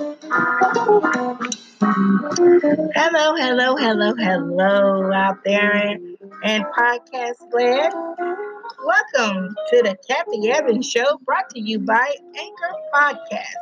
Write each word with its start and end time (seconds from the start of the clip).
Hello, 0.00 0.16
hello, 3.36 3.76
hello, 3.76 4.14
hello 4.16 5.12
out 5.12 5.44
there 5.44 5.76
in, 5.76 6.16
in 6.42 6.62
podcast 6.74 7.34
land. 7.52 7.92
Welcome 8.82 9.54
to 9.68 9.82
the 9.82 9.98
Kathy 10.08 10.50
Evans 10.52 10.90
Show 10.90 11.18
brought 11.26 11.50
to 11.50 11.60
you 11.60 11.80
by 11.80 12.14
Anchor 12.34 12.74
Podcast. 12.94 13.58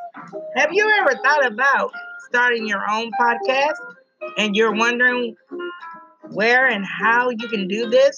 Have 0.54 0.72
you 0.72 0.88
ever 1.00 1.18
thought 1.24 1.45
about 1.45 1.90
starting 2.29 2.68
your 2.68 2.89
own 2.89 3.11
podcast 3.20 3.75
and 4.36 4.55
you're 4.55 4.77
wondering 4.77 5.34
where 6.30 6.68
and 6.68 6.86
how 6.86 7.30
you 7.30 7.48
can 7.48 7.66
do 7.66 7.91
this? 7.91 8.16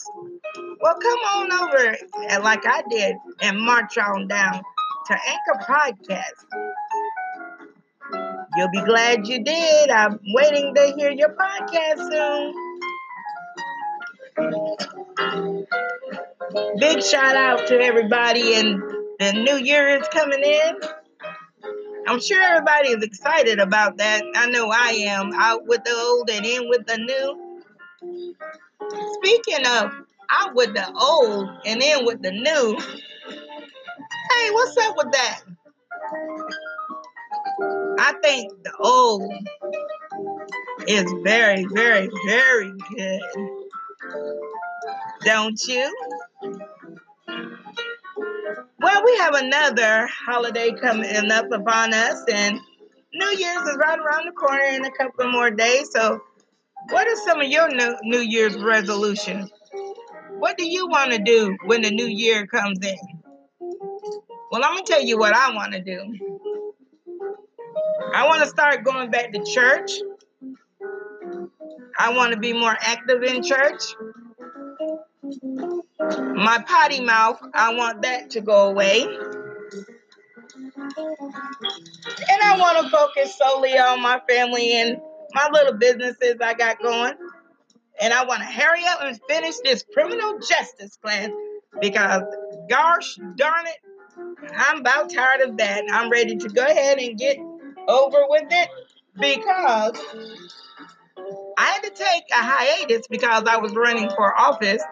Well, 0.82 0.98
come 1.00 1.18
on 1.20 1.52
over 1.52 1.96
like 2.42 2.66
I 2.66 2.82
did 2.90 3.16
and 3.40 3.58
march 3.58 3.96
on 3.96 4.28
down 4.28 4.60
to 5.06 5.14
Anchor 5.14 5.64
Podcast. 5.66 6.44
You'll 8.60 8.68
be 8.68 8.84
glad 8.84 9.26
you 9.26 9.42
did. 9.42 9.90
I'm 9.90 10.20
waiting 10.34 10.74
to 10.74 10.92
hear 10.94 11.10
your 11.10 11.30
podcast 11.30 11.96
soon. 12.12 12.54
Big 16.78 17.02
shout 17.02 17.36
out 17.36 17.68
to 17.68 17.80
everybody, 17.80 18.52
and 18.56 18.82
the 19.18 19.32
new 19.32 19.56
year 19.56 19.96
is 19.96 20.06
coming 20.08 20.44
in. 20.44 20.74
I'm 22.06 22.20
sure 22.20 22.42
everybody 22.42 22.90
is 22.90 23.02
excited 23.02 23.60
about 23.60 23.96
that. 23.96 24.22
I 24.36 24.50
know 24.50 24.68
I 24.70 24.90
am. 25.06 25.32
Out 25.32 25.66
with 25.66 25.82
the 25.82 25.94
old 25.96 26.28
and 26.28 26.44
in 26.44 26.68
with 26.68 26.84
the 26.86 26.98
new. 26.98 27.62
Speaking 29.14 29.66
of 29.66 29.90
out 30.30 30.54
with 30.54 30.74
the 30.74 30.86
old 31.00 31.48
and 31.64 31.82
in 31.82 32.04
with 32.04 32.20
the 32.20 32.30
new, 32.30 32.76
hey, 34.30 34.50
what's 34.50 34.76
up 34.76 34.98
with 34.98 35.12
that? 35.12 35.40
I 38.02 38.14
think 38.22 38.50
the 38.64 38.72
old 38.78 39.30
is 40.88 41.04
very, 41.22 41.66
very, 41.66 42.08
very 42.26 42.72
good. 42.96 43.20
Don't 45.22 45.60
you? 45.68 45.94
Well, 48.80 49.02
we 49.04 49.16
have 49.18 49.34
another 49.34 50.06
holiday 50.06 50.72
coming 50.80 51.30
up 51.30 51.52
upon 51.52 51.92
us, 51.92 52.24
and 52.32 52.58
New 53.12 53.36
Year's 53.36 53.68
is 53.68 53.76
right 53.76 53.98
around 53.98 54.24
the 54.24 54.32
corner 54.32 54.64
in 54.64 54.82
a 54.86 54.90
couple 54.92 55.30
more 55.30 55.50
days. 55.50 55.90
So, 55.92 56.22
what 56.88 57.06
are 57.06 57.16
some 57.26 57.42
of 57.42 57.48
your 57.48 57.68
New 58.02 58.20
Year's 58.20 58.56
resolutions? 58.56 59.50
What 60.38 60.56
do 60.56 60.66
you 60.66 60.88
want 60.88 61.12
to 61.12 61.18
do 61.18 61.54
when 61.66 61.82
the 61.82 61.90
new 61.90 62.06
year 62.06 62.46
comes 62.46 62.78
in? 62.82 62.96
Well, 64.50 64.64
I'm 64.64 64.72
going 64.72 64.84
to 64.86 64.92
tell 64.92 65.02
you 65.02 65.18
what 65.18 65.34
I 65.36 65.54
want 65.54 65.74
to 65.74 65.82
do. 65.82 66.49
I 68.14 68.26
want 68.26 68.42
to 68.42 68.48
start 68.48 68.84
going 68.84 69.10
back 69.10 69.32
to 69.32 69.44
church. 69.44 69.92
I 71.98 72.14
want 72.14 72.32
to 72.32 72.38
be 72.38 72.52
more 72.52 72.76
active 72.80 73.22
in 73.22 73.42
church. 73.42 73.82
My 75.22 76.62
potty 76.66 77.00
mouth, 77.00 77.40
I 77.54 77.74
want 77.74 78.02
that 78.02 78.30
to 78.30 78.40
go 78.40 78.68
away. 78.68 79.02
And 79.02 79.18
I 82.42 82.56
want 82.58 82.84
to 82.84 82.90
focus 82.90 83.36
solely 83.36 83.78
on 83.78 84.00
my 84.00 84.20
family 84.28 84.72
and 84.72 84.98
my 85.34 85.48
little 85.52 85.74
businesses 85.74 86.36
I 86.40 86.54
got 86.54 86.80
going. 86.80 87.14
And 88.00 88.14
I 88.14 88.24
want 88.24 88.40
to 88.40 88.46
hurry 88.46 88.82
up 88.86 89.02
and 89.02 89.20
finish 89.28 89.56
this 89.62 89.84
criminal 89.92 90.38
justice 90.38 90.96
plan 90.96 91.34
because, 91.80 92.22
gosh 92.68 93.16
darn 93.36 93.66
it, 93.66 93.76
I'm 94.56 94.80
about 94.80 95.12
tired 95.12 95.42
of 95.42 95.58
that. 95.58 95.84
I'm 95.90 96.10
ready 96.10 96.36
to 96.36 96.48
go 96.48 96.64
ahead 96.64 96.98
and 96.98 97.18
get 97.18 97.36
over 97.90 98.24
with 98.28 98.46
it 98.50 98.68
because 99.14 99.98
I 101.58 101.64
had 101.64 101.82
to 101.82 101.90
take 101.90 102.24
a 102.32 102.42
hiatus 102.42 103.06
because 103.08 103.44
I 103.46 103.58
was 103.58 103.74
running 103.74 104.08
for 104.10 104.38
office. 104.38 104.82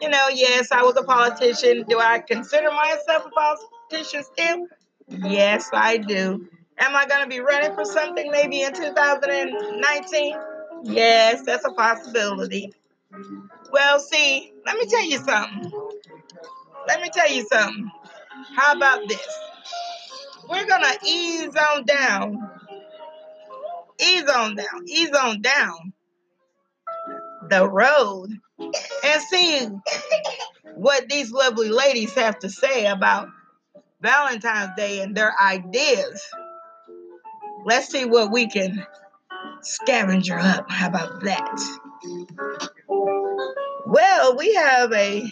You 0.00 0.08
know, 0.08 0.28
yes, 0.32 0.72
I 0.72 0.82
was 0.82 0.96
a 0.96 1.02
politician. 1.02 1.84
Do 1.88 1.98
I 1.98 2.20
consider 2.20 2.70
myself 2.70 3.26
a 3.26 3.30
politician 3.30 4.24
still? 4.24 4.66
Yes, 5.08 5.68
I 5.72 5.98
do. 5.98 6.48
Am 6.78 6.96
I 6.96 7.06
going 7.06 7.22
to 7.22 7.28
be 7.28 7.40
running 7.40 7.74
for 7.74 7.84
something 7.84 8.30
maybe 8.30 8.62
in 8.62 8.72
2019? 8.72 10.36
Yes, 10.84 11.42
that's 11.44 11.64
a 11.64 11.72
possibility. 11.72 12.72
Well, 13.70 14.00
see, 14.00 14.52
let 14.66 14.76
me 14.76 14.86
tell 14.86 15.04
you 15.04 15.18
something. 15.18 15.70
Let 16.88 17.00
me 17.00 17.10
tell 17.12 17.30
you 17.30 17.46
something. 17.50 17.90
How 18.56 18.72
about 18.74 19.06
this? 19.08 19.26
We're 20.52 20.66
gonna 20.66 20.94
ease 21.04 21.56
on 21.56 21.84
down. 21.84 22.50
Ease 24.00 24.28
on 24.28 24.54
down. 24.54 24.86
Ease 24.86 25.10
on 25.10 25.40
down 25.40 25.92
the 27.48 27.68
road 27.68 28.28
and 28.58 29.22
see 29.22 29.66
what 30.74 31.08
these 31.08 31.32
lovely 31.32 31.68
ladies 31.68 32.14
have 32.14 32.38
to 32.38 32.48
say 32.48 32.86
about 32.86 33.28
Valentine's 34.00 34.72
Day 34.76 35.00
and 35.00 35.16
their 35.16 35.34
ideas. 35.40 36.22
Let's 37.64 37.88
see 37.88 38.04
what 38.04 38.30
we 38.30 38.48
can 38.48 38.86
scavenger 39.62 40.38
up. 40.38 40.70
How 40.70 40.88
about 40.88 41.22
that? 41.24 41.60
Well, 43.86 44.36
we 44.36 44.54
have 44.54 44.92
a, 44.92 45.24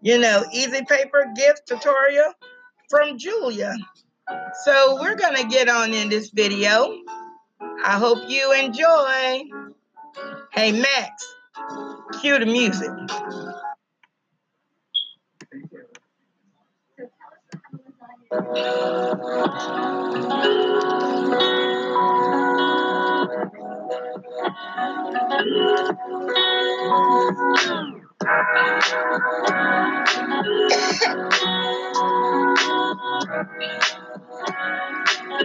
you 0.00 0.18
know, 0.18 0.44
easy 0.52 0.84
paper 0.84 1.26
gift 1.36 1.66
tutorial 1.66 2.32
from 2.88 3.18
Julia. 3.18 3.74
So 4.64 4.98
we're 5.00 5.16
going 5.16 5.36
to 5.36 5.46
get 5.46 5.68
on 5.68 5.94
in 5.94 6.08
this 6.08 6.30
video. 6.30 6.92
I 7.60 7.98
hope 7.98 8.28
you 8.28 8.52
enjoy. 8.52 9.44
Hey, 10.52 10.72
Max, 10.72 11.34
cue 12.20 12.38
the 12.38 12.46
music. 12.46 12.90
Um, 35.38 35.44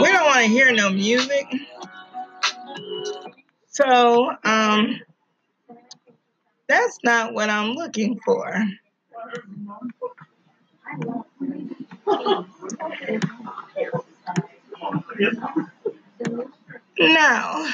we 0.00 0.08
don't 0.10 0.26
want 0.26 0.40
to 0.40 0.48
hear 0.48 0.72
no 0.72 0.90
music. 0.90 1.46
So, 3.68 4.28
um, 4.42 5.00
that's 6.66 6.98
not 7.04 7.32
what 7.32 7.48
I'm 7.48 7.74
looking 7.74 8.18
for. 8.24 8.64
Now, 16.98 17.68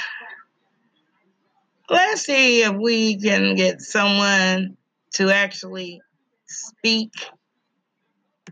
let's 1.89 2.23
see 2.23 2.63
if 2.65 2.75
we 2.75 3.17
can 3.17 3.55
get 3.55 3.81
someone 3.81 4.77
to 5.15 5.31
actually 5.31 6.01
speak 6.47 7.13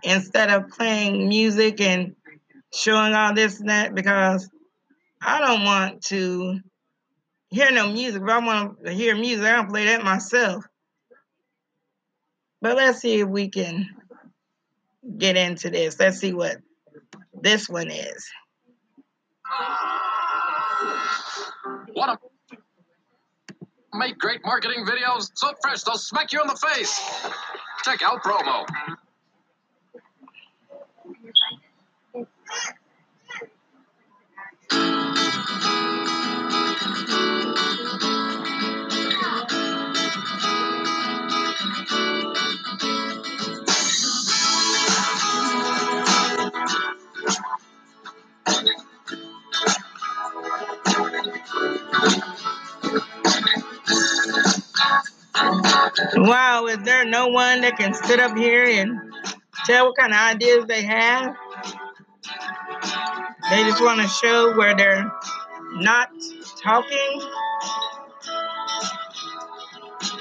instead 0.02 0.50
of 0.50 0.68
playing 0.70 1.28
music 1.28 1.80
and 1.80 2.14
showing 2.72 3.14
all 3.14 3.34
this 3.34 3.60
and 3.60 3.68
that 3.68 3.94
because 3.94 4.48
I 5.20 5.40
don't 5.40 5.64
want 5.64 6.02
to 6.06 6.60
hear 7.50 7.70
no 7.70 7.88
music. 7.88 8.22
If 8.22 8.28
I 8.28 8.38
want 8.38 8.84
to 8.84 8.92
hear 8.92 9.16
music, 9.16 9.44
I 9.44 9.56
don't 9.56 9.70
play 9.70 9.86
that 9.86 10.04
myself. 10.04 10.64
But 12.60 12.76
let's 12.76 13.00
see 13.00 13.20
if 13.20 13.28
we 13.28 13.48
can 13.48 13.88
get 15.16 15.36
into 15.36 15.70
this. 15.70 15.98
Let's 15.98 16.18
see 16.18 16.32
what 16.32 16.56
this 17.40 17.68
one 17.68 17.90
is. 17.90 18.28
What 21.94 22.10
a 22.10 22.18
make 23.94 24.18
great 24.18 24.40
marketing 24.44 24.84
videos 24.84 25.30
so 25.34 25.52
fresh 25.62 25.82
they'll 25.82 25.96
smack 25.96 26.32
you 26.32 26.40
in 26.40 26.46
the 26.46 26.56
face. 26.56 27.00
Check 27.84 28.02
out 28.02 28.22
promo. 28.22 28.66
Wow, 56.14 56.66
is 56.66 56.78
there 56.78 57.04
no 57.04 57.28
one 57.28 57.62
that 57.62 57.76
can 57.76 57.94
sit 57.94 58.20
up 58.20 58.36
here 58.36 58.64
and 58.64 58.98
tell 59.66 59.86
what 59.86 59.96
kind 59.96 60.12
of 60.12 60.18
ideas 60.18 60.66
they 60.66 60.82
have? 60.82 61.34
They 63.50 63.64
just 63.64 63.82
want 63.82 64.00
to 64.00 64.08
show 64.08 64.56
where 64.56 64.76
they're 64.76 65.10
not 65.72 66.10
talking. 66.62 67.20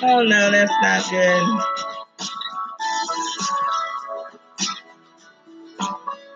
Oh 0.01 0.23
no, 0.23 0.51
that's 0.51 0.71
not 0.81 1.09
good. 1.09 1.63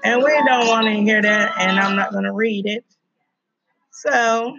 And 0.03 0.23
we 0.23 0.31
don't 0.45 0.67
want 0.67 0.87
to 0.87 0.93
hear 0.93 1.21
that, 1.21 1.53
and 1.59 1.79
I'm 1.79 1.95
not 1.95 2.11
going 2.11 2.23
to 2.23 2.33
read 2.33 2.65
it. 2.65 2.83
So 3.91 4.57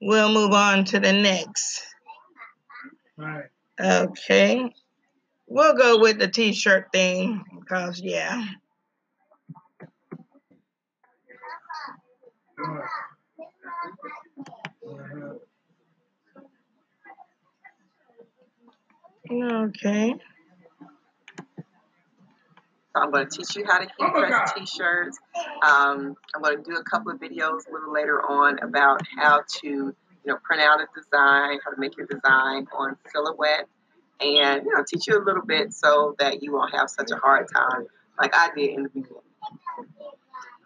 we'll 0.00 0.32
move 0.32 0.52
on 0.52 0.84
to 0.86 1.00
the 1.00 1.12
next. 1.12 1.82
Right. 3.16 3.50
Okay. 3.80 4.72
We'll 5.46 5.76
go 5.76 5.98
with 5.98 6.18
the 6.18 6.28
t 6.28 6.52
shirt 6.52 6.92
thing 6.92 7.42
because, 7.58 8.00
yeah. 8.00 8.44
Okay. 19.30 20.14
So 22.94 23.00
I'm 23.02 23.12
going 23.12 23.28
to 23.28 23.36
teach 23.36 23.54
you 23.56 23.64
how 23.64 23.78
to 23.78 23.84
heat 23.84 24.12
press 24.12 24.52
t-shirts. 24.52 25.16
Um, 25.62 26.16
I'm 26.34 26.42
going 26.42 26.56
to 26.56 26.62
do 26.62 26.76
a 26.76 26.82
couple 26.82 27.12
of 27.12 27.20
videos 27.20 27.68
a 27.68 27.72
little 27.72 27.92
later 27.92 28.20
on 28.20 28.58
about 28.58 29.00
how 29.16 29.42
to, 29.60 29.94
know, 30.30 30.38
print 30.42 30.62
out 30.62 30.80
a 30.80 30.86
design, 30.94 31.58
how 31.64 31.70
to 31.70 31.78
make 31.78 31.96
your 31.96 32.06
design 32.06 32.66
on 32.76 32.96
Silhouette, 33.12 33.66
and 34.20 34.64
you 34.64 34.74
know, 34.74 34.84
teach 34.86 35.06
you 35.06 35.18
a 35.18 35.24
little 35.24 35.44
bit 35.44 35.72
so 35.72 36.14
that 36.18 36.42
you 36.42 36.52
won't 36.52 36.74
have 36.74 36.90
such 36.90 37.10
a 37.10 37.16
hard 37.16 37.46
time 37.54 37.86
like 38.18 38.34
I 38.34 38.50
did 38.54 38.70
in 38.70 38.82
the 38.84 38.88
beginning. 38.88 39.22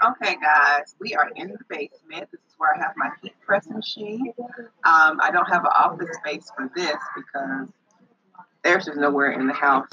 Okay, 0.05 0.37
guys, 0.37 0.95
we 1.01 1.15
are 1.15 1.31
in 1.37 1.49
the 1.49 1.59
basement. 1.69 2.29
This 2.31 2.41
is 2.41 2.55
where 2.59 2.75
I 2.75 2.79
have 2.79 2.93
my 2.97 3.11
heat 3.23 3.35
press 3.47 3.67
machine. 3.69 4.33
Um, 4.85 5.21
I 5.23 5.31
don't 5.33 5.47
have 5.47 5.63
an 5.63 5.71
office 5.75 6.15
space 6.19 6.51
for 6.55 6.71
this 6.75 6.97
because 7.17 7.69
there's 8.65 8.87
just 8.87 8.99
nowhere 8.99 9.33
in 9.33 9.47
the 9.47 9.55
house 9.55 9.89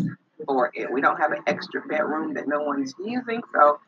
for 0.46 0.72
it. 0.74 0.92
We 0.92 1.02
don't 1.02 1.18
have 1.18 1.32
an 1.32 1.44
extra 1.48 1.82
bedroom 1.88 2.34
that 2.34 2.48
no 2.48 2.62
one's 2.62 2.94
using, 3.00 3.42
so 3.54 3.80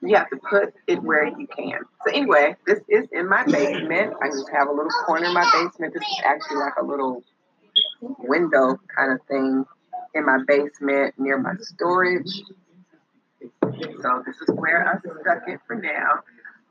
you 0.00 0.14
have 0.14 0.30
to 0.30 0.36
put 0.36 0.74
it 0.86 1.02
where 1.02 1.26
you 1.26 1.46
can. 1.46 1.80
So 2.06 2.12
anyway, 2.12 2.56
this 2.66 2.80
is 2.88 3.08
in 3.12 3.28
my 3.28 3.44
basement. 3.44 4.14
I 4.22 4.28
just 4.28 4.48
have 4.50 4.68
a 4.68 4.72
little 4.72 4.90
corner 5.06 5.26
in 5.26 5.34
my 5.34 5.48
basement. 5.52 5.94
This 5.94 6.02
is 6.02 6.20
actually 6.24 6.58
like 6.58 6.74
a 6.80 6.84
little 6.84 7.24
window 8.00 8.78
kind 8.94 9.12
of 9.12 9.20
thing 9.26 9.64
in 10.14 10.24
my 10.24 10.38
basement 10.46 11.14
near 11.18 11.38
my 11.38 11.54
storage. 11.60 12.42
So 13.62 14.22
this 14.24 14.36
is 14.36 14.54
where 14.54 14.86
I 14.88 14.98
stuck 15.20 15.48
it 15.48 15.60
for 15.66 15.74
now. 15.76 16.20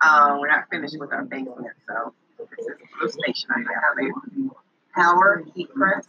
Um, 0.02 0.40
we're 0.40 0.48
not 0.48 0.66
finished 0.70 0.96
with 1.00 1.12
our 1.12 1.24
basement, 1.26 1.74
so 1.88 2.14
this 2.38 2.60
is 2.60 2.68
little 3.02 3.10
station 3.10 3.50
I 3.50 3.60
have 3.60 3.98
a 4.00 5.00
power 5.00 5.44
heat 5.56 5.74
press 5.74 6.08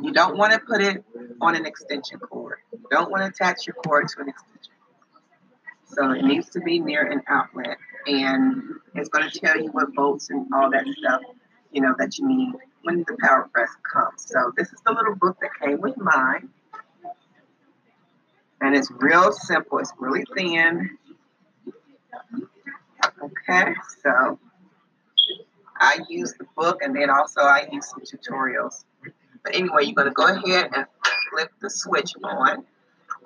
You 0.00 0.12
don't 0.12 0.36
want 0.36 0.52
to 0.54 0.58
put 0.58 0.80
it 0.80 1.04
on 1.40 1.54
an 1.54 1.66
extension 1.66 2.18
cord. 2.18 2.58
You 2.72 2.84
don't 2.90 3.12
want 3.12 3.22
to 3.22 3.28
attach 3.28 3.66
your 3.68 3.74
cord 3.74 4.08
to 4.08 4.22
an 4.22 4.28
extension. 4.28 4.72
So 5.86 6.10
it 6.10 6.24
needs 6.24 6.50
to 6.50 6.60
be 6.60 6.80
near 6.80 7.06
an 7.06 7.22
outlet 7.28 7.78
and 8.08 8.71
it's 8.94 9.08
going 9.08 9.28
to 9.28 9.38
tell 9.38 9.60
you 9.60 9.70
what 9.70 9.94
bolts 9.94 10.30
and 10.30 10.46
all 10.54 10.70
that 10.70 10.86
stuff, 10.98 11.22
you 11.70 11.80
know, 11.80 11.94
that 11.98 12.18
you 12.18 12.28
need 12.28 12.52
when 12.82 13.04
the 13.06 13.16
power 13.20 13.48
press 13.52 13.70
comes. 13.90 14.26
So 14.26 14.52
this 14.56 14.68
is 14.68 14.80
the 14.84 14.92
little 14.92 15.14
book 15.14 15.38
that 15.40 15.50
came 15.60 15.80
with 15.80 15.96
mine. 15.96 16.50
And 18.60 18.76
it's 18.76 18.90
real 18.90 19.32
simple. 19.32 19.78
It's 19.78 19.92
really 19.98 20.24
thin. 20.36 20.98
Okay, 23.22 23.74
so 24.04 24.38
I 25.76 25.98
use 26.08 26.34
the 26.38 26.46
book 26.56 26.78
and 26.82 26.94
then 26.94 27.10
also 27.10 27.40
I 27.40 27.68
use 27.72 27.88
some 27.88 28.02
tutorials. 28.02 28.84
But 29.42 29.54
anyway, 29.54 29.84
you're 29.84 29.94
going 29.94 30.08
to 30.08 30.14
go 30.14 30.26
ahead 30.26 30.70
and 30.74 30.86
flip 31.30 31.50
the 31.60 31.70
switch 31.70 32.12
on. 32.22 32.64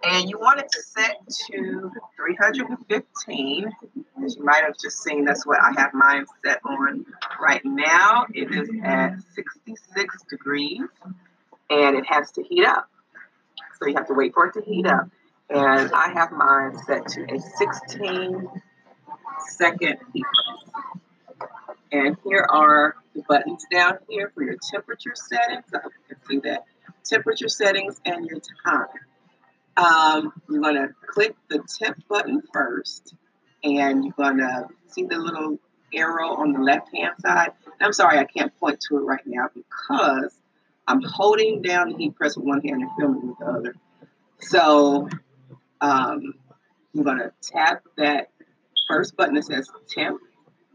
And 0.05 0.29
you 0.29 0.39
want 0.39 0.61
it 0.61 0.71
to 0.73 0.83
set 0.83 1.17
to 1.49 1.91
315. 2.17 3.73
As 4.25 4.37
you 4.37 4.45
might 4.45 4.63
have 4.63 4.77
just 4.81 5.03
seen, 5.03 5.25
that's 5.25 5.47
what 5.47 5.59
I 5.61 5.73
have 5.81 5.95
mine 5.95 6.27
set 6.45 6.61
on 6.65 7.07
right 7.41 7.65
now. 7.65 8.27
It 8.33 8.55
is 8.55 8.69
at 8.85 9.17
66 9.35 10.23
degrees 10.31 10.83
and 11.71 11.97
it 11.97 12.05
has 12.07 12.31
to 12.33 12.43
heat 12.43 12.65
up. 12.65 12.89
So 13.79 13.89
you 13.89 13.95
have 13.97 14.07
to 14.09 14.15
wait 14.15 14.35
for 14.35 14.47
it 14.47 14.55
to 14.55 14.63
heat 14.63 14.87
up. 14.87 15.09
And 15.49 15.93
I 15.93 16.09
have 16.13 16.33
mine 16.33 16.77
set 16.87 17.07
to 17.09 17.23
a 17.35 17.41
16 17.41 18.49
second 19.49 19.99
heat. 20.13 20.25
And 21.93 22.17
here 22.25 22.47
are 22.51 22.97
the 23.15 23.23
buttons 23.29 23.65
down 23.73 23.99
here 24.09 24.31
for 24.35 24.43
your 24.43 24.57
temperature 24.71 25.15
settings. 25.15 25.65
I 25.75 25.79
hope 25.83 25.93
you 26.09 26.17
can 26.17 26.27
see 26.27 26.39
that. 26.49 26.65
Temperature 27.05 27.49
settings 27.49 28.01
and 28.05 28.27
your 28.27 28.41
time. 28.65 28.87
Um, 29.77 30.33
you're 30.49 30.63
going 30.63 30.77
to 30.77 30.89
click 31.07 31.37
the 31.49 31.63
temp 31.79 32.07
button 32.09 32.43
first, 32.53 33.15
and 33.63 34.05
you're 34.05 34.15
going 34.17 34.39
to 34.39 34.69
see 34.89 35.05
the 35.05 35.19
little 35.19 35.59
arrow 35.93 36.35
on 36.37 36.53
the 36.53 36.61
left 36.61 36.89
hand 36.95 37.15
side. 37.21 37.51
I'm 37.81 37.93
sorry, 37.93 38.19
I 38.19 38.25
can't 38.25 38.57
point 38.59 38.81
to 38.89 38.99
it 38.99 39.03
right 39.03 39.27
now 39.27 39.49
because 39.55 40.39
I'm 40.87 41.03
holding 41.03 41.63
down 41.63 41.91
the 41.91 41.97
heat 41.97 42.15
press 42.17 42.37
with 42.37 42.47
one 42.47 42.61
hand 42.63 42.83
and 42.83 42.91
filming 42.99 43.29
with 43.29 43.39
the 43.39 43.47
other. 43.47 43.75
So 44.41 45.09
um, 45.81 46.35
you're 46.93 47.05
going 47.05 47.19
to 47.19 47.33
tap 47.43 47.83
that 47.97 48.31
first 48.89 49.17
button 49.17 49.35
that 49.35 49.45
says 49.45 49.71
temp, 49.89 50.21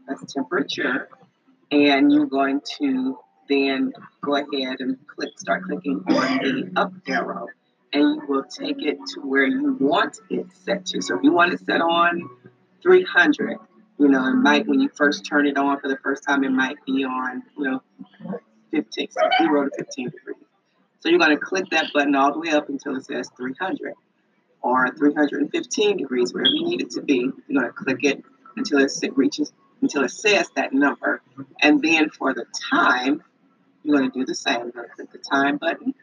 that's 0.06 0.32
temperature, 0.32 1.08
and 1.70 2.12
you're 2.12 2.26
going 2.26 2.60
to 2.78 3.18
then 3.48 3.92
go 4.20 4.36
ahead 4.36 4.76
and 4.80 4.98
click, 5.06 5.38
start 5.38 5.64
clicking 5.64 6.04
on 6.06 6.38
the 6.38 6.72
up 6.76 6.92
arrow 7.08 7.48
and 7.92 8.16
you 8.16 8.22
will 8.26 8.44
take 8.44 8.80
it 8.80 8.98
to 9.14 9.20
where 9.20 9.44
you 9.44 9.76
want 9.78 10.18
it 10.30 10.46
set 10.64 10.86
to. 10.86 11.02
So 11.02 11.16
if 11.16 11.22
you 11.22 11.32
want 11.32 11.52
it 11.52 11.60
set 11.64 11.80
on 11.80 12.28
300, 12.82 13.58
you 13.98 14.08
know, 14.08 14.26
it 14.26 14.34
might, 14.34 14.66
when 14.66 14.80
you 14.80 14.88
first 14.88 15.26
turn 15.26 15.46
it 15.46 15.56
on 15.56 15.78
for 15.80 15.88
the 15.88 15.98
first 15.98 16.24
time, 16.26 16.42
it 16.44 16.50
might 16.50 16.76
be 16.86 17.04
on, 17.04 17.42
you 17.56 17.64
know, 17.64 17.82
15, 18.70 19.08
so 19.10 19.20
0 19.38 19.64
to 19.64 19.70
15 19.76 20.10
degrees. 20.10 20.36
So 21.00 21.08
you're 21.08 21.18
going 21.18 21.36
to 21.36 21.44
click 21.44 21.66
that 21.70 21.86
button 21.92 22.14
all 22.14 22.32
the 22.32 22.38
way 22.38 22.50
up 22.50 22.68
until 22.68 22.96
it 22.96 23.04
says 23.04 23.28
300 23.36 23.94
or 24.62 24.88
315 24.96 25.96
degrees, 25.96 26.32
wherever 26.32 26.48
you 26.48 26.64
need 26.64 26.80
it 26.80 26.90
to 26.90 27.02
be. 27.02 27.30
You're 27.48 27.62
going 27.62 27.66
to 27.66 27.72
click 27.72 28.04
it 28.04 28.22
until 28.56 28.78
it 28.78 28.92
reaches, 29.16 29.52
until 29.82 30.04
it 30.04 30.10
says 30.10 30.48
that 30.56 30.72
number. 30.72 31.20
And 31.60 31.82
then 31.82 32.10
for 32.10 32.32
the 32.32 32.46
time, 32.70 33.22
you're 33.82 33.98
going 33.98 34.10
to 34.10 34.18
do 34.18 34.24
the 34.24 34.34
same. 34.34 34.60
You're 34.60 34.70
going 34.70 34.88
to 34.88 34.94
click 34.94 35.12
the 35.12 35.18
time 35.18 35.58
button 35.58 35.94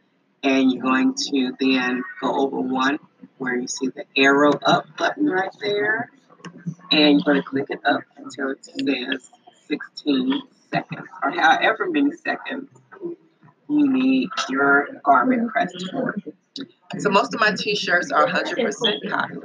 and 0.43 0.72
you're 0.72 0.84
going 0.84 1.13
to 1.15 1.53
then 1.60 2.03
go 2.22 2.36
over 2.39 2.60
one 2.60 3.00
where 3.38 3.55
you 3.55 3.67
see 3.67 3.88
the 3.88 4.05
arrow 4.17 4.53
up 4.65 4.86
button 4.98 5.25
right 5.25 5.55
there 5.62 6.10
and 6.91 7.19
you're 7.19 7.25
going 7.25 7.41
to 7.41 7.43
click 7.43 7.67
it 7.69 7.79
up 7.86 8.01
until 8.17 8.51
it 8.51 8.63
says 8.63 9.29
16 9.67 10.41
seconds 10.72 11.08
or 11.24 11.31
however 11.31 11.89
many 11.89 12.12
seconds 12.12 12.69
you 13.69 13.88
need 13.88 14.29
your 14.50 14.88
garment 15.03 15.51
pressed 15.51 15.89
for. 15.91 16.15
So 16.98 17.10
most 17.10 17.34
of 17.34 17.39
my 17.39 17.53
t-shirts 17.55 18.12
are 18.12 18.27
100% 18.27 19.10
cotton. 19.10 19.43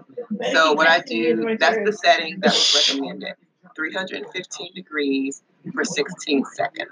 So 0.53 0.73
what 0.73 0.89
I 0.89 1.01
do, 1.01 1.57
that's 1.59 1.77
the 1.85 1.93
setting 1.93 2.41
that 2.41 2.53
was 2.53 2.89
recommended. 2.89 3.35
315 3.77 4.75
degrees 4.75 5.43
for 5.73 5.85
16 5.85 6.45
seconds. 6.55 6.91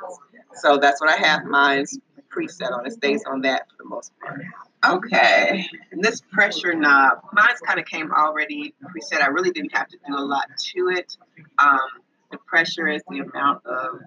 So 0.54 0.76
that's 0.76 1.00
what 1.00 1.10
I 1.10 1.16
have 1.16 1.44
mine 1.44 1.86
preset 2.34 2.72
on. 2.72 2.86
It 2.86 2.92
stays 2.92 3.22
on 3.26 3.42
that 3.42 3.68
for 3.70 3.82
the 3.82 3.88
most 3.88 4.12
part. 4.20 4.42
Okay, 4.84 5.66
and 5.92 6.02
this 6.02 6.20
pressure 6.32 6.74
knob, 6.74 7.20
mine's 7.32 7.60
kind 7.60 7.78
of 7.78 7.86
came 7.86 8.10
already 8.12 8.74
preset. 8.82 9.22
I 9.22 9.28
really 9.28 9.50
didn't 9.50 9.76
have 9.76 9.88
to 9.88 9.96
do 10.06 10.16
a 10.16 10.20
lot 10.20 10.46
to 10.58 10.88
it. 10.88 11.16
Um, 11.58 11.78
the 12.32 12.38
pressure 12.38 12.88
is 12.88 13.02
the 13.08 13.20
amount 13.20 13.64
of, 13.64 14.00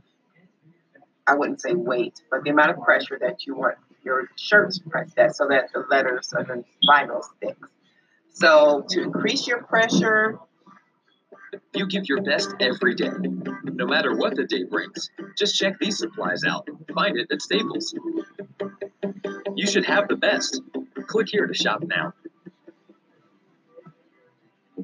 I 1.26 1.36
wouldn't 1.36 1.62
say 1.62 1.74
weight, 1.74 2.22
but 2.30 2.44
the 2.44 2.50
amount 2.50 2.72
of 2.72 2.82
pressure 2.84 3.18
that 3.22 3.46
you 3.46 3.56
want 3.56 3.78
your 4.04 4.28
shirts 4.36 4.80
pressed 4.80 5.18
at 5.18 5.36
so 5.36 5.48
that 5.48 5.72
the 5.74 5.86
letters 5.90 6.34
or 6.36 6.44
the 6.44 6.64
vinyl 6.88 7.24
sticks. 7.24 7.70
So 8.34 8.86
to 8.90 9.02
increase 9.02 9.48
your 9.48 9.64
pressure, 9.64 10.40
You 11.74 11.88
give 11.88 12.08
your 12.08 12.22
best 12.22 12.54
every 12.60 12.96
day, 12.96 13.10
no 13.64 13.86
matter 13.86 14.16
what 14.16 14.36
the 14.36 14.46
day 14.46 14.64
brings. 14.64 15.10
Just 15.38 15.56
check 15.56 15.78
these 15.80 15.98
supplies 15.98 16.44
out. 16.44 16.68
Find 16.94 17.18
it 17.18 17.28
at 17.32 17.42
Staples. 17.42 17.94
You 19.56 19.68
should 19.68 19.86
have 19.86 20.08
the 20.08 20.16
best. 20.16 20.62
Click 21.08 21.28
here 21.30 21.48
to 21.48 21.54
shop 21.54 21.84
now. 21.84 22.14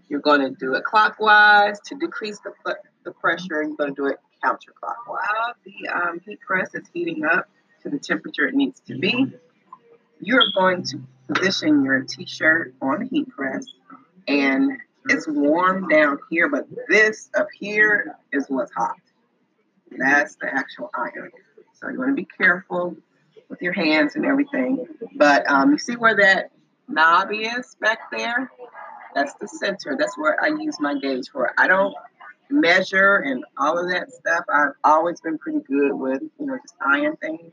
you're 0.08 0.20
going 0.20 0.42
to 0.42 0.50
do 0.50 0.74
it 0.74 0.84
clockwise 0.84 1.80
to 1.86 1.96
decrease 1.96 2.40
the, 2.40 2.76
the 3.04 3.12
pressure. 3.12 3.64
You're 3.64 3.76
going 3.76 3.96
to 3.96 4.02
do 4.02 4.08
it 4.08 4.18
counterclockwise. 4.44 5.54
The 5.66 5.90
um, 5.90 6.20
heat 6.26 6.40
press 6.42 6.74
is 6.74 6.88
heating 6.94 7.24
up 7.24 7.50
to 7.84 7.90
the 7.90 8.00
temperature 8.00 8.48
it 8.48 8.54
needs 8.54 8.80
to 8.88 8.98
be. 8.98 9.34
You're 10.20 10.52
going 10.56 10.84
to 10.84 11.02
position 11.34 11.84
your 11.84 12.02
t-shirt 12.02 12.76
on 12.82 13.00
the 13.00 13.06
heat 13.06 13.30
press 13.30 13.66
and 14.28 14.78
it's 15.10 15.28
warm 15.28 15.88
down 15.88 16.20
here, 16.30 16.50
but 16.50 16.68
this 16.88 17.30
up 17.36 17.48
here 17.58 18.16
is 18.32 18.46
what's 18.48 18.72
hot. 18.74 18.96
That's 19.98 20.36
the 20.36 20.54
actual 20.54 20.90
iron. 20.96 21.32
So 21.74 21.90
you 21.90 21.98
want 21.98 22.12
to 22.12 22.16
be 22.16 22.28
careful 22.38 22.96
with 23.50 23.62
your 23.62 23.74
hands 23.74 24.16
and 24.16 24.26
everything. 24.26 24.88
But 25.16 25.50
um, 25.50 25.72
you 25.72 25.78
see 25.78 25.96
where 25.96 26.16
that 26.16 26.52
knob 26.88 27.30
is 27.32 27.76
back 27.82 28.12
there? 28.12 28.52
That's 29.14 29.34
the 29.36 29.48
center. 29.48 29.96
That's 30.00 30.18
where 30.18 30.42
I 30.42 30.48
use 30.48 30.80
my 30.80 30.98
gauge 30.98 31.30
for. 31.30 31.52
I 31.58 31.68
don't 31.68 31.94
measure 32.50 33.18
and 33.18 33.44
all 33.58 33.78
of 33.78 33.90
that 33.90 34.12
stuff. 34.12 34.46
I've 34.54 34.74
always 34.84 35.20
been 35.22 35.38
pretty 35.38 35.60
good 35.60 35.94
with, 35.94 36.22
you 36.40 36.46
know, 36.46 36.58
just 36.62 36.76
iron 36.86 37.18
things. 37.18 37.52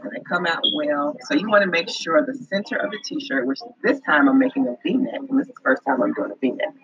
And 0.00 0.10
they 0.12 0.20
come 0.20 0.46
out 0.46 0.60
well. 0.74 1.16
So 1.28 1.34
you 1.34 1.48
want 1.48 1.62
to 1.62 1.70
make 1.70 1.88
sure 1.88 2.24
the 2.24 2.34
center 2.34 2.76
of 2.76 2.90
the 2.90 2.98
t-shirt, 3.04 3.46
which 3.46 3.58
this 3.82 4.00
time 4.00 4.28
I'm 4.28 4.38
making 4.38 4.66
a 4.68 4.76
V-neck, 4.82 5.20
and 5.28 5.38
this 5.38 5.48
is 5.48 5.54
the 5.54 5.60
first 5.62 5.82
time 5.86 6.02
I'm 6.02 6.12
doing 6.14 6.30
a 6.30 6.36
V-neck. 6.36 6.74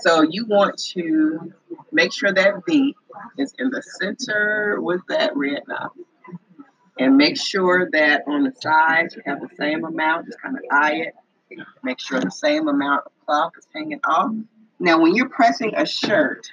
So 0.00 0.22
you 0.22 0.46
want 0.46 0.78
to 0.94 1.52
make 1.90 2.12
sure 2.12 2.32
that 2.32 2.64
V 2.66 2.94
is 3.36 3.52
in 3.58 3.70
the 3.70 3.82
center 3.82 4.78
with 4.80 5.00
that 5.08 5.36
red 5.36 5.62
knob. 5.66 5.90
And 7.00 7.16
make 7.16 7.36
sure 7.40 7.88
that 7.92 8.22
on 8.26 8.44
the 8.44 8.52
sides 8.60 9.16
you 9.16 9.22
have 9.26 9.40
the 9.40 9.48
same 9.56 9.84
amount, 9.84 10.26
just 10.26 10.40
kind 10.40 10.56
of 10.56 10.62
eye 10.70 10.94
it. 11.06 11.14
Make 11.82 11.98
sure 11.98 12.20
the 12.20 12.30
same 12.30 12.68
amount 12.68 13.06
of 13.06 13.12
cloth 13.24 13.52
is 13.58 13.66
hanging 13.74 14.00
off. 14.04 14.32
Now, 14.80 15.00
when 15.00 15.14
you're 15.14 15.28
pressing 15.28 15.74
a 15.74 15.86
shirt, 15.86 16.46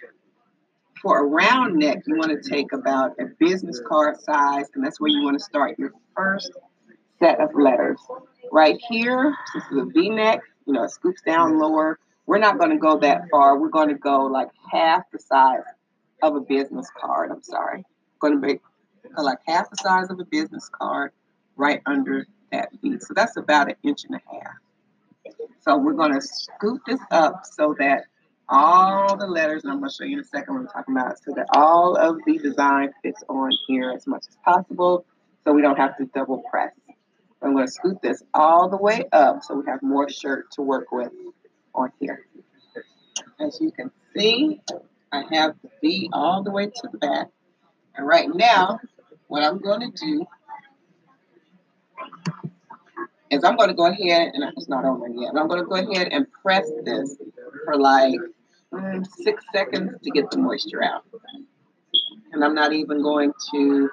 for 1.06 1.20
a 1.20 1.24
round 1.24 1.76
neck, 1.76 2.00
you 2.08 2.16
want 2.16 2.32
to 2.32 2.50
take 2.50 2.74
about 2.74 3.12
a 3.20 3.26
business 3.40 3.80
card 3.88 4.20
size, 4.20 4.66
and 4.74 4.84
that's 4.84 5.00
where 5.00 5.12
you 5.12 5.24
want 5.24 5.38
to 5.38 5.44
start 5.44 5.78
your 5.78 5.92
first 6.18 6.52
set 7.20 7.40
of 7.40 7.52
letters. 7.54 8.00
Right 8.52 8.82
here, 8.90 9.36
this 9.54 9.64
is 9.72 9.78
a 9.78 9.86
V 9.86 10.10
neck, 10.10 10.42
you 10.66 10.74
know, 10.74 10.86
it 10.86 10.90
scoops 10.90 11.22
down 11.22 11.60
lower. 11.60 12.00
We're 12.26 12.40
not 12.40 12.58
going 12.58 12.72
to 12.72 12.78
go 12.78 12.98
that 13.02 13.30
far. 13.30 13.60
We're 13.60 13.70
going 13.70 13.90
to 13.90 13.94
go 13.94 14.26
like 14.26 14.50
half 14.72 15.04
the 15.12 15.20
size 15.20 15.62
of 16.24 16.36
a 16.38 16.42
business 16.42 16.90
card. 17.00 17.30
I'm 17.32 17.44
sorry. 17.44 17.86
going 18.20 18.34
to 18.34 18.40
make 18.40 18.62
like 19.16 19.38
half 19.46 19.70
the 19.70 19.78
size 19.78 20.10
of 20.10 20.20
a 20.20 20.26
business 20.26 20.72
card 20.74 21.12
right 21.56 21.84
under 21.86 22.26
that 22.52 22.70
V. 22.82 22.98
So 23.00 23.14
that's 23.14 23.38
about 23.38 23.70
an 23.70 23.76
inch 23.84 24.06
and 24.06 24.16
a 24.16 24.22
half. 24.34 25.36
So 25.62 25.78
we're 25.78 25.94
going 25.94 26.16
to 26.16 26.22
scoop 26.22 26.82
this 26.88 27.00
up 27.12 27.46
so 27.46 27.76
that 27.78 28.06
all 28.50 29.18
the 29.18 29.28
letters, 29.28 29.64
and 29.64 29.72
I'm 29.72 29.80
going 29.80 29.90
to 29.90 29.96
show 29.96 30.04
you 30.04 30.18
in 30.18 30.20
a 30.20 30.24
second 30.24 30.54
what 30.54 30.62
I'm 30.62 30.68
talking 30.68 30.96
about, 30.96 31.18
so 31.24 31.34
that 31.36 31.48
all 31.54 31.96
of 31.96 32.18
the 32.26 32.38
design 32.38 32.92
fits 33.02 33.24
on 33.28 33.52
here 33.68 33.92
as 33.92 34.06
much 34.08 34.26
as 34.30 34.38
possible 34.44 35.06
so 35.44 35.54
we 35.54 35.62
don't 35.62 35.78
have 35.78 35.98
to 35.98 36.06
double 36.14 36.44
press. 36.50 36.74
I'm 37.42 37.54
going 37.54 37.68
to 37.68 37.72
scoot 37.72 38.02
this 38.02 38.24
all 38.34 38.70
the 38.70 38.78
way 38.78 39.04
up 39.12 39.44
so 39.44 39.56
we 39.56 39.66
have 39.68 39.82
more 39.84 40.10
shirt 40.10 40.52
to 40.54 40.62
work 40.62 40.92
with 40.92 41.12
on 41.76 41.92
here. 42.00 42.26
As 43.40 43.60
you 43.62 43.72
can 43.72 43.92
see, 44.16 44.62
I 45.12 45.24
have 45.32 45.56
the 45.62 45.70
V 45.82 46.10
all 46.14 46.42
the 46.44 46.52
way 46.52 46.68
to 46.68 46.90
the 46.92 46.98
back. 46.98 47.28
And 47.96 48.08
right 48.08 48.28
now, 48.34 48.80
what 49.28 49.44
I'm 49.44 49.60
going 49.60 49.92
to 49.92 50.06
do 50.06 50.26
is 53.30 53.44
I'm 53.44 53.58
going 53.58 53.70
to 53.70 53.76
go 53.76 53.88
ahead, 53.88 54.32
and 54.34 54.44
it's 54.56 54.70
not 54.70 54.86
over 54.86 55.08
yet, 55.08 55.32
but 55.34 55.40
I'm 55.40 55.48
going 55.48 55.62
to 55.62 55.68
go 55.68 55.76
ahead 55.76 56.10
and 56.12 56.26
press 56.42 56.70
this 56.84 57.18
for 57.66 57.78
like 57.78 58.20
mm, 58.76 59.08
six 59.08 59.44
seconds 59.54 59.94
to 60.04 60.12
get 60.12 60.30
the 60.32 60.38
moisture 60.38 60.84
out. 60.84 61.06
And 62.32 62.44
I'm 62.44 62.56
not 62.56 62.74
even 62.74 63.02
going 63.02 63.34
to 63.52 63.90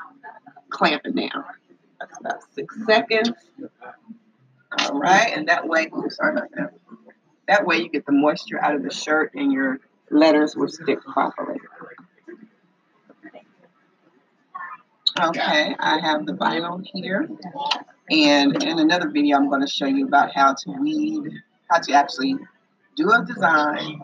clamp 0.71 1.03
it 1.05 1.15
down. 1.15 1.45
That's 2.01 2.19
about 2.19 2.41
six 2.55 2.75
seconds. 2.87 3.31
All 4.79 4.99
right, 4.99 5.33
and 5.37 5.49
that 5.49 5.67
way, 5.69 5.89
sorry 6.09 6.33
about 6.33 6.51
that. 6.57 6.73
That 7.49 7.67
way 7.67 7.79
you 7.79 7.89
get 7.89 8.07
the 8.07 8.13
moisture 8.13 8.63
out 8.63 8.75
of 8.75 8.83
the 8.83 8.91
shirt 8.91 9.33
and 9.35 9.53
your 9.53 9.81
letters 10.11 10.57
will 10.57 10.69
stick 10.69 11.01
properly. 11.03 11.61
Okay, 15.21 15.77
I 15.79 15.99
have 16.01 16.25
the 16.25 16.33
vinyl 16.33 16.83
here. 16.95 17.29
And 18.11 18.63
in 18.63 18.79
another 18.79 19.11
video, 19.11 19.37
I'm 19.37 19.49
going 19.49 19.61
to 19.61 19.67
show 19.67 19.87
you 19.87 20.07
about 20.07 20.35
how 20.35 20.55
to 20.55 20.71
weed, 20.81 21.31
how 21.71 21.81
to 21.81 21.93
actually 21.93 22.37
do 22.97 23.11
a 23.11 23.25
design 23.25 24.03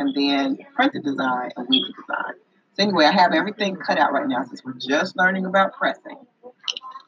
and 0.00 0.14
then 0.14 0.58
print 0.74 0.94
the 0.94 1.00
design 1.00 1.50
and 1.56 1.68
the 1.68 1.80
design. 1.80 2.34
So 2.74 2.84
anyway, 2.84 3.04
I 3.04 3.12
have 3.12 3.32
everything 3.32 3.76
cut 3.76 3.98
out 3.98 4.12
right 4.12 4.26
now 4.26 4.42
since 4.44 4.64
we're 4.64 4.72
just 4.72 5.16
learning 5.16 5.44
about 5.44 5.74
pressing. 5.74 6.16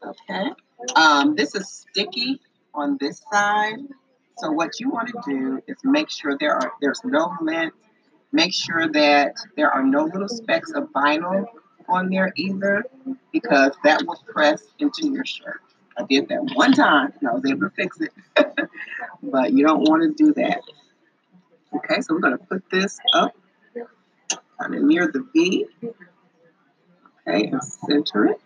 Okay. 0.04 0.50
Um, 0.94 1.34
this 1.34 1.54
is 1.54 1.68
sticky 1.68 2.40
on 2.74 2.98
this 3.00 3.22
side. 3.32 3.78
So 4.38 4.50
what 4.50 4.78
you 4.78 4.90
want 4.90 5.08
to 5.08 5.20
do 5.26 5.62
is 5.66 5.76
make 5.84 6.10
sure 6.10 6.36
there 6.38 6.54
are 6.54 6.72
there's 6.80 7.00
no 7.04 7.32
lint. 7.40 7.72
Make 8.32 8.52
sure 8.52 8.88
that 8.88 9.36
there 9.56 9.70
are 9.70 9.82
no 9.82 10.04
little 10.04 10.28
specks 10.28 10.72
of 10.72 10.88
vinyl 10.92 11.46
on 11.88 12.10
there 12.10 12.32
either, 12.36 12.84
because 13.32 13.72
that 13.84 14.02
will 14.06 14.22
press 14.28 14.62
into 14.78 15.08
your 15.08 15.24
shirt. 15.24 15.60
I 15.98 16.04
did 16.04 16.28
that 16.28 16.50
one 16.54 16.72
time 16.72 17.12
and 17.20 17.28
I 17.28 17.32
was 17.32 17.44
able 17.46 17.68
to 17.68 17.74
fix 17.74 17.98
it. 18.00 18.12
but 19.22 19.52
you 19.52 19.64
don't 19.64 19.88
want 19.88 20.02
to 20.02 20.24
do 20.24 20.32
that. 20.34 20.60
Okay, 21.74 22.00
so 22.00 22.14
we're 22.14 22.20
going 22.20 22.36
to 22.36 22.44
put 22.44 22.62
this 22.70 22.98
up 23.14 23.34
kind 24.62 24.74
of 24.74 24.82
near 24.82 25.08
the 25.08 25.26
V. 25.32 25.66
Okay, 27.26 27.46
and 27.46 27.62
center 27.62 28.26
it. 28.26 28.40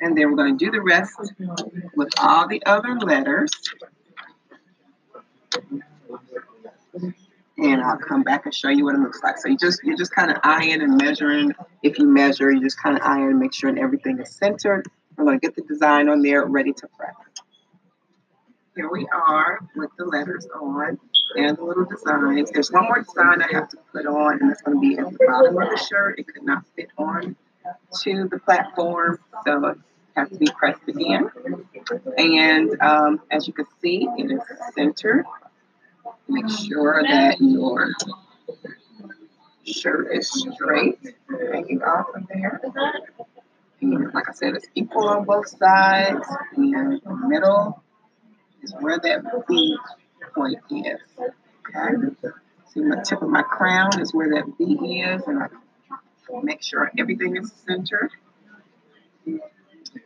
And 0.00 0.16
then 0.16 0.30
we're 0.30 0.36
going 0.36 0.58
to 0.58 0.64
do 0.64 0.70
the 0.70 0.80
rest 0.80 1.12
with 1.94 2.08
all 2.18 2.48
the 2.48 2.62
other 2.66 2.98
letters. 2.98 3.50
And 7.58 7.80
I'll 7.82 7.96
come 7.96 8.22
back 8.22 8.44
and 8.44 8.54
show 8.54 8.68
you 8.68 8.84
what 8.84 8.94
it 8.94 8.98
looks 8.98 9.22
like. 9.22 9.38
So 9.38 9.48
you 9.48 9.56
just 9.56 9.82
you're 9.82 9.96
just 9.96 10.14
kind 10.14 10.30
of 10.30 10.38
eyeing 10.42 10.82
and 10.82 11.00
measuring. 11.00 11.52
If 11.82 11.98
you 11.98 12.06
measure, 12.06 12.50
you 12.50 12.60
just 12.60 12.80
kind 12.82 12.96
of 12.96 13.02
eyeing 13.02 13.30
and 13.30 13.38
make 13.38 13.54
sure 13.54 13.72
that 13.72 13.80
everything 13.80 14.18
is 14.18 14.30
centered. 14.30 14.86
I'm 15.18 15.24
going 15.24 15.40
to 15.40 15.46
get 15.46 15.56
the 15.56 15.62
design 15.62 16.08
on 16.08 16.20
there 16.20 16.44
ready 16.44 16.72
to 16.74 16.88
press. 16.98 17.14
Here 18.74 18.90
we 18.90 19.06
are 19.10 19.60
with 19.74 19.90
the 19.96 20.04
letters 20.04 20.46
on 20.54 20.98
and 21.34 21.56
the 21.56 21.64
little 21.64 21.84
designs. 21.84 22.50
There's 22.50 22.70
one 22.70 22.84
more 22.84 23.02
design 23.02 23.42
I 23.42 23.48
have 23.52 23.68
to 23.70 23.78
put 23.92 24.06
on, 24.06 24.40
and 24.40 24.50
it's 24.50 24.62
going 24.62 24.80
to 24.80 24.80
be 24.80 24.98
at 24.98 25.10
the 25.10 25.18
bottom 25.26 25.56
of 25.58 25.70
the 25.70 25.76
shirt. 25.76 26.18
It 26.18 26.28
could 26.28 26.44
not 26.44 26.64
fit 26.76 26.88
on 26.96 27.36
to 28.02 28.28
the 28.28 28.38
platform, 28.38 29.18
so 29.44 29.66
it 29.66 29.78
has 30.16 30.28
to 30.30 30.36
be 30.36 30.46
pressed 30.56 30.86
again. 30.88 31.30
And 32.16 32.80
um, 32.80 33.20
as 33.30 33.46
you 33.46 33.52
can 33.52 33.66
see, 33.80 34.08
it 34.16 34.30
is 34.30 34.40
centered. 34.74 35.24
Make 36.28 36.48
sure 36.48 37.02
that 37.02 37.40
your 37.40 37.92
shirt 39.64 40.08
is 40.12 40.30
straight, 40.30 40.98
hanging 41.28 41.82
off 41.82 42.06
of 42.14 42.26
there. 42.28 42.60
And 43.80 44.14
like 44.14 44.28
I 44.28 44.32
said, 44.32 44.54
it's 44.54 44.68
equal 44.74 45.08
on 45.08 45.24
both 45.24 45.48
sides. 45.48 46.26
And 46.56 47.00
the 47.02 47.14
middle 47.28 47.82
is 48.62 48.74
where 48.80 48.98
that 48.98 49.44
V 49.48 49.76
point 50.36 50.58
is. 50.70 51.00
Okay. 51.18 52.30
See 52.72 52.80
my 52.80 53.02
tip 53.02 53.22
of 53.22 53.28
my 53.28 53.42
crown 53.42 54.00
is 54.00 54.14
where 54.14 54.28
that 54.34 54.44
V 54.58 55.00
is, 55.00 55.22
and 55.26 55.42
I 55.42 55.48
make 56.42 56.62
sure 56.62 56.92
everything 56.98 57.36
is 57.36 57.52
centered. 57.66 58.10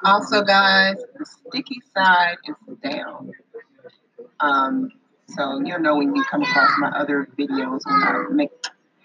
Also, 0.04 0.42
guys, 0.42 0.96
the 1.18 1.26
sticky 1.26 1.80
side 1.94 2.37
is 2.46 2.76
down. 2.78 3.32
Um, 4.38 4.92
so 5.28 5.60
you'll 5.60 5.80
know 5.80 5.96
when 5.96 6.14
you 6.14 6.25
come 6.30 6.42
across 6.42 6.70
my 6.78 6.88
other 6.88 7.28
videos 7.38 7.80
when 7.84 8.02
I 8.02 8.25
make 8.30 8.50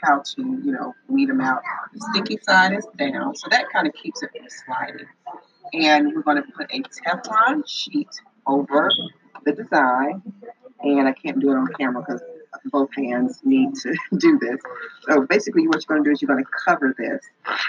how 0.01 0.19
to, 0.19 0.41
you 0.41 0.71
know, 0.71 0.93
weed 1.07 1.29
them 1.29 1.41
out. 1.41 1.61
The 1.93 2.07
sticky 2.13 2.39
side 2.43 2.73
is 2.73 2.85
down, 2.97 3.35
so 3.35 3.47
that 3.49 3.65
kind 3.73 3.87
of 3.87 3.93
keeps 3.93 4.21
it 4.23 4.29
from 4.31 4.47
sliding. 4.47 5.07
And 5.73 6.13
we're 6.13 6.21
going 6.21 6.37
to 6.37 6.51
put 6.51 6.67
a 6.71 6.81
Teflon 6.81 7.63
sheet 7.67 8.09
over 8.45 8.89
the 9.43 9.51
design. 9.51 10.21
And 10.81 11.07
I 11.07 11.13
can't 11.13 11.39
do 11.39 11.51
it 11.51 11.55
on 11.55 11.67
camera 11.79 12.03
because 12.05 12.21
both 12.65 12.93
hands 12.95 13.39
need 13.43 13.75
to 13.75 13.95
do 14.17 14.39
this. 14.39 14.59
So 15.03 15.21
basically 15.21 15.67
what 15.67 15.77
you're 15.77 15.95
going 15.97 16.03
to 16.03 16.09
do 16.09 16.13
is 16.13 16.21
you're 16.21 16.27
going 16.27 16.43
to 16.43 16.51
cover 16.65 16.95
this. 16.97 17.21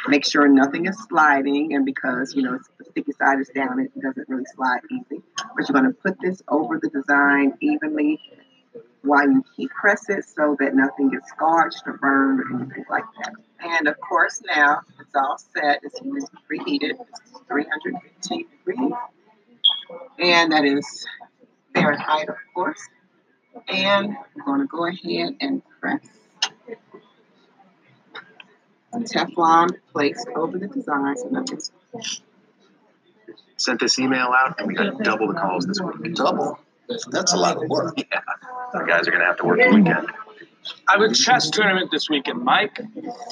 Make 0.09 0.25
sure 0.25 0.47
nothing 0.49 0.87
is 0.87 0.97
sliding. 1.09 1.75
And 1.75 1.85
because, 1.85 2.35
you 2.35 2.43
know, 2.43 2.59
the 2.79 2.85
sticky 2.85 3.13
side 3.13 3.41
is 3.41 3.49
down, 3.55 3.81
it 3.81 3.91
doesn't 4.01 4.29
really 4.29 4.45
slide 4.55 4.81
easy. 4.91 5.23
But 5.57 5.69
you're 5.69 5.81
going 5.81 5.93
to 5.93 5.99
put 6.01 6.21
this 6.21 6.43
over 6.49 6.79
the 6.81 6.89
design 6.91 7.55
evenly 7.61 8.21
while 9.03 9.29
you 9.29 9.45
heat 9.57 9.71
press 9.71 10.09
it 10.09 10.25
so 10.25 10.57
that 10.59 10.75
nothing 10.75 11.11
gets 11.11 11.29
scorched 11.29 11.83
or 11.87 11.97
burned 11.99 12.41
or 12.41 12.61
anything 12.61 12.85
like 12.91 13.05
that. 13.23 13.33
And 13.61 13.89
of 13.89 13.99
course 14.01 14.43
now 14.45 14.81
it's 15.01 15.15
all 15.15 15.39
set. 15.55 15.81
It's 15.85 16.01
preheated. 16.01 16.93
It's 17.01 17.41
315 17.49 18.47
degrees. 18.65 18.93
And 20.19 20.53
that 20.53 20.65
is 20.65 21.07
Fahrenheit, 21.73 22.29
of 22.29 22.37
course. 22.55 22.81
And 23.69 24.17
I'm 24.37 24.45
going 24.45 24.61
to 24.61 24.67
go 24.67 24.87
ahead 24.87 25.37
and 25.41 25.63
press 25.81 26.01
Teflon 28.95 29.77
placed 29.93 30.27
over 30.35 30.59
the 30.59 30.69
design 30.69 31.17
so 31.17 31.29
nothing's 31.29 31.71
Sent 33.59 33.81
this 33.81 33.99
email 33.99 34.33
out 34.37 34.59
and 34.59 34.69
we 34.69 34.75
got 34.75 34.99
double 35.03 35.29
the 35.29 35.35
calls 35.35 35.67
this 35.67 35.81
week. 35.81 36.15
Double. 36.15 36.59
That's 37.11 37.33
a 37.33 37.37
lot 37.37 37.57
of 37.63 37.69
work. 37.69 37.95
Yeah. 38.11 38.21
The 38.73 38.85
guys 38.87 39.07
are 39.09 39.11
going 39.11 39.21
to 39.21 39.27
have 39.27 39.37
to 39.39 39.45
work 39.45 39.59
the 39.59 39.69
weekend. 39.69 40.09
I 40.89 40.93
have 40.93 41.01
a 41.01 41.15
chess 41.15 41.51
tournament 41.51 41.91
this 41.91 42.11
weekend, 42.11 42.43
Mike. 42.43 42.79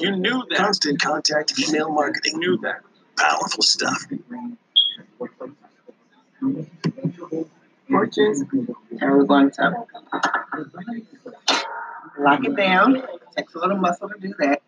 You 0.01 0.17
knew 0.17 0.45
that. 0.51 0.59
Constant 0.59 1.01
contact, 1.01 1.59
email 1.59 1.91
marketing, 1.91 2.35
You 2.35 2.39
knew 2.39 2.57
that. 2.59 2.83
powerful 3.17 3.63
stuff. 3.63 4.05
And 7.89 7.99
we're 9.01 9.25
going 9.25 9.51
to 9.53 9.87
lock 12.19 12.45
it 12.45 12.57
down. 12.57 13.03
Takes 13.37 13.55
a 13.55 13.59
little 13.59 13.77
muscle 13.77 14.09
to 14.09 14.19
do 14.19 14.35
that. 14.39 14.63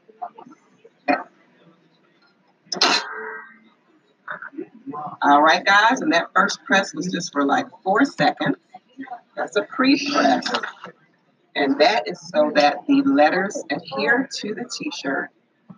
All 5.22 5.42
right, 5.42 5.64
guys, 5.64 6.00
and 6.00 6.12
that 6.12 6.30
first 6.34 6.62
press 6.64 6.94
was 6.94 7.10
just 7.10 7.32
for 7.32 7.44
like 7.44 7.66
four 7.82 8.04
seconds. 8.04 8.56
That's 9.36 9.56
a 9.56 9.62
pre-press. 9.62 10.46
And 11.54 11.80
that 11.80 12.06
is 12.06 12.20
so 12.28 12.52
that 12.54 12.86
the 12.86 13.02
letters 13.02 13.62
adhere 13.70 14.28
to 14.36 14.54
the 14.54 14.64
t-shirt. 14.64 15.30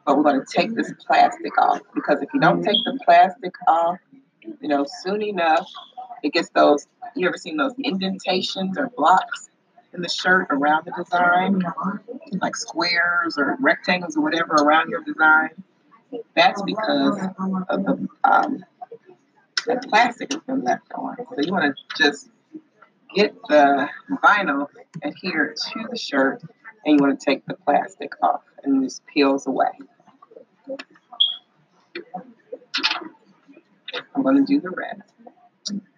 But 0.04 0.16
we're 0.16 0.22
going 0.24 0.40
to 0.40 0.46
take 0.52 0.74
this 0.74 0.92
plastic 1.06 1.56
off 1.58 1.80
because 1.94 2.20
if 2.22 2.28
you 2.32 2.40
don't 2.40 2.62
take 2.62 2.82
the 2.84 2.98
plastic 3.04 3.54
off, 3.66 3.98
you 4.60 4.68
know, 4.68 4.86
soon 5.02 5.22
enough, 5.22 5.68
it 6.22 6.32
gets 6.32 6.50
those, 6.50 6.86
you 7.14 7.28
ever 7.28 7.36
seen 7.36 7.56
those 7.56 7.74
indentations 7.82 8.76
or 8.78 8.90
blocks 8.96 9.48
in 9.94 10.02
the 10.02 10.08
shirt 10.08 10.48
around 10.50 10.86
the 10.86 10.92
design? 11.02 11.62
Like 12.40 12.56
squares 12.56 13.38
or 13.38 13.56
rectangles 13.60 14.16
or 14.16 14.22
whatever 14.22 14.54
around 14.54 14.90
your 14.90 15.02
design. 15.02 15.50
That's 16.34 16.62
because 16.62 17.18
of 17.68 17.84
the, 17.84 18.08
um, 18.24 18.64
the 19.66 19.76
plastic 19.88 20.32
has 20.32 20.42
been 20.42 20.64
left 20.64 20.92
on. 20.94 21.16
So 21.18 21.42
you 21.42 21.52
want 21.52 21.76
to 21.76 22.02
just 22.02 22.30
get 23.14 23.34
the 23.48 23.88
vinyl 24.22 24.68
adhered 25.02 25.56
to 25.56 25.86
the 25.90 25.98
shirt 25.98 26.42
and 26.84 26.98
you 26.98 27.04
want 27.04 27.18
to 27.18 27.24
take 27.24 27.44
the 27.46 27.54
plastic 27.54 28.12
off 28.22 28.42
and 28.62 28.82
just 28.82 29.02
peels 29.06 29.46
away. 29.46 29.66
I'm 34.14 34.22
going 34.22 34.36
to 34.36 34.44
do 34.44 34.60
the 34.60 34.70
red. 34.70 35.02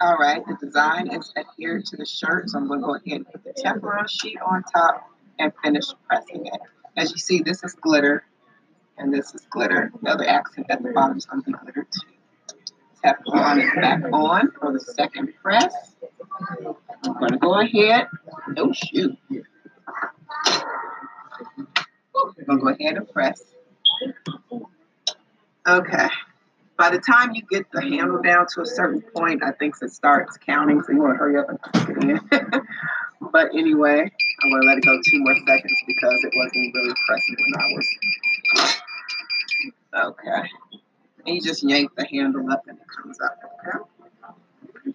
All 0.01 0.17
right, 0.17 0.43
the 0.47 0.57
design 0.65 1.13
is 1.13 1.33
adhered 1.37 1.85
to 1.87 1.97
the 1.97 2.07
shirt, 2.07 2.51
so 2.51 2.59
I'm 2.59 2.67
going 2.69 2.81
to 2.81 2.87
go 2.87 2.95
ahead 2.95 3.19
and 3.19 3.27
put 3.31 3.45
the 3.45 3.53
Teflon 3.53 4.09
sheet 4.09 4.39
on 4.45 4.63
top 4.65 5.11
and 5.39 5.53
finish 5.63 5.85
pressing 6.07 6.47
it. 6.47 6.61
As 6.97 7.11
you 7.13 7.19
see, 7.19 7.43
this 7.43 7.63
is 7.65 7.75
glitter 7.75 8.25
and 8.99 9.13
this 9.13 9.35
is 9.35 9.47
glitter. 9.51 9.93
The 10.03 10.11
other 10.11 10.27
accent 10.27 10.67
at 10.71 10.83
the 10.83 10.91
bottom 10.91 11.19
is 11.19 11.27
going 11.27 11.43
to 11.43 11.51
be 11.51 11.57
glitter 11.59 11.87
too. 11.91 12.57
Teflon 13.05 13.65
is 13.65 13.71
back 13.75 14.03
on 14.13 14.51
for 14.53 14.73
the 14.73 14.81
second 14.81 15.33
press. 15.43 15.75
I'm 17.05 17.15
going 17.19 17.33
to 17.33 17.39
go 17.39 17.61
ahead. 17.61 18.07
Oh, 18.57 18.73
shoot. 18.73 19.17
I'm 22.49 22.59
going 22.59 22.59
to 22.59 22.65
go 22.65 22.69
ahead 22.69 22.97
and 22.97 23.09
press. 23.09 23.43
Okay. 25.67 26.09
By 26.81 26.89
the 26.89 26.99
time 26.99 27.35
you 27.35 27.43
get 27.43 27.71
the 27.73 27.83
handle 27.83 28.23
down 28.23 28.47
to 28.55 28.63
a 28.63 28.67
certain 28.67 29.03
point, 29.15 29.45
I 29.45 29.53
think 29.53 29.75
it 29.83 29.93
starts 29.93 30.39
counting, 30.39 30.83
so 30.83 30.93
you 30.93 31.03
want 31.03 31.13
to 31.13 31.19
hurry 31.19 31.37
up 31.37 31.51
and 31.51 31.59
it 31.91 32.05
in. 32.05 32.21
but 33.33 33.55
anyway, 33.55 34.01
I'm 34.01 34.51
going 34.51 34.63
to 34.63 34.67
let 34.67 34.79
it 34.79 34.85
go 34.87 34.99
two 35.05 35.19
more 35.19 35.37
seconds 35.47 35.79
because 35.87 36.25
it 36.25 36.33
wasn't 36.35 36.75
really 36.75 36.95
pressing 37.07 37.37
when 37.39 37.61
I 37.61 37.67
was. 37.77 37.89
Uh, 39.93 40.07
okay. 40.07 40.49
And 41.27 41.35
you 41.35 41.43
just 41.43 41.63
yank 41.63 41.95
the 41.97 42.07
handle 42.07 42.51
up 42.51 42.63
and 42.67 42.79
it 42.79 42.87
comes 42.97 43.19
up. 43.21 43.37
Okay. 44.73 44.95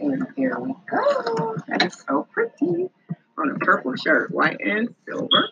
And 0.00 0.26
there 0.36 0.58
we 0.58 0.74
go. 0.90 1.58
That 1.68 1.84
is 1.86 2.04
so 2.08 2.26
pretty. 2.32 2.90
On 3.38 3.50
a 3.50 3.54
purple 3.60 3.94
shirt, 3.94 4.32
white 4.32 4.60
and 4.60 4.92
silver. 5.06 5.48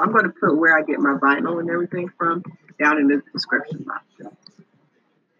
I'm 0.00 0.12
going 0.12 0.24
to 0.24 0.30
put 0.30 0.56
where 0.56 0.76
I 0.76 0.82
get 0.82 0.98
my 0.98 1.14
vinyl 1.14 1.60
and 1.60 1.70
everything 1.70 2.10
from 2.18 2.42
down 2.78 2.98
in 2.98 3.08
the 3.08 3.22
description 3.32 3.84
box. 3.84 4.04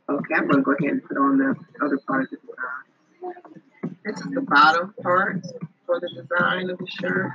Okay, 0.09 0.35
I'm 0.35 0.49
going 0.49 0.57
to 0.57 0.63
go 0.63 0.73
ahead 0.73 0.91
and 0.91 1.05
put 1.05 1.17
on 1.17 1.39
the 1.39 1.55
other 1.85 1.99
part 1.99 2.25
of 2.25 2.31
the 2.31 2.37
design. 2.37 3.97
This 4.05 4.21
is 4.21 4.27
the 4.33 4.41
bottom 4.41 4.95
part 5.03 5.47
for 5.87 6.01
the 6.01 6.09
design 6.09 6.71
of 6.71 6.79
the 6.79 6.87
shirt. 6.87 7.31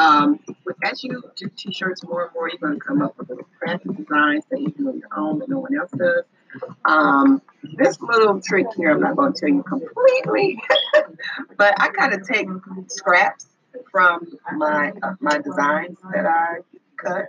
Um, 0.00 0.40
as 0.82 1.04
you 1.04 1.22
do 1.36 1.50
t-shirts 1.56 2.02
more 2.04 2.24
and 2.24 2.34
more, 2.34 2.48
you're 2.48 2.58
going 2.58 2.78
to 2.78 2.84
come 2.84 3.02
up 3.02 3.16
with 3.18 3.28
little 3.28 3.46
crafty 3.58 3.90
designs 3.90 4.44
that 4.50 4.60
you 4.60 4.68
do 4.70 4.88
on 4.88 4.98
your 4.98 5.08
own 5.16 5.38
that 5.40 5.48
no 5.48 5.60
one 5.60 5.76
else 5.76 5.90
does. 5.90 6.24
Um, 6.84 7.42
this 7.76 8.00
little 8.00 8.40
trick 8.40 8.66
here, 8.76 8.90
I'm 8.90 9.00
not 9.00 9.16
going 9.16 9.32
to 9.32 9.40
tell 9.40 9.48
you 9.48 9.62
completely, 9.62 10.62
but 11.56 11.74
I 11.80 11.88
kind 11.88 12.14
of 12.14 12.26
take 12.26 12.48
scraps 12.88 13.46
from 13.94 14.26
my 14.56 14.92
uh, 15.04 15.14
my 15.20 15.38
designs 15.38 15.96
that 16.12 16.26
I 16.26 16.56
cut, 16.96 17.26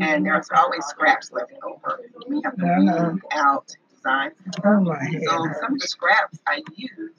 and 0.00 0.26
there's 0.26 0.48
always 0.54 0.84
scraps 0.86 1.30
left 1.30 1.52
over. 1.62 2.00
We 2.26 2.40
have 2.44 2.56
to 2.56 3.12
weed 3.12 3.20
out 3.30 3.68
designs. 3.94 4.34
Oh 4.64 4.84
So 5.24 5.46
some 5.60 5.74
of 5.74 5.78
the 5.78 5.86
scraps 5.86 6.40
I 6.44 6.60
use, 6.74 7.12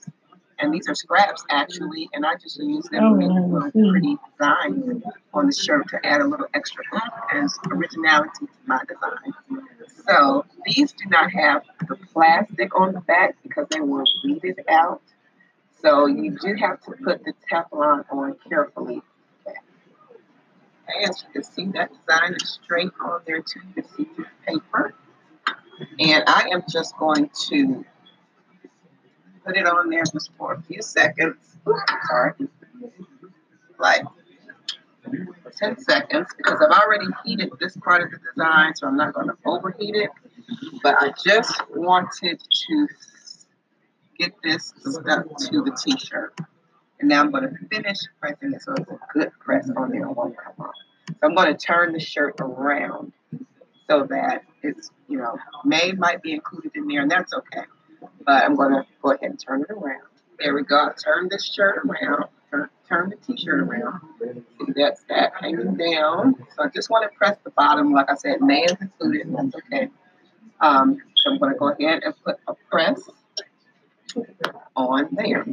and 0.58 0.74
these 0.74 0.86
are 0.86 0.94
scraps 0.94 1.46
actually, 1.48 2.10
and 2.12 2.26
I 2.26 2.34
just 2.34 2.58
use 2.58 2.86
them 2.90 3.04
Oh, 3.04 3.10
to 3.12 3.16
make 3.16 3.30
I 3.30 3.40
little 3.40 3.90
pretty 3.90 4.18
designs 4.38 5.02
on 5.32 5.46
the 5.46 5.54
shirt 5.54 5.88
to 5.88 6.06
add 6.06 6.20
a 6.20 6.26
little 6.26 6.48
extra 6.52 6.84
oomph 6.92 7.14
and 7.32 7.48
originality 7.72 8.30
to 8.40 8.48
my 8.66 8.80
design. 8.86 9.64
So 10.06 10.44
these 10.66 10.92
do 10.92 11.08
not 11.08 11.30
have 11.32 11.62
the 11.88 11.96
plastic 12.12 12.78
on 12.78 12.92
the 12.92 13.00
back 13.00 13.36
because 13.42 13.66
they 13.70 13.80
were 13.80 14.04
weeded 14.22 14.60
out. 14.68 15.00
So 15.84 16.06
you 16.06 16.30
do 16.30 16.54
have 16.54 16.80
to 16.84 16.92
put 16.92 17.22
the 17.24 17.34
Teflon 17.52 18.06
on 18.10 18.36
carefully. 18.48 19.02
As 21.04 21.22
you 21.22 21.32
can 21.32 21.44
see, 21.44 21.66
that 21.74 21.90
design 21.90 22.34
is 22.40 22.58
straight 22.62 22.90
on 23.04 23.20
there 23.26 23.42
too. 23.42 23.60
You 23.76 23.82
can 23.82 23.88
see 23.94 24.04
through 24.04 24.24
the 24.46 24.52
paper. 24.52 24.94
And 25.98 26.24
I 26.26 26.48
am 26.52 26.62
just 26.70 26.96
going 26.96 27.28
to 27.48 27.84
put 29.44 29.58
it 29.58 29.66
on 29.66 29.90
there 29.90 30.04
just 30.10 30.30
for 30.38 30.54
a 30.54 30.62
few 30.62 30.80
seconds. 30.80 31.36
Oops, 31.68 31.92
sorry. 32.08 32.32
Like 33.78 34.04
10 35.58 35.78
seconds 35.80 36.28
because 36.34 36.62
I've 36.62 36.80
already 36.80 37.08
heated 37.26 37.50
this 37.60 37.76
part 37.76 38.02
of 38.02 38.10
the 38.10 38.18
design, 38.34 38.74
so 38.74 38.86
I'm 38.86 38.96
not 38.96 39.12
going 39.12 39.28
to 39.28 39.36
overheat 39.44 39.96
it. 39.96 40.10
But 40.82 40.94
I 40.98 41.12
just 41.22 41.60
wanted 41.70 42.40
to 42.40 42.88
get 44.18 44.32
this 44.42 44.72
stuck 44.78 45.26
to 45.38 45.62
the 45.62 45.76
t-shirt. 45.84 46.38
And 47.00 47.08
now 47.08 47.20
I'm 47.20 47.30
going 47.30 47.44
to 47.44 47.68
finish 47.70 47.98
pressing 48.20 48.52
it 48.52 48.62
so 48.62 48.72
it's 48.74 48.90
a 48.90 48.98
good 49.12 49.32
press 49.40 49.68
on 49.76 49.90
there 49.90 50.06
and 50.06 50.16
won't 50.16 50.36
come 50.36 50.54
off. 50.58 50.74
So 51.08 51.14
I'm 51.22 51.34
going 51.34 51.54
to 51.54 51.66
turn 51.66 51.92
the 51.92 52.00
shirt 52.00 52.36
around 52.40 53.12
so 53.88 54.06
that 54.08 54.44
it's, 54.62 54.90
you 55.08 55.18
know, 55.18 55.36
May 55.64 55.92
might 55.92 56.22
be 56.22 56.32
included 56.32 56.72
in 56.74 56.86
there, 56.86 57.02
and 57.02 57.10
that's 57.10 57.34
okay. 57.34 57.64
But 58.24 58.44
I'm 58.44 58.54
going 58.54 58.72
to 58.72 58.86
go 59.02 59.10
ahead 59.12 59.30
and 59.30 59.38
turn 59.38 59.62
it 59.62 59.70
around. 59.70 60.02
There 60.38 60.54
we 60.54 60.62
go. 60.62 60.90
Turn 61.02 61.28
this 61.30 61.44
shirt 61.44 61.78
around. 61.84 62.26
Turn, 62.50 62.70
turn 62.88 63.10
the 63.10 63.16
t-shirt 63.16 63.60
around. 63.60 64.00
See, 64.20 64.72
that's 64.74 65.04
that 65.08 65.32
hanging 65.40 65.76
down. 65.76 66.36
So 66.56 66.64
I 66.64 66.68
just 66.68 66.90
want 66.90 67.10
to 67.10 67.16
press 67.18 67.36
the 67.44 67.50
bottom. 67.50 67.92
Like 67.92 68.10
I 68.10 68.14
said, 68.14 68.40
May 68.40 68.64
is 68.64 68.76
included, 68.80 69.26
and 69.26 69.36
that's 69.36 69.64
okay. 69.66 69.88
Um, 70.60 70.98
so 71.16 71.32
I'm 71.32 71.38
going 71.38 71.52
to 71.52 71.58
go 71.58 71.68
ahead 71.68 72.02
and 72.04 72.14
put 72.24 72.36
a 72.48 72.54
press 72.70 73.00
on 74.76 75.08
there. 75.12 75.46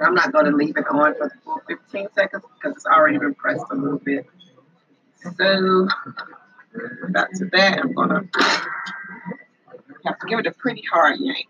I'm 0.00 0.14
not 0.14 0.32
going 0.32 0.44
to 0.46 0.52
leave 0.52 0.76
it 0.76 0.86
on 0.88 1.14
for 1.14 1.28
the 1.28 1.34
full 1.44 1.60
15 1.66 2.08
seconds 2.14 2.44
because 2.54 2.76
it's 2.76 2.86
already 2.86 3.18
been 3.18 3.34
pressed 3.34 3.64
a 3.70 3.74
little 3.74 3.98
bit. 3.98 4.26
So 5.22 5.88
back 7.08 7.32
to 7.34 7.46
that, 7.52 7.80
I'm 7.82 7.92
gonna 7.92 8.28
have 10.04 10.18
to 10.18 10.26
give 10.28 10.38
it 10.38 10.46
a 10.46 10.52
pretty 10.52 10.82
hard 10.92 11.18
yank. 11.18 11.48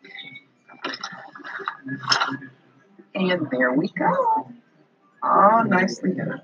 And 3.14 3.50
there 3.50 3.72
we 3.72 3.88
go. 3.88 4.50
All 5.22 5.64
nicely 5.64 6.12
done. 6.12 6.42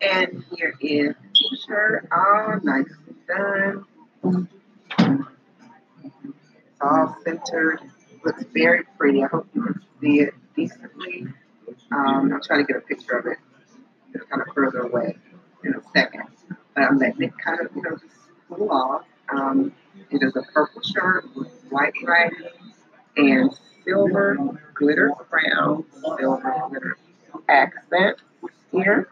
And 0.00 0.44
here 0.56 0.74
is 0.80 1.14
the 1.14 1.28
t-shirt, 1.34 2.08
all 2.12 2.60
nicely 2.62 3.14
done. 3.26 3.84
It's 6.04 6.80
all 6.80 7.16
centered. 7.24 7.80
Looks 8.24 8.44
very 8.52 8.84
pretty. 8.98 9.22
I 9.24 9.28
hope 9.28 9.48
you 9.54 9.62
can 9.62 9.80
see 10.00 10.20
it 10.20 10.34
decently. 10.56 11.26
Um, 11.90 12.32
I'll 12.32 12.40
try 12.40 12.58
to 12.58 12.64
get 12.64 12.76
a 12.76 12.80
picture 12.80 13.18
of 13.18 13.26
it. 13.26 13.38
It's 14.14 14.24
kind 14.26 14.42
of 14.42 14.48
further 14.54 14.80
away 14.80 15.16
in 15.64 15.74
a 15.74 15.82
second. 15.94 16.24
But 16.74 16.84
I'm 16.84 16.98
letting 16.98 17.22
it 17.22 17.32
kind 17.38 17.60
of, 17.60 17.74
you 17.74 17.82
know, 17.82 17.96
just 17.96 18.14
cool 18.48 18.70
off. 18.70 19.04
Um, 19.28 19.72
it 20.10 20.22
is 20.22 20.36
a 20.36 20.42
purple 20.52 20.82
shirt 20.82 21.24
with 21.34 21.48
white 21.70 21.94
writing 22.04 22.48
and 23.16 23.50
silver 23.84 24.36
glitter 24.74 25.10
crown, 25.30 25.84
silver 26.00 26.68
glitter 26.68 26.96
accent 27.48 28.18
here. 28.70 29.08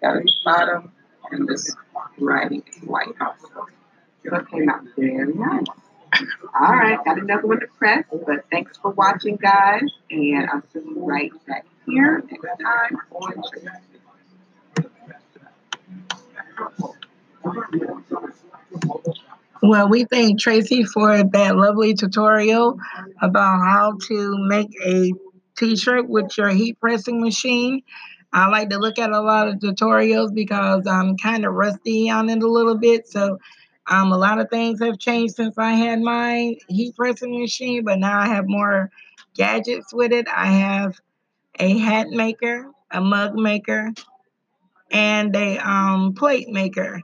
Got 0.00 0.22
the 0.22 0.32
bottom, 0.44 0.92
and 1.30 1.48
this 1.48 1.74
writing 2.18 2.62
is 2.68 2.82
white 2.82 3.14
also. 3.20 3.66
So 4.24 4.36
it 4.36 4.50
came 4.50 4.68
out 4.68 4.82
very 4.96 5.32
nice. 5.32 5.64
All 6.58 6.72
right, 6.72 6.98
got 7.04 7.18
another 7.18 7.46
one 7.46 7.60
to 7.60 7.66
press, 7.66 8.04
but 8.10 8.46
thanks 8.50 8.78
for 8.78 8.90
watching, 8.92 9.36
guys, 9.36 9.82
and 10.10 10.48
I'll 10.50 10.62
see 10.72 10.78
you 10.78 11.04
right 11.04 11.30
back 11.46 11.66
here 11.84 12.24
next 12.30 12.46
time 12.62 12.96
on. 13.10 13.42
Well, 19.62 19.88
we 19.88 20.04
thank 20.04 20.40
Tracy 20.40 20.84
for 20.84 21.22
that 21.22 21.56
lovely 21.56 21.92
tutorial 21.94 22.78
about 23.20 23.58
how 23.58 23.98
to 24.08 24.36
make 24.48 24.70
a 24.84 25.12
t-shirt 25.58 26.08
with 26.08 26.38
your 26.38 26.48
heat 26.48 26.80
pressing 26.80 27.20
machine. 27.20 27.82
I 28.32 28.48
like 28.48 28.70
to 28.70 28.78
look 28.78 28.98
at 28.98 29.10
a 29.10 29.20
lot 29.20 29.48
of 29.48 29.56
tutorials 29.56 30.34
because 30.34 30.86
I'm 30.86 31.16
kind 31.16 31.44
of 31.44 31.52
rusty 31.52 32.08
on 32.10 32.28
it 32.30 32.42
a 32.42 32.50
little 32.50 32.76
bit. 32.76 33.08
So 33.08 33.38
um, 33.88 34.12
a 34.12 34.18
lot 34.18 34.38
of 34.38 34.50
things 34.50 34.80
have 34.80 34.98
changed 34.98 35.34
since 35.34 35.56
I 35.58 35.72
had 35.72 36.00
my 36.00 36.56
heat 36.68 36.96
pressing 36.96 37.38
machine, 37.38 37.84
but 37.84 37.98
now 37.98 38.18
I 38.18 38.26
have 38.26 38.48
more 38.48 38.90
gadgets 39.34 39.92
with 39.92 40.12
it. 40.12 40.26
I 40.28 40.46
have 40.46 40.98
a 41.58 41.78
hat 41.78 42.08
maker, 42.08 42.70
a 42.90 43.00
mug 43.00 43.34
maker, 43.34 43.92
and 44.90 45.34
a 45.36 45.58
um, 45.58 46.14
plate 46.14 46.48
maker 46.48 47.00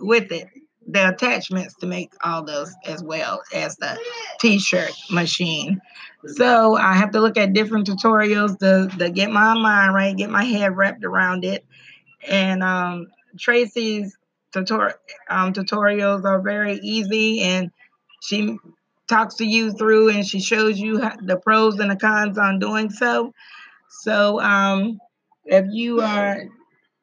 with 0.00 0.32
it. 0.32 0.48
The 0.88 1.10
attachments 1.10 1.74
to 1.76 1.86
make 1.86 2.12
all 2.24 2.42
those 2.42 2.74
as 2.84 3.04
well 3.04 3.40
as 3.54 3.76
the 3.76 3.96
t-shirt 4.40 4.90
machine. 5.10 5.80
So 6.26 6.76
I 6.76 6.94
have 6.94 7.12
to 7.12 7.20
look 7.20 7.36
at 7.36 7.52
different 7.52 7.86
tutorials 7.86 8.58
to, 8.58 8.94
to 8.98 9.10
get 9.10 9.30
my 9.30 9.54
mind 9.54 9.94
right, 9.94 10.16
get 10.16 10.28
my 10.30 10.44
head 10.44 10.76
wrapped 10.76 11.04
around 11.04 11.44
it. 11.44 11.64
And 12.28 12.64
um, 12.64 13.06
Tracy's 13.38 14.16
tutor- 14.52 14.98
um, 15.28 15.52
tutorials 15.52 16.24
are 16.24 16.40
very 16.40 16.74
easy 16.82 17.40
and 17.40 17.70
she 18.22 18.56
talks 19.08 19.36
to 19.36 19.44
you 19.44 19.72
through 19.72 20.10
and 20.10 20.26
she 20.26 20.40
shows 20.40 20.78
you 20.78 20.98
the 21.22 21.38
pros 21.42 21.78
and 21.78 21.90
the 21.90 21.96
cons 21.96 22.38
on 22.38 22.58
doing 22.58 22.90
so. 22.90 23.32
So 24.02 24.40
um, 24.40 24.98
if 25.44 25.66
you 25.70 26.00
are 26.00 26.38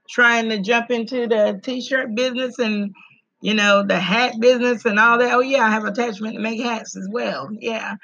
trying 0.10 0.50
to 0.50 0.60
jump 0.60 0.90
into 0.92 1.28
the 1.28 1.60
t-shirt 1.64 2.16
business 2.16 2.58
and 2.58 2.96
you 3.42 3.54
know 3.54 3.86
the 3.86 4.00
hat 4.00 4.34
business 4.40 4.86
and 4.86 5.00
all 5.00 5.20
that, 5.20 5.34
oh 5.34 5.40
yeah, 5.40 5.64
I 5.64 5.70
have 5.70 5.86
attachment 5.86 6.36
to 6.36 6.42
make 6.42 6.62
hats 6.62 6.96
as 6.98 7.08
well. 7.12 7.50
Yeah. 7.52 7.96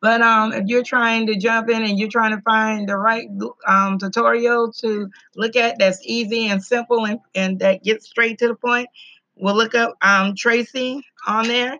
But 0.00 0.22
um, 0.22 0.52
if 0.52 0.66
you're 0.66 0.82
trying 0.82 1.26
to 1.26 1.36
jump 1.36 1.68
in 1.68 1.82
and 1.82 1.98
you're 1.98 2.08
trying 2.08 2.34
to 2.34 2.42
find 2.42 2.88
the 2.88 2.96
right 2.96 3.28
um, 3.66 3.98
tutorial 3.98 4.72
to 4.74 5.10
look 5.36 5.56
at 5.56 5.78
that's 5.78 6.00
easy 6.04 6.46
and 6.48 6.62
simple 6.62 7.04
and, 7.04 7.20
and 7.34 7.58
that 7.60 7.84
gets 7.84 8.08
straight 8.08 8.38
to 8.38 8.48
the 8.48 8.54
point, 8.54 8.88
we'll 9.36 9.54
look 9.56 9.74
up 9.74 9.96
um, 10.00 10.34
Tracy 10.34 11.02
on 11.26 11.48
there 11.48 11.78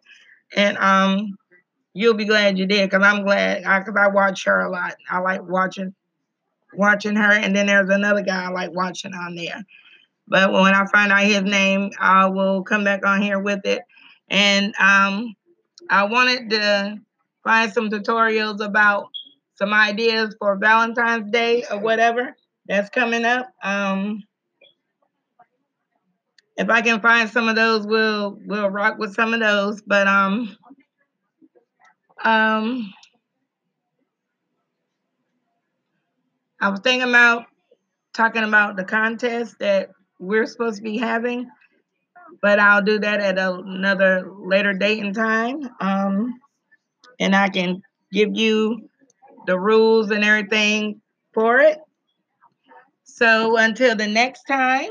and 0.54 0.76
um, 0.78 1.38
you'll 1.94 2.14
be 2.14 2.26
glad 2.26 2.58
you 2.58 2.66
did 2.66 2.90
because 2.90 3.04
I'm 3.04 3.24
glad 3.24 3.58
because 3.58 3.96
I, 3.96 4.04
I 4.04 4.08
watch 4.08 4.44
her 4.44 4.60
a 4.60 4.70
lot. 4.70 4.96
I 5.10 5.18
like 5.20 5.42
watching 5.42 5.94
watching 6.74 7.16
her 7.16 7.32
and 7.32 7.56
then 7.56 7.66
there's 7.66 7.88
another 7.88 8.22
guy 8.22 8.44
I 8.44 8.48
like 8.48 8.72
watching 8.72 9.14
on 9.14 9.34
there. 9.34 9.64
But 10.28 10.52
when 10.52 10.74
I 10.74 10.86
find 10.86 11.10
out 11.10 11.24
his 11.24 11.42
name, 11.42 11.90
I 11.98 12.26
will 12.26 12.62
come 12.62 12.84
back 12.84 13.04
on 13.04 13.22
here 13.22 13.40
with 13.40 13.64
it. 13.64 13.82
And 14.28 14.74
um, 14.78 15.34
I 15.88 16.04
wanted 16.04 16.50
to 16.50 17.00
find 17.44 17.72
some 17.72 17.90
tutorials 17.90 18.64
about 18.64 19.08
some 19.54 19.72
ideas 19.72 20.34
for 20.38 20.56
Valentine's 20.56 21.30
Day 21.30 21.64
or 21.70 21.78
whatever 21.78 22.34
that's 22.66 22.90
coming 22.90 23.24
up. 23.24 23.48
Um, 23.62 24.22
if 26.56 26.68
I 26.68 26.82
can 26.82 27.00
find 27.00 27.28
some 27.30 27.48
of 27.48 27.56
those, 27.56 27.86
we'll 27.86 28.38
we'll 28.44 28.68
rock 28.68 28.98
with 28.98 29.14
some 29.14 29.34
of 29.34 29.40
those. 29.40 29.82
But 29.82 30.06
um, 30.06 30.56
um, 32.24 32.92
I 36.60 36.68
was 36.68 36.80
thinking 36.80 37.08
about 37.08 37.46
talking 38.12 38.44
about 38.44 38.76
the 38.76 38.84
contest 38.84 39.56
that 39.60 39.90
we're 40.18 40.46
supposed 40.46 40.76
to 40.78 40.82
be 40.82 40.98
having, 40.98 41.50
but 42.42 42.58
I'll 42.58 42.82
do 42.82 42.98
that 42.98 43.20
at 43.20 43.38
another 43.38 44.30
later 44.30 44.74
date 44.74 45.02
and 45.02 45.14
time. 45.14 45.68
Um, 45.80 46.39
and 47.20 47.36
I 47.36 47.48
can 47.50 47.82
give 48.10 48.30
you 48.34 48.88
the 49.46 49.58
rules 49.58 50.10
and 50.10 50.24
everything 50.24 51.00
for 51.32 51.58
it. 51.60 51.78
So 53.04 53.56
until 53.56 53.94
the 53.94 54.08
next 54.08 54.44
time, 54.44 54.88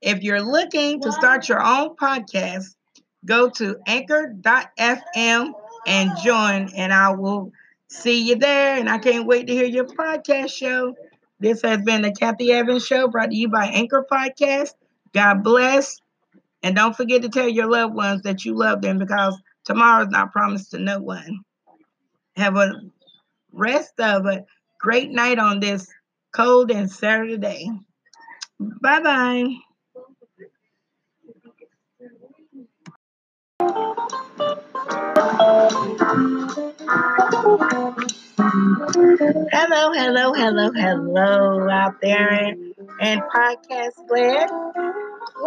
if 0.00 0.22
you're 0.22 0.42
looking 0.42 1.00
to 1.02 1.12
start 1.12 1.48
your 1.48 1.62
own 1.62 1.96
podcast, 1.96 2.76
go 3.24 3.50
to 3.50 3.76
anchor.fm 3.86 5.52
and 5.86 6.10
join, 6.22 6.70
and 6.74 6.92
I 6.92 7.10
will 7.10 7.52
see 7.88 8.22
you 8.22 8.36
there. 8.36 8.78
And 8.78 8.88
I 8.88 8.98
can't 8.98 9.26
wait 9.26 9.48
to 9.48 9.52
hear 9.52 9.66
your 9.66 9.86
podcast 9.86 10.52
show. 10.52 10.94
This 11.40 11.62
has 11.62 11.82
been 11.82 12.02
the 12.02 12.12
Kathy 12.12 12.52
Evans 12.52 12.86
Show 12.86 13.08
brought 13.08 13.30
to 13.30 13.36
you 13.36 13.48
by 13.48 13.66
Anchor 13.66 14.06
Podcast. 14.10 14.74
God 15.12 15.42
bless. 15.42 16.00
And 16.62 16.76
don't 16.76 16.96
forget 16.96 17.22
to 17.22 17.28
tell 17.28 17.48
your 17.48 17.70
loved 17.70 17.94
ones 17.94 18.22
that 18.22 18.44
you 18.44 18.54
love 18.54 18.82
them 18.82 18.98
because 18.98 19.40
tomorrow's 19.68 20.08
not 20.08 20.32
promised 20.32 20.70
to 20.70 20.78
no 20.78 20.98
one. 20.98 21.44
Have 22.36 22.56
a 22.56 22.72
rest 23.52 24.00
of 24.00 24.24
a 24.24 24.46
great 24.80 25.10
night 25.10 25.38
on 25.38 25.60
this 25.60 25.86
cold 26.32 26.70
and 26.70 26.90
Saturday. 26.90 27.68
Bye 28.58 29.00
bye. 29.00 29.54
Hello, 39.52 39.92
hello, 39.92 40.32
hello, 40.32 40.72
hello 40.72 41.68
out 41.68 42.00
there 42.00 42.30
and, 42.30 42.74
and 43.02 43.20
podcast 43.22 44.10
land. 44.10 44.67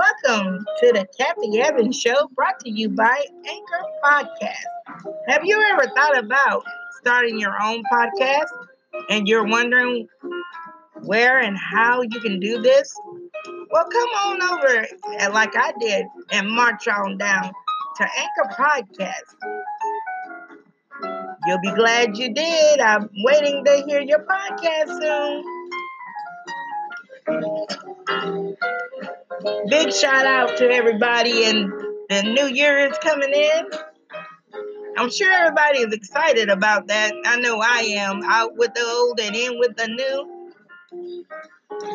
Welcome 0.01 0.65
to 0.79 0.93
the 0.93 1.07
Kathy 1.15 1.61
Evans 1.61 1.99
Show 1.99 2.27
brought 2.33 2.59
to 2.61 2.71
you 2.71 2.89
by 2.89 3.23
Anchor 3.47 3.85
Podcast. 4.03 5.05
Have 5.27 5.45
you 5.45 5.61
ever 5.73 5.83
thought 5.95 6.17
about 6.17 6.63
starting 6.99 7.39
your 7.39 7.53
own 7.61 7.83
podcast 7.93 8.47
and 9.11 9.27
you're 9.27 9.45
wondering 9.45 10.07
where 11.03 11.39
and 11.39 11.55
how 11.55 12.01
you 12.01 12.19
can 12.19 12.39
do 12.39 12.59
this? 12.63 12.91
Well, 13.69 13.85
come 13.91 14.09
on 14.09 14.41
over 14.41 14.87
and 15.19 15.33
like 15.35 15.55
I 15.55 15.71
did 15.79 16.07
and 16.31 16.49
march 16.49 16.87
on 16.87 17.19
down 17.19 17.51
to 17.97 18.03
Anchor 18.03 18.55
Podcast. 18.57 19.35
You'll 21.45 21.61
be 21.61 21.75
glad 21.75 22.17
you 22.17 22.33
did. 22.33 22.79
I'm 22.79 23.07
waiting 23.23 23.63
to 23.65 23.83
hear 23.85 24.01
your 24.01 24.25
podcast 24.25 24.99
soon. 24.99 25.43
Big 29.69 29.93
shout 29.93 30.25
out 30.25 30.57
to 30.57 30.69
everybody, 30.69 31.45
and 31.45 31.71
the 32.09 32.23
new 32.23 32.47
year 32.47 32.79
is 32.87 32.97
coming 32.99 33.33
in. 33.33 33.65
I'm 34.97 35.09
sure 35.09 35.31
everybody 35.31 35.79
is 35.79 35.93
excited 35.93 36.49
about 36.49 36.87
that. 36.87 37.13
I 37.25 37.39
know 37.39 37.59
I 37.59 37.81
am. 37.97 38.21
Out 38.23 38.57
with 38.57 38.73
the 38.73 38.85
old 38.85 39.19
and 39.19 39.35
in 39.35 39.59
with 39.59 39.75
the 39.77 39.87
new. 39.87 40.51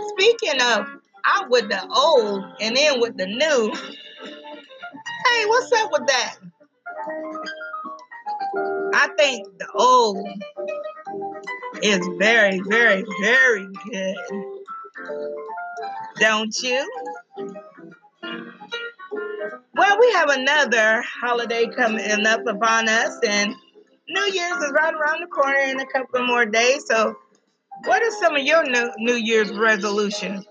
Speaking 0.09 0.61
of 0.63 0.87
out 1.27 1.51
with 1.51 1.69
the 1.69 1.87
old 1.89 2.45
and 2.61 2.77
in 2.77 3.01
with 3.01 3.17
the 3.17 3.27
new, 3.27 3.73
hey, 5.27 5.47
what's 5.47 5.73
up 5.73 5.93
with 5.93 6.07
that? 6.07 6.37
I 8.95 9.09
think 9.19 9.47
the 9.59 9.69
old 9.75 10.27
is 11.83 12.09
very, 12.19 12.61
very, 12.61 13.05
very 13.21 13.67
good. 13.91 14.56
Don't 16.19 16.57
you? 16.63 16.91
Well, 19.75 19.99
we 20.01 20.13
have 20.13 20.31
another 20.31 21.03
holiday 21.03 21.67
coming 21.67 22.27
up 22.27 22.47
upon 22.47 22.89
us, 22.89 23.19
and 23.27 23.55
New 24.09 24.33
Year's 24.33 24.57
is 24.63 24.73
right 24.73 24.95
around 24.95 25.21
the 25.21 25.27
corner 25.27 25.59
in 25.59 25.81
a 25.81 25.87
couple 25.87 26.27
more 26.27 26.47
days. 26.47 26.87
So, 26.87 27.17
what 27.85 28.03
are 28.03 28.11
some 28.23 28.37
of 28.37 28.43
your 28.43 28.65
new, 28.99 29.15
Year's 29.15 29.53
resolutions? 29.53 30.47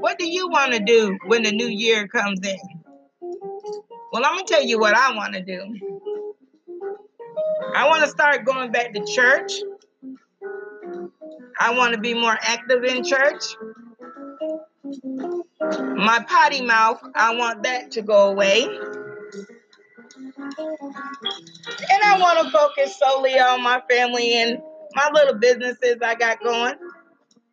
What 0.00 0.18
do 0.18 0.28
you 0.28 0.48
want 0.48 0.72
to 0.72 0.80
do 0.80 1.16
when 1.26 1.44
the 1.44 1.52
new 1.52 1.68
year 1.68 2.08
comes 2.08 2.40
in? 2.44 2.58
Well, 4.12 4.24
I'm 4.24 4.34
going 4.34 4.46
to 4.46 4.52
tell 4.54 4.62
you 4.64 4.78
what 4.78 4.94
I 4.96 5.14
want 5.14 5.34
to 5.34 5.42
do. 5.42 5.60
I 7.74 7.86
want 7.86 8.02
to 8.02 8.10
start 8.10 8.44
going 8.44 8.72
back 8.72 8.92
to 8.94 9.04
church. 9.04 9.52
I 11.58 11.74
want 11.74 11.94
to 11.94 12.00
be 12.00 12.14
more 12.14 12.36
active 12.40 12.84
in 12.84 13.04
church. 13.04 13.56
My 15.60 16.24
potty 16.28 16.62
mouth, 16.62 17.00
I 17.14 17.34
want 17.36 17.62
that 17.64 17.92
to 17.92 18.02
go 18.02 18.30
away. 18.30 18.66
And 21.84 22.02
I 22.04 22.18
want 22.18 22.44
to 22.44 22.50
focus 22.50 22.98
solely 22.98 23.38
on 23.38 23.62
my 23.62 23.80
family 23.88 24.34
and 24.34 24.58
my 24.94 25.10
little 25.12 25.34
businesses 25.34 25.96
I 26.02 26.14
got 26.14 26.42
going. 26.42 26.74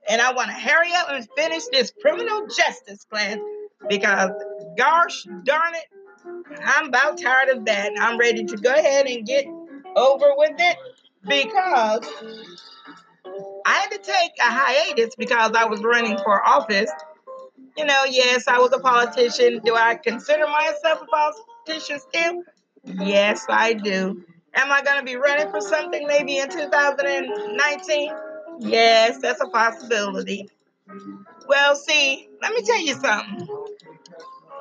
And 0.10 0.22
I 0.22 0.34
want 0.34 0.50
to 0.50 0.56
hurry 0.56 0.92
up 0.96 1.10
and 1.10 1.28
finish 1.38 1.64
this 1.72 1.94
criminal 2.02 2.48
justice 2.48 3.06
class 3.06 3.38
because, 3.88 4.32
gosh 4.78 5.26
darn 5.44 5.76
it, 5.76 5.86
I'm 6.64 6.88
about 6.88 7.20
tired 7.20 7.50
of 7.50 7.66
that. 7.66 7.92
I'm 8.00 8.18
ready 8.18 8.44
to 8.44 8.58
go 8.58 8.74
ahead 8.74 9.08
and 9.08 9.26
get 9.26 9.46
over 9.96 10.34
with 10.36 10.56
it 10.58 10.78
because 11.28 12.06
I 13.70 13.74
had 13.74 13.92
to 13.92 13.98
take 14.00 14.32
a 14.40 14.50
hiatus 14.50 15.14
because 15.16 15.52
I 15.56 15.66
was 15.66 15.84
running 15.84 16.18
for 16.18 16.44
office. 16.44 16.90
You 17.78 17.86
know, 17.86 18.04
yes, 18.10 18.48
I 18.48 18.58
was 18.58 18.74
a 18.74 18.80
politician. 18.80 19.62
Do 19.64 19.76
I 19.76 19.94
consider 19.94 20.48
myself 20.48 21.04
a 21.04 21.06
politician 21.06 22.00
still? 22.00 22.44
Yes, 22.84 23.46
I 23.48 23.74
do. 23.74 24.26
Am 24.56 24.72
I 24.72 24.82
going 24.82 24.98
to 24.98 25.06
be 25.06 25.18
running 25.18 25.52
for 25.52 25.62
something 25.62 26.08
maybe 26.08 26.40
in 26.40 26.50
2019? 26.50 28.12
Yes, 28.62 29.20
that's 29.22 29.40
a 29.40 29.48
possibility. 29.50 30.50
Well, 31.48 31.76
see, 31.76 32.28
let 32.42 32.52
me 32.54 32.64
tell 32.64 32.82
you 32.82 32.96
something. 32.96 33.48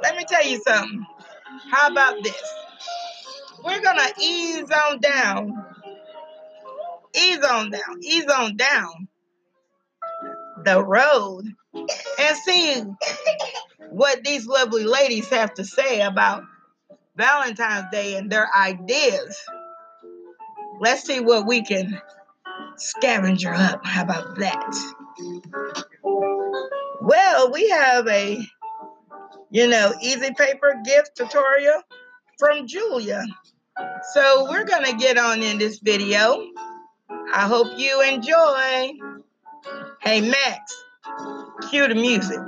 Let 0.02 0.16
me 0.18 0.24
tell 0.28 0.46
you 0.46 0.60
something. 0.66 1.06
How 1.70 1.90
about 1.90 2.22
this? 2.22 2.42
We're 3.64 3.80
going 3.80 3.96
to 3.96 4.12
ease 4.22 4.70
on 4.70 5.00
down. 5.00 5.64
Ease 7.16 7.44
on 7.44 7.70
down. 7.70 8.02
Ease 8.02 8.26
on 8.26 8.56
down 8.56 9.08
the 10.64 10.82
road 10.82 11.44
and 11.74 12.36
see 12.44 12.82
what 13.90 14.24
these 14.24 14.46
lovely 14.46 14.84
ladies 14.84 15.28
have 15.30 15.54
to 15.54 15.64
say 15.64 16.00
about 16.02 16.42
Valentine's 17.16 17.86
Day 17.90 18.16
and 18.16 18.30
their 18.30 18.48
ideas. 18.56 19.40
Let's 20.80 21.04
see 21.04 21.20
what 21.20 21.46
we 21.46 21.62
can 21.62 22.00
scavenger 22.76 23.52
up. 23.52 23.84
How 23.84 24.02
about 24.02 24.38
that? 24.38 24.74
Well, 27.00 27.50
we 27.52 27.68
have 27.70 28.06
a, 28.08 28.38
you 29.50 29.66
know, 29.68 29.94
easy 30.02 30.32
paper 30.34 30.80
gift 30.84 31.16
tutorial 31.16 31.82
from 32.38 32.66
Julia. 32.66 33.24
So 34.12 34.46
we're 34.50 34.64
going 34.64 34.84
to 34.84 34.96
get 34.96 35.18
on 35.18 35.42
in 35.42 35.58
this 35.58 35.78
video. 35.78 36.44
I 37.16 37.48
hope 37.48 37.78
you 37.78 38.02
enjoy. 38.02 38.98
Hey, 40.02 40.22
Max, 40.22 40.84
cue 41.70 41.88
the 41.88 41.94
music. 41.96 42.38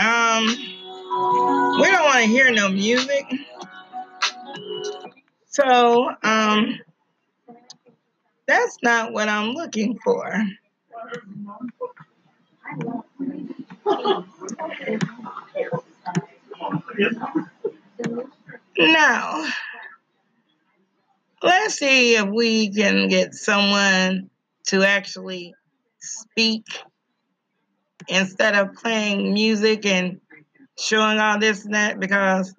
Um, 0.00 0.46
we 1.80 1.90
don't 1.90 2.04
want 2.04 2.20
to 2.20 2.26
hear 2.26 2.52
no 2.52 2.68
music. 2.68 3.24
So, 5.46 6.10
um, 6.22 6.78
that's 8.46 8.78
not 8.82 9.12
what 9.12 9.28
I'm 9.28 9.50
looking 9.50 9.98
for. 10.04 10.42
Now, 18.76 19.46
let's 21.42 21.74
see 21.76 22.16
if 22.16 22.26
we 22.26 22.70
can 22.70 23.08
get 23.08 23.34
someone 23.34 24.30
to 24.66 24.82
actually 24.82 25.54
speak 26.00 26.66
instead 28.08 28.54
of 28.54 28.74
playing 28.74 29.32
music 29.32 29.86
and 29.86 30.20
showing 30.78 31.18
all 31.18 31.38
this 31.38 31.64
and 31.64 31.74
that 31.74 31.98
because 32.00 32.54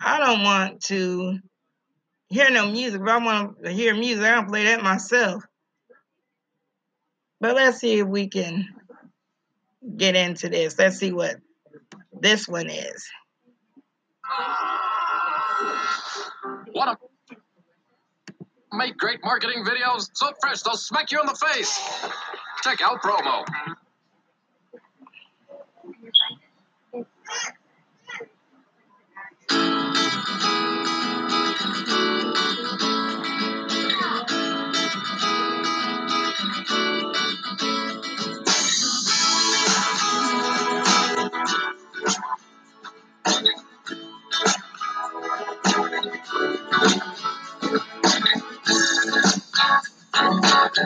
I 0.00 0.18
don't 0.18 0.42
want 0.42 0.82
to 0.84 1.38
hear 2.28 2.50
no 2.50 2.70
music. 2.70 3.00
If 3.00 3.08
I 3.08 3.24
want 3.24 3.64
to 3.64 3.72
hear 3.72 3.94
music, 3.94 4.24
I 4.24 4.34
don't 4.36 4.48
play 4.48 4.64
that 4.64 4.82
myself. 4.82 5.44
But 7.40 7.56
let's 7.56 7.78
see 7.78 8.00
if 8.00 8.06
we 8.06 8.28
can 8.28 8.68
get 9.96 10.16
into 10.16 10.48
this. 10.48 10.78
Let's 10.78 10.98
see 10.98 11.12
what 11.12 11.36
this 12.12 12.48
one 12.48 12.68
is. 12.68 13.08
Want 16.74 17.00
to 17.00 17.07
make 18.72 18.96
great 18.96 19.22
marketing 19.24 19.64
videos? 19.64 20.10
So 20.14 20.32
fresh, 20.40 20.62
they'll 20.62 20.76
smack 20.76 21.12
you 21.12 21.20
in 21.20 21.26
the 21.26 21.34
face. 21.34 21.78
Check 22.62 22.80
out 22.82 23.02
promo. 23.02 23.44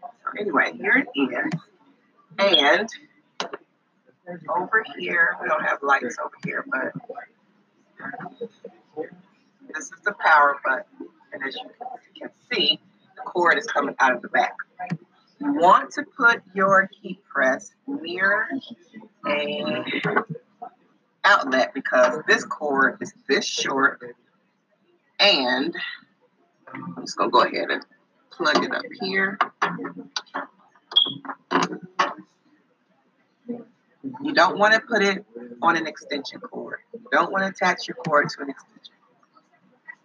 So 0.00 0.08
anyway, 0.38 0.72
here 0.74 0.98
it 0.98 1.08
is, 1.16 1.52
and 2.38 2.88
over 4.48 4.84
here 4.98 5.36
we 5.42 5.48
don't 5.48 5.64
have 5.64 5.82
lights 5.82 6.18
over 6.22 6.36
here, 6.44 6.64
but 6.70 6.92
this 9.74 9.84
is 9.84 10.00
the 10.04 10.12
power 10.12 10.60
button, 10.64 11.08
and 11.32 11.42
as 11.46 11.56
you 11.56 11.68
can 12.20 12.30
see, 12.52 12.78
the 13.16 13.22
cord 13.22 13.58
is 13.58 13.66
coming 13.66 13.96
out 14.00 14.14
of 14.14 14.22
the 14.22 14.28
back. 14.28 14.56
You 15.40 15.52
want 15.52 15.90
to 15.92 16.04
put 16.16 16.42
your 16.54 16.88
heat 17.00 17.22
press 17.24 17.72
near 17.86 18.48
a 19.26 19.84
outlet 21.24 21.74
because 21.74 22.20
this 22.26 22.44
cord 22.44 22.98
is 23.00 23.12
this 23.28 23.44
short, 23.44 24.00
and 25.18 25.74
I'm 26.72 26.96
just 27.00 27.16
gonna 27.16 27.30
go 27.30 27.42
ahead 27.42 27.70
and 27.70 27.84
plug 28.30 28.64
it 28.64 28.72
up 28.72 28.84
here. 29.00 29.38
You 34.22 34.34
don't 34.34 34.58
want 34.58 34.74
to 34.74 34.80
put 34.80 35.02
it 35.02 35.24
on 35.62 35.76
an 35.76 35.86
extension 35.86 36.40
cord. 36.40 36.80
You 36.92 37.06
don't 37.10 37.32
want 37.32 37.44
to 37.44 37.48
attach 37.48 37.88
your 37.88 37.96
cord 37.96 38.28
to 38.30 38.42
an 38.42 38.50
extension. 38.50 38.94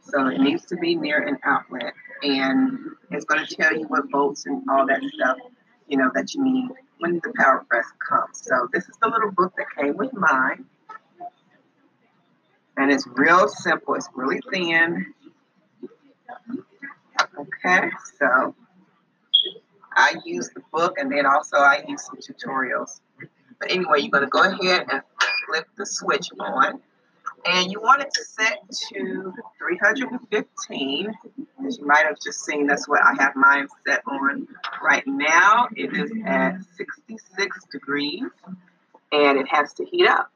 So 0.04 0.28
it 0.28 0.40
needs 0.40 0.66
to 0.68 0.78
be 0.78 0.96
near 0.96 1.22
an 1.22 1.38
outlet, 1.44 1.94
and 2.24 2.78
it's 3.12 3.26
going 3.26 3.46
to 3.46 3.56
tell 3.56 3.76
you 3.76 3.86
what 3.88 4.10
bolts 4.10 4.46
and 4.46 4.64
all 4.70 4.86
that 4.88 5.02
stuff, 5.14 5.38
you 5.88 5.98
know, 5.98 6.12
that 6.14 6.34
you 6.34 6.44
need 6.44 6.70
when 7.00 7.20
the 7.24 7.34
power 7.38 7.66
press 7.70 7.86
comes. 8.08 8.42
So 8.44 8.68
this 8.74 8.88
is 8.88 8.96
the 9.02 9.10
little 9.10 9.32
book 9.32 9.54
that 9.58 9.68
came 9.78 9.98
with 9.98 10.14
mine, 10.14 10.66
and 12.78 12.92
it's 12.92 13.08
real 13.08 13.48
simple. 13.48 13.96
It's 13.96 14.10
really 14.16 14.42
thin. 14.52 15.14
Okay, 17.38 17.90
so 18.20 18.56
I 19.94 20.16
use 20.26 20.50
the 20.54 20.62
book, 20.72 20.98
and 20.98 21.12
then 21.12 21.26
also 21.26 21.58
I 21.58 21.84
use 21.88 22.06
some 22.06 22.18
tutorials. 22.18 23.00
But 23.60 23.72
anyway, 23.72 24.00
you're 24.00 24.12
going 24.12 24.24
to 24.24 24.30
go 24.30 24.44
ahead 24.44 24.86
and 24.90 25.02
flip 25.46 25.68
the 25.78 25.86
switch 25.86 26.30
on. 26.40 26.82
And 27.46 27.72
you 27.72 27.80
want 27.82 28.02
it 28.02 28.14
to 28.14 28.24
set 28.24 28.60
to 28.90 29.34
315. 29.58 31.14
As 31.66 31.78
you 31.78 31.86
might 31.86 32.06
have 32.06 32.20
just 32.24 32.44
seen, 32.44 32.68
that's 32.68 32.88
what 32.88 33.02
I 33.04 33.16
have 33.22 33.36
mine 33.36 33.68
set 33.88 34.02
on 34.08 34.48
right 34.84 35.06
now. 35.06 35.68
It 35.76 35.96
is 35.96 36.12
at 36.26 36.58
66 36.76 37.66
degrees 37.72 38.24
and 39.12 39.38
it 39.38 39.48
has 39.50 39.74
to 39.76 39.86
heat 39.86 40.08
up. 40.08 40.32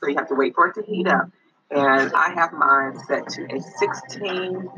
So 0.00 0.08
you 0.08 0.16
have 0.16 0.28
to 0.28 0.34
wait 0.34 0.54
for 0.54 0.68
it 0.68 0.74
to 0.74 0.82
heat 0.82 1.06
up. 1.06 1.30
And 1.70 2.12
I 2.14 2.30
have 2.34 2.52
mine 2.52 2.98
set 3.06 3.28
to 3.30 3.44
a 3.54 3.60
16 3.60 4.70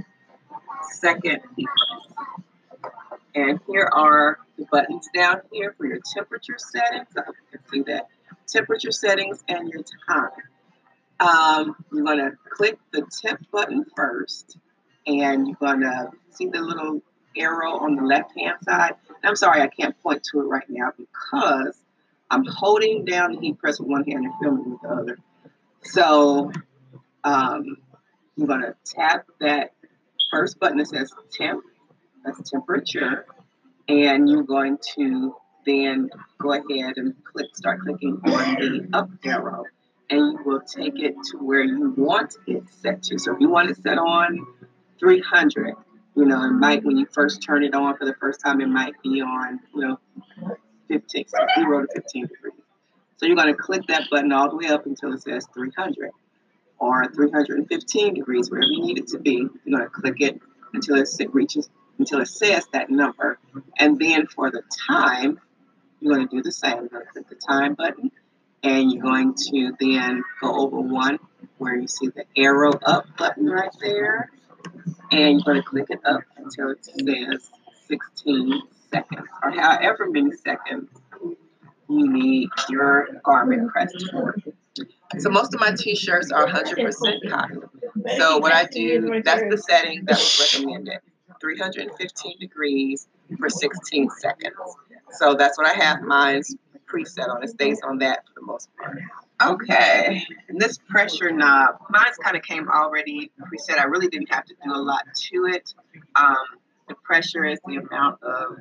second 0.92 1.40
heat. 1.57 1.68
And 3.35 3.61
here 3.66 3.88
are 3.92 4.38
the 4.59 4.66
buttons 4.70 5.09
down 5.14 5.40
here 5.53 5.74
for 5.76 5.87
your 5.87 6.00
temperature 6.14 6.57
settings. 6.59 7.09
I 7.16 7.22
hope 7.24 7.35
you 7.53 7.59
can 7.59 7.68
see 7.70 7.83
that. 7.92 8.09
Temperature 8.48 8.90
settings 8.90 9.44
and 9.48 9.68
your 9.68 9.85
time. 10.09 10.31
Um, 11.20 11.76
you're 11.92 12.04
going 12.04 12.18
to 12.18 12.33
click 12.48 12.78
the 12.92 13.06
temp 13.22 13.50
button 13.50 13.85
first, 13.94 14.56
and 15.06 15.46
you're 15.46 15.56
going 15.61 15.80
to 15.80 16.11
see 16.30 16.46
the 16.46 16.61
little 16.61 17.02
arrow 17.37 17.78
on 17.78 17.94
the 17.94 18.02
left 18.02 18.33
hand 18.37 18.56
side. 18.62 18.94
I'm 19.22 19.37
sorry, 19.37 19.61
I 19.61 19.68
can't 19.68 19.98
point 20.02 20.24
to 20.33 20.40
it 20.40 20.44
right 20.44 20.68
now 20.68 20.92
because 20.96 21.80
I'm 22.30 22.44
holding 22.46 23.04
down 23.04 23.33
the 23.33 23.40
heat 23.40 23.59
press 23.59 23.78
with 23.78 23.88
one 23.88 24.04
hand 24.04 24.24
and 24.24 24.35
filming 24.40 24.70
with 24.70 24.80
the 24.80 24.88
other. 24.88 25.18
So 25.83 26.50
um, 27.24 27.76
you're 28.37 28.48
going 28.48 28.62
to 28.62 28.74
tap 28.85 29.26
that 29.40 29.74
first 30.30 30.59
button 30.59 30.78
that 30.78 30.88
says 30.88 31.12
temp, 31.30 31.62
that's 32.24 32.50
temperature, 32.50 33.26
and 33.88 34.28
you're 34.28 34.44
going 34.44 34.78
to 34.96 35.35
then 35.66 36.09
go 36.38 36.52
ahead 36.52 36.94
and 36.96 37.14
click, 37.24 37.54
start 37.54 37.80
clicking 37.80 38.20
on 38.24 38.54
the 38.54 38.88
up 38.92 39.11
arrow 39.24 39.64
and 40.11 40.33
you 40.33 40.38
will 40.44 40.61
take 40.61 40.99
it 40.99 41.14
to 41.31 41.38
where 41.38 41.62
you 41.62 41.94
want 41.96 42.37
it 42.46 42.64
set 42.68 43.03
to. 43.05 43.18
So 43.18 43.35
if 43.35 43.40
you 43.40 43.49
want 43.49 43.70
it 43.70 43.77
set 43.83 43.96
on 43.96 44.46
300, 44.99 45.75
you 46.16 46.25
know, 46.25 46.44
it 46.44 46.51
might, 46.51 46.85
when 46.85 46.96
you 46.96 47.07
first 47.07 47.42
turn 47.42 47.62
it 47.62 47.75
on 47.75 47.96
for 47.96 48.05
the 48.05 48.14
first 48.14 48.40
time, 48.44 48.61
it 48.61 48.68
might 48.68 49.01
be 49.03 49.23
on, 49.23 49.61
you 49.75 49.81
know, 49.81 50.01
15, 50.88 51.29
so 51.29 51.38
0 51.55 51.83
to 51.83 51.88
15 51.94 52.27
degrees. 52.27 52.53
So 53.16 53.27
you're 53.27 53.37
going 53.37 53.55
to 53.55 53.55
click 53.55 53.83
that 53.88 54.09
button 54.11 54.33
all 54.33 54.51
the 54.51 54.57
way 54.57 54.66
up 54.66 54.87
until 54.87 55.12
it 55.12 55.23
says 55.23 55.46
300 55.55 56.11
or 56.79 57.05
315 57.12 58.14
degrees, 58.14 58.51
wherever 58.51 58.66
you 58.66 58.83
need 58.83 58.99
it 58.99 59.09
to 59.09 59.18
be. 59.18 59.46
You're 59.64 59.79
going 59.79 59.83
to 59.83 59.90
click 59.90 60.20
it 60.20 60.40
until 60.73 60.96
it 60.96 61.09
reaches, 61.33 61.68
until 61.99 62.20
it 62.20 62.29
says 62.29 62.66
that 62.73 62.90
number. 62.90 63.38
And 63.79 63.99
then 63.99 64.27
for 64.27 64.51
the 64.51 64.62
time, 64.88 65.38
you're 66.01 66.14
going 66.14 66.27
to 66.27 66.37
do 66.37 66.42
the 66.42 66.51
same. 66.51 66.79
You're 66.79 66.88
going 66.88 67.05
to 67.05 67.12
click 67.12 67.29
the 67.29 67.35
time 67.37 67.75
button 67.75 68.11
and 68.62 68.92
you're 68.92 69.03
going 69.03 69.35
to 69.35 69.73
then 69.81 70.23
go 70.40 70.55
over 70.55 70.81
one 70.81 71.18
where 71.59 71.77
you 71.77 71.88
see 71.88 72.09
the 72.09 72.25
arrow 72.37 72.73
up 72.85 73.07
button 73.16 73.46
right 73.46 73.75
there 73.81 74.31
and 75.11 75.40
you're 75.40 75.44
going 75.44 75.57
to 75.57 75.62
click 75.62 75.87
it 75.90 76.01
up 76.05 76.23
until 76.37 76.70
it 76.70 76.85
says 76.85 77.51
16 77.88 78.62
seconds 78.90 79.29
or 79.42 79.51
however 79.51 80.11
many 80.11 80.33
seconds 80.33 80.88
you 81.88 82.09
need 82.09 82.49
your 82.68 83.09
garment 83.25 83.70
pressed 83.70 84.11
for. 84.11 84.37
So 85.18 85.29
most 85.29 85.55
of 85.55 85.61
my 85.61 85.75
t-shirts 85.77 86.31
are 86.31 86.46
100% 86.46 87.29
cotton. 87.29 87.62
So 88.16 88.38
what 88.38 88.53
I 88.53 88.64
do, 88.66 89.20
that's 89.25 89.42
the 89.51 89.59
setting 89.59 90.05
that 90.05 90.16
was 90.16 90.55
recommended. 90.55 91.01
315 91.40 92.38
degrees 92.38 93.09
for 93.38 93.49
16 93.49 94.11
seconds. 94.11 94.55
So 95.12 95.35
that's 95.35 95.59
what 95.59 95.66
I 95.66 95.73
have 95.83 96.03
mine 96.03 96.42
preset 96.92 97.29
on. 97.29 97.42
It 97.42 97.50
stays 97.50 97.81
on 97.83 97.98
that 97.98 98.26
for 98.26 98.40
the 98.40 98.46
most 98.46 98.68
part. 98.76 98.98
Okay, 99.42 100.22
and 100.48 100.61
this 100.61 100.79
pressure 100.79 101.31
knob, 101.31 101.76
mine's 101.88 102.16
kind 102.18 102.37
of 102.37 102.42
came 102.42 102.68
already 102.68 103.31
preset. 103.40 103.79
I 103.79 103.85
really 103.85 104.09
didn't 104.09 104.33
have 104.33 104.44
to 104.46 104.55
do 104.62 104.72
a 104.72 104.76
lot 104.76 105.03
to 105.14 105.46
it. 105.46 105.72
Um, 106.14 106.37
the 106.88 106.94
pressure 106.96 107.44
is 107.44 107.59
the 107.66 107.76
amount 107.76 108.22
of, 108.22 108.59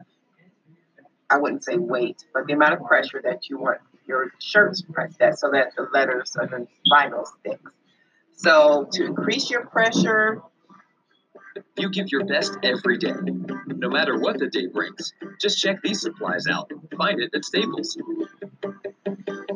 I 1.29 1.37
wouldn't 1.37 1.65
say 1.65 1.75
weight, 1.75 2.23
but 2.33 2.47
the 2.47 2.53
amount 2.53 2.75
of 2.75 2.85
pressure 2.85 3.21
that 3.23 3.49
you 3.49 3.57
want 3.59 3.79
your 4.07 4.31
shirts 4.39 4.81
pressed 4.81 5.21
at 5.21 5.37
so 5.37 5.51
that 5.51 5.75
the 5.75 5.87
letters 5.93 6.35
or 6.39 6.47
the 6.47 6.67
vinyl 6.91 7.25
sticks. 7.27 7.71
So 8.35 8.87
to 8.93 9.05
increase 9.05 9.49
your 9.49 9.65
pressure, 9.65 10.41
You 11.77 11.89
give 11.89 12.11
your 12.11 12.25
best 12.25 12.57
every 12.63 12.97
day. 12.97 13.13
No 13.67 13.89
matter 13.89 14.17
what 14.17 14.39
the 14.39 14.47
day 14.47 14.67
brings, 14.67 15.13
just 15.39 15.59
check 15.59 15.81
these 15.81 16.01
supplies 16.01 16.47
out. 16.47 16.71
Find 16.97 17.21
it 17.21 17.31
at 17.33 17.45
Staples. 17.45 17.97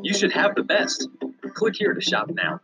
You 0.02 0.14
should 0.14 0.32
have 0.34 0.56
the 0.56 0.64
best. 0.64 1.08
Click 1.54 1.76
here 1.78 1.94
to 1.94 2.02
shop 2.02 2.30
now. 2.34 2.60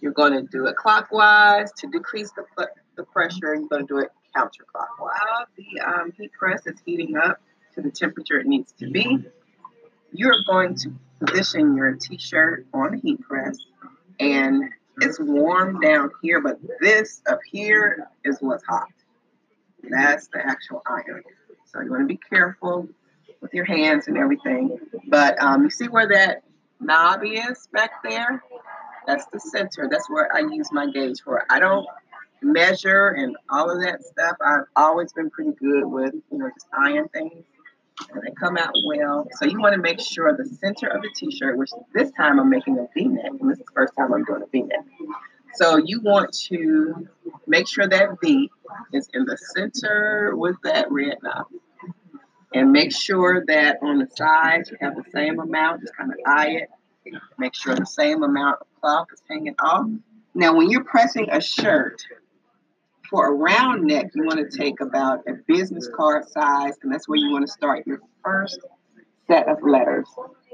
you're 0.00 0.12
going 0.12 0.32
to 0.32 0.42
do 0.42 0.66
it 0.66 0.76
clockwise 0.76 1.72
to 1.78 1.86
decrease 1.86 2.30
the, 2.32 2.68
the 2.96 3.04
pressure. 3.04 3.54
You're 3.54 3.68
going 3.68 3.86
to 3.86 3.94
do 3.94 3.98
it 3.98 4.10
counterclockwise. 4.36 4.98
While 4.98 5.46
the 5.56 5.80
um, 5.80 6.12
heat 6.12 6.32
press 6.32 6.66
is 6.66 6.78
heating 6.84 7.16
up 7.16 7.40
to 7.74 7.80
the 7.80 7.90
temperature 7.90 8.38
it 8.38 8.46
needs 8.46 8.72
to 8.80 8.90
be, 8.90 9.24
you're 10.12 10.36
going 10.46 10.76
to 10.76 10.92
position 11.24 11.76
your 11.76 11.94
t-shirt 11.94 12.66
on 12.72 12.92
the 12.92 12.98
heat 12.98 13.20
press 13.22 13.58
and 14.20 14.70
it's 14.98 15.18
warm 15.18 15.80
down 15.80 16.10
here, 16.22 16.40
but 16.40 16.58
this 16.80 17.20
up 17.26 17.40
here 17.50 18.08
is 18.24 18.38
what's 18.40 18.64
hot. 18.64 18.88
That's 19.82 20.28
the 20.28 20.44
actual 20.44 20.82
iron. 20.86 21.22
So 21.66 21.80
you 21.80 21.90
want 21.90 22.02
to 22.02 22.06
be 22.06 22.20
careful 22.30 22.88
with 23.40 23.52
your 23.52 23.64
hands 23.64 24.08
and 24.08 24.16
everything. 24.16 24.78
But 25.08 25.40
um, 25.42 25.64
you 25.64 25.70
see 25.70 25.88
where 25.88 26.08
that 26.08 26.42
knob 26.80 27.22
is 27.24 27.68
back 27.72 28.02
there? 28.02 28.42
That's 29.06 29.26
the 29.26 29.40
center. 29.40 29.88
That's 29.90 30.08
where 30.08 30.34
I 30.34 30.40
use 30.40 30.70
my 30.72 30.90
gauge 30.90 31.20
for. 31.22 31.44
I 31.50 31.58
don't 31.58 31.86
measure 32.40 33.08
and 33.08 33.36
all 33.50 33.70
of 33.70 33.82
that 33.82 34.02
stuff. 34.04 34.36
I've 34.40 34.64
always 34.76 35.12
been 35.12 35.30
pretty 35.30 35.52
good 35.52 35.84
with, 35.84 36.14
you 36.30 36.38
know, 36.38 36.50
just 36.54 36.66
eyeing 36.72 37.08
things. 37.08 37.44
And 38.12 38.22
they 38.22 38.32
come 38.32 38.56
out 38.56 38.72
well. 38.86 39.26
So 39.38 39.46
you 39.46 39.60
want 39.60 39.74
to 39.74 39.80
make 39.80 40.00
sure 40.00 40.36
the 40.36 40.44
center 40.44 40.88
of 40.88 41.02
the 41.02 41.10
t-shirt, 41.14 41.56
which 41.56 41.70
this 41.94 42.10
time 42.12 42.40
I'm 42.40 42.50
making 42.50 42.78
a 42.78 42.88
V-neck, 42.94 43.32
and 43.40 43.50
this 43.50 43.58
is 43.58 43.64
the 43.64 43.72
first 43.72 43.94
time 43.96 44.12
I'm 44.12 44.24
doing 44.24 44.42
a 44.42 44.46
V-neck. 44.46 44.84
So 45.54 45.76
you 45.76 46.00
want 46.00 46.32
to 46.48 47.08
make 47.46 47.68
sure 47.68 47.86
that 47.88 48.20
V 48.20 48.50
is 48.92 49.08
in 49.14 49.24
the 49.24 49.38
center 49.54 50.32
with 50.34 50.56
that 50.64 50.90
red 50.90 51.18
knob. 51.22 51.46
And 52.52 52.72
make 52.72 52.92
sure 52.92 53.44
that 53.46 53.78
on 53.82 53.98
the 53.98 54.08
sides 54.16 54.70
you 54.70 54.76
have 54.80 54.96
the 54.96 55.04
same 55.12 55.38
amount, 55.38 55.82
just 55.82 55.96
kind 55.96 56.10
of 56.10 56.18
eye 56.26 56.50
it. 56.62 56.70
Make 57.38 57.54
sure 57.54 57.74
the 57.74 57.86
same 57.86 58.22
amount 58.22 58.60
of 58.60 58.66
cloth 58.80 59.08
is 59.12 59.22
hanging 59.28 59.54
off. 59.60 59.86
Now, 60.34 60.56
when 60.56 60.70
you're 60.70 60.84
pressing 60.84 61.28
a 61.30 61.40
shirt, 61.40 62.02
for 63.10 63.28
a 63.28 63.32
round 63.32 63.84
neck, 63.84 64.10
you 64.14 64.24
want 64.24 64.38
to 64.38 64.56
take 64.56 64.80
about 64.80 65.20
a 65.28 65.34
business 65.46 65.88
card 65.94 66.28
size, 66.28 66.74
and 66.82 66.92
that's 66.92 67.08
where 67.08 67.18
you 67.18 67.32
want 67.32 67.46
to 67.46 67.52
start 67.52 67.86
your 67.86 68.00
first 68.24 68.60
set 69.26 69.48
of 69.48 69.58
letters. 69.62 70.06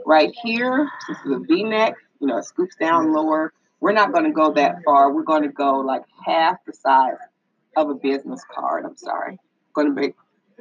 Right 0.06 0.32
here, 0.42 0.88
this 1.08 1.18
is 1.24 1.32
a 1.32 1.38
V 1.38 1.64
neck, 1.64 1.94
you 2.20 2.26
know, 2.26 2.38
it 2.38 2.44
scoops 2.44 2.76
down 2.76 3.12
lower. 3.12 3.52
We're 3.80 3.92
not 3.92 4.12
going 4.12 4.24
to 4.24 4.30
go 4.30 4.52
that 4.52 4.76
far. 4.84 5.12
We're 5.12 5.22
going 5.22 5.42
to 5.42 5.48
go 5.48 5.78
like 5.80 6.02
half 6.26 6.56
the 6.66 6.72
size 6.72 7.16
of 7.76 7.88
a 7.88 7.94
business 7.94 8.42
card. 8.52 8.84
I'm 8.84 8.96
sorry. 8.96 9.38
going 9.74 9.88
to 9.88 9.94
make 9.94 10.14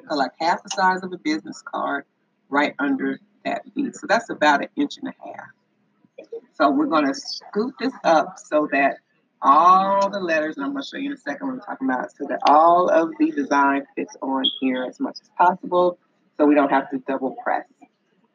like 0.10 0.32
half 0.40 0.64
the 0.64 0.70
size 0.70 1.04
of 1.04 1.12
a 1.12 1.18
business 1.18 1.62
card 1.62 2.06
right 2.50 2.74
under 2.80 3.20
that 3.46 3.64
V. 3.76 3.92
So 3.94 4.08
that's 4.08 4.30
about 4.30 4.62
an 4.62 4.70
inch 4.76 4.98
and 4.98 5.10
a 5.10 5.28
half. 5.28 6.28
So 6.54 6.70
we're 6.70 6.88
going 6.88 7.08
to 7.08 7.14
scoop 7.14 7.76
this 7.80 7.94
up 8.04 8.38
so 8.38 8.68
that 8.72 8.98
all 9.42 10.10
the 10.10 10.20
letters, 10.20 10.58
and 10.58 10.66
I'm 10.66 10.74
going 10.74 10.84
to 10.84 10.88
show 10.88 10.98
you 10.98 11.08
in 11.08 11.14
a 11.14 11.18
second 11.18 11.48
what 11.48 11.54
I'm 11.54 11.62
talking 11.62 11.90
about, 11.90 12.12
so 12.16 12.26
that 12.28 12.40
all 12.48 12.90
of 12.90 13.12
the 13.20 13.32
design 13.32 13.86
fits 13.96 14.16
on 14.22 14.44
here 14.60 14.86
as 14.88 15.00
much 15.00 15.18
as 15.22 15.30
possible 15.38 15.98
so 16.38 16.46
we 16.46 16.56
don't 16.56 16.70
have 16.70 16.90
to 16.92 17.00
double 17.08 17.36
press. 17.44 17.66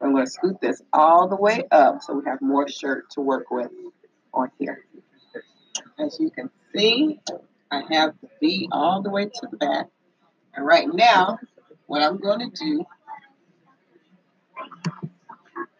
I'm 0.01 0.11
going 0.11 0.25
to 0.25 0.31
scoot 0.31 0.59
this 0.61 0.81
all 0.93 1.27
the 1.27 1.35
way 1.35 1.63
up 1.71 2.01
so 2.01 2.13
we 2.13 2.25
have 2.25 2.41
more 2.41 2.67
shirt 2.67 3.09
to 3.11 3.21
work 3.21 3.49
with 3.49 3.71
on 4.33 4.51
here. 4.59 4.85
As 5.97 6.19
you 6.19 6.29
can 6.29 6.49
see, 6.75 7.19
I 7.71 7.83
have 7.91 8.13
the 8.21 8.29
V 8.39 8.69
all 8.71 9.01
the 9.01 9.09
way 9.09 9.25
to 9.25 9.47
the 9.49 9.57
back. 9.57 9.87
And 10.53 10.65
right 10.65 10.87
now, 10.93 11.39
what 11.87 12.01
I'm 12.03 12.17
going 12.17 12.51
to 12.51 12.55
do 12.55 12.85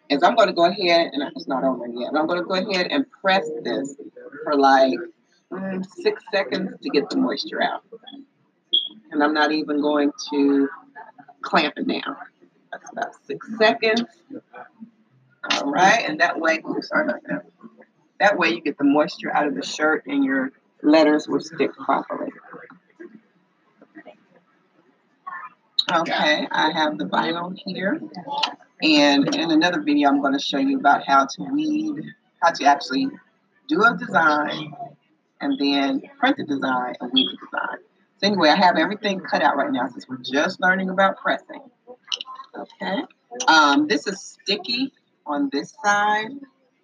is 0.09 0.23
I'm 0.23 0.36
going 0.36 0.47
to 0.47 0.53
go 0.53 0.65
ahead, 0.65 1.11
and 1.13 1.23
it's 1.36 1.47
not 1.47 1.63
over 1.63 1.88
yet, 1.88 2.13
I'm 2.15 2.28
going 2.28 2.39
to 2.39 2.45
go 2.45 2.53
ahead 2.53 2.88
and 2.91 3.05
press 3.21 3.47
this 3.63 3.95
for 4.43 4.55
like 4.55 4.93
mm, 5.51 5.85
six 5.85 6.23
seconds 6.31 6.71
to 6.81 6.89
get 6.89 7.09
the 7.09 7.17
moisture 7.17 7.61
out. 7.61 7.83
And 9.11 9.23
I'm 9.23 9.33
not 9.33 9.51
even 9.51 9.81
going 9.81 10.11
to 10.31 10.69
clamp 11.41 11.75
it 11.77 11.87
down. 11.87 12.17
That's 12.71 12.91
about 12.91 13.11
six 13.25 13.47
seconds. 13.57 14.03
All 15.51 15.71
right, 15.71 16.03
and 16.07 16.19
that 16.19 16.39
way, 16.39 16.61
sorry 16.81 17.05
about 17.05 17.21
that. 17.27 17.45
That 18.19 18.37
way 18.37 18.49
you 18.49 18.61
get 18.61 18.77
the 18.77 18.83
moisture 18.83 19.33
out 19.35 19.47
of 19.47 19.55
the 19.55 19.63
shirt 19.63 20.03
and 20.07 20.23
your 20.23 20.51
letters 20.81 21.27
will 21.27 21.39
stick 21.39 21.73
properly. 21.75 22.31
Okay, 25.93 26.47
I 26.51 26.71
have 26.71 26.97
the 26.97 27.05
vinyl 27.05 27.55
here. 27.63 28.01
And 28.81 29.35
in 29.35 29.51
another 29.51 29.81
video, 29.81 30.09
I'm 30.09 30.19
going 30.19 30.33
to 30.33 30.39
show 30.39 30.57
you 30.57 30.79
about 30.79 31.05
how 31.05 31.25
to 31.25 31.43
weed, 31.43 32.03
how 32.41 32.51
to 32.51 32.65
actually 32.65 33.07
do 33.67 33.83
a 33.83 33.95
design 33.95 34.73
and 35.45 35.59
then 35.59 36.01
print 36.19 36.37
the 36.37 36.43
design 36.43 36.95
and 36.99 37.11
weed 37.13 37.27
the 37.29 37.37
design. 37.45 37.77
So 38.17 38.27
anyway, 38.27 38.49
I 38.49 38.55
have 38.55 38.77
everything 38.77 39.19
cut 39.19 39.41
out 39.43 39.55
right 39.55 39.71
now 39.71 39.87
since 39.87 40.07
we're 40.09 40.17
just 40.17 40.59
learning 40.59 40.89
about 40.89 41.17
pressing. 41.17 41.61
Okay. 42.57 43.03
Um, 43.47 43.87
this 43.87 44.07
is 44.07 44.19
sticky 44.21 44.91
on 45.25 45.49
this 45.51 45.75
side. 45.83 46.31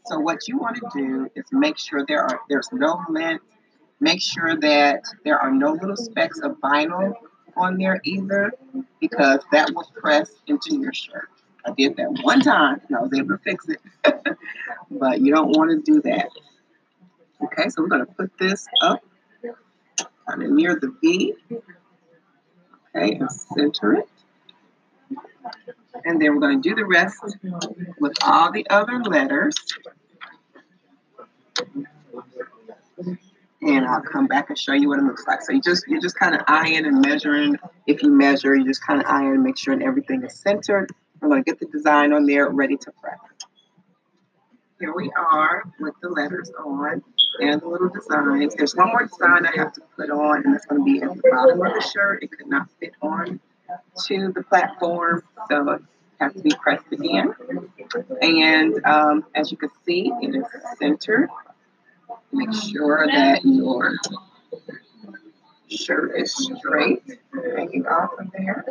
So 0.06 0.20
what 0.20 0.48
you 0.48 0.58
want 0.58 0.76
to 0.78 0.90
do 0.94 1.30
is 1.36 1.46
make 1.52 1.78
sure 1.78 2.06
there 2.06 2.22
are 2.22 2.42
there's 2.50 2.70
no 2.72 3.02
lint. 3.10 3.42
Make 4.00 4.22
sure 4.22 4.56
that 4.60 5.04
there 5.24 5.40
are 5.40 5.52
no 5.52 5.74
little 5.74 5.96
specks 5.96 6.40
of 6.40 6.58
vinyl 6.58 7.14
on 7.56 7.78
there 7.78 8.02
either, 8.04 8.52
because 9.00 9.42
that 9.52 9.72
will 9.74 9.90
press 9.96 10.32
into 10.48 10.78
your 10.78 10.94
shirt. 10.94 11.30
I 11.66 11.72
did 11.72 11.96
that 11.98 12.20
one 12.24 12.42
time 12.42 12.82
and 12.88 12.98
I 12.98 13.02
was 13.02 13.14
able 13.14 13.38
to 13.38 13.44
fix 13.44 13.68
it. 13.70 13.80
but 14.92 15.22
you 15.22 15.34
don't 15.34 15.50
want 15.50 15.70
to 15.70 15.92
do 15.94 16.02
that. 16.02 16.30
Okay, 17.44 17.70
so 17.70 17.82
we're 17.82 17.88
going 17.88 18.06
to 18.06 18.14
put 18.14 18.32
this 18.40 18.68
up 18.82 19.04
kind 20.28 20.44
of 20.44 20.52
near 20.52 20.76
the 20.76 20.96
V. 21.02 21.34
Okay, 22.96 23.16
and 23.16 23.32
center 23.32 23.96
it. 23.96 24.10
And 26.04 26.22
then 26.22 26.34
we're 26.34 26.40
going 26.40 26.62
to 26.62 26.70
do 26.70 26.76
the 26.76 26.86
rest 26.86 27.18
with 28.00 28.14
all 28.24 28.52
the 28.52 28.66
other 28.70 29.00
letters. 29.00 29.56
And 33.64 33.86
I'll 33.86 34.02
come 34.02 34.28
back 34.28 34.50
and 34.50 34.58
show 34.58 34.74
you 34.74 34.90
what 34.90 35.00
it 35.00 35.04
looks 35.04 35.28
like. 35.28 35.42
So 35.42 35.54
you 35.54 35.62
just 35.62 35.88
you're 35.88 36.02
just 36.02 36.18
kind 36.18 36.34
of 36.34 36.42
eyeing 36.48 36.86
and 36.86 37.02
measuring. 37.02 37.58
If 37.86 38.02
you 38.02 38.10
measure, 38.10 38.56
you 38.56 38.66
just 38.66 38.86
kind 38.86 39.00
of 39.00 39.06
eyeing 39.08 39.34
and 39.34 39.44
make 39.44 39.58
sure 39.58 39.74
and 39.74 39.84
everything 39.84 40.24
is 40.24 40.34
centered. 40.40 40.92
I'm 41.22 41.30
going 41.30 41.44
to 41.44 41.50
get 41.50 41.60
the 41.60 41.68
design 41.68 42.14
on 42.14 42.26
there 42.26 42.50
ready 42.50 42.78
to 42.78 42.92
press. 43.02 43.20
Here 44.80 44.94
we 44.96 45.12
are 45.16 45.64
with 45.80 45.94
the 46.02 46.10
letters 46.10 46.52
on 46.58 47.04
and 47.40 47.62
the 47.62 47.68
little 47.68 47.90
designs. 47.90 48.56
There's 48.56 48.76
one 48.76 48.90
more 48.90 49.06
design 49.06 49.46
I 49.46 49.52
have 49.58 49.74
to 49.74 49.82
put 49.96 50.10
on, 50.10 50.44
and 50.44 50.54
that's 50.54 50.66
going 50.66 50.84
to 50.84 50.86
be 50.86 51.02
at 51.02 51.16
the 51.16 51.30
bottom 51.30 51.62
of 51.62 51.74
the 51.74 51.82
shirt. 51.82 52.24
It 52.24 52.32
could 52.32 52.48
not 52.48 52.68
fit 52.80 52.94
on 53.02 53.40
to 54.06 54.32
the 54.34 54.44
platform, 54.44 55.24
so 55.50 55.70
it 55.70 55.82
has 56.20 56.34
to 56.34 56.42
be 56.42 56.52
pressed 56.52 56.92
again. 56.92 57.34
And 58.22 58.86
um, 58.86 59.26
as 59.34 59.52
you 59.52 59.58
can 59.58 59.70
see, 59.86 60.12
it 60.22 60.36
is 60.36 60.46
centered. 60.78 61.30
Make 62.32 62.54
sure 62.54 63.08
that 63.08 63.46
your 63.46 63.96
shirt 65.70 66.12
is 66.18 66.34
straight, 66.34 67.04
hanging 67.34 67.88
off 67.88 68.12
of 68.20 68.32
there. 68.32 68.66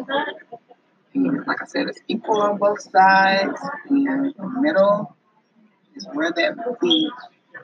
And 1.14 1.46
like 1.46 1.62
I 1.62 1.66
said, 1.66 1.88
it's 1.88 2.00
equal 2.08 2.40
on 2.42 2.58
both 2.58 2.80
sides. 2.80 3.58
And 3.88 4.34
the 4.34 4.60
middle 4.60 5.16
is 5.96 6.06
where 6.12 6.30
that 6.32 6.78
V 6.80 7.10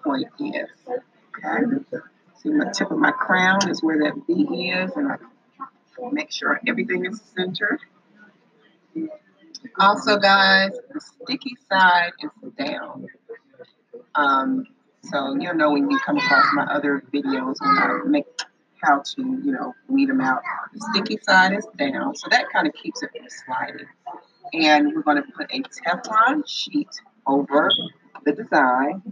point 0.07 0.27
is. 0.41 0.69
Okay. 0.89 2.01
See 2.43 2.51
my 2.51 2.71
tip 2.73 2.91
of 2.91 2.99
my 2.99 3.11
crown 3.11 3.69
is 3.69 3.83
where 3.83 3.99
that 4.05 4.15
V 4.27 4.71
is, 4.71 4.93
and 4.97 5.11
I 5.11 5.17
make 6.13 6.31
sure 6.31 6.61
everything 6.67 7.07
is 7.07 7.21
centered. 7.35 7.81
Also, 9.81 10.17
guys, 10.19 10.73
the 10.93 11.01
sticky 11.01 11.57
side 11.69 12.13
is 12.23 12.53
down. 12.53 13.07
Um, 14.15 14.67
so 15.03 15.37
you'll 15.39 15.55
know 15.55 15.73
when 15.73 15.91
you 15.91 15.99
come 16.05 16.17
across 16.17 16.47
my 16.55 16.65
other 16.65 17.03
videos 17.13 17.57
when 17.61 17.79
I 17.79 18.01
make 18.07 18.27
how 18.83 19.01
to, 19.01 19.23
you 19.23 19.53
know, 19.53 19.75
weed 19.89 20.09
them 20.09 20.21
out. 20.21 20.43
The 20.75 20.81
sticky 20.93 21.19
side 21.23 21.53
is 21.53 21.67
down, 21.77 22.15
so 22.15 22.29
that 22.31 22.47
kind 22.53 22.67
of 22.67 22.75
keeps 22.75 23.03
it 23.03 23.11
from 23.17 23.27
sliding. 23.29 23.87
And 24.53 24.95
we're 24.95 25.03
going 25.03 25.17
to 25.23 25.29
put 25.37 25.51
a 25.51 25.63
Teflon 25.63 26.45
sheet 26.47 26.89
over 27.27 27.71
the 28.25 28.33
design, 28.33 29.03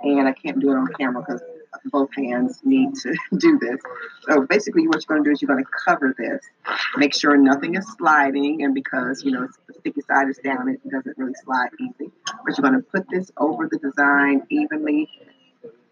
and 0.00 0.28
I 0.28 0.32
can't 0.32 0.58
do 0.60 0.70
it 0.70 0.76
on 0.76 0.86
camera 0.98 1.22
because 1.26 1.42
both 1.86 2.14
hands 2.14 2.60
need 2.64 2.94
to 2.94 3.14
do 3.38 3.58
this. 3.58 3.80
So 4.28 4.46
basically 4.46 4.86
what 4.86 4.96
you're 4.96 5.16
going 5.16 5.24
to 5.24 5.30
do 5.30 5.32
is 5.32 5.42
you're 5.42 5.48
going 5.48 5.64
to 5.64 5.70
cover 5.84 6.14
this, 6.16 6.42
make 6.96 7.14
sure 7.14 7.36
nothing 7.36 7.76
is 7.76 7.86
sliding, 7.96 8.62
and 8.62 8.74
because, 8.74 9.24
you 9.24 9.32
know, 9.32 9.48
the 9.66 9.74
sticky 9.74 10.00
side 10.02 10.28
is 10.28 10.38
down, 10.38 10.68
it 10.68 10.80
doesn't 10.88 11.16
really 11.18 11.34
slide 11.44 11.70
easy. 11.80 12.10
But 12.44 12.56
you're 12.56 12.68
going 12.68 12.80
to 12.80 12.86
put 12.90 13.08
this 13.10 13.30
over 13.36 13.68
the 13.70 13.78
design 13.78 14.42
evenly 14.50 15.08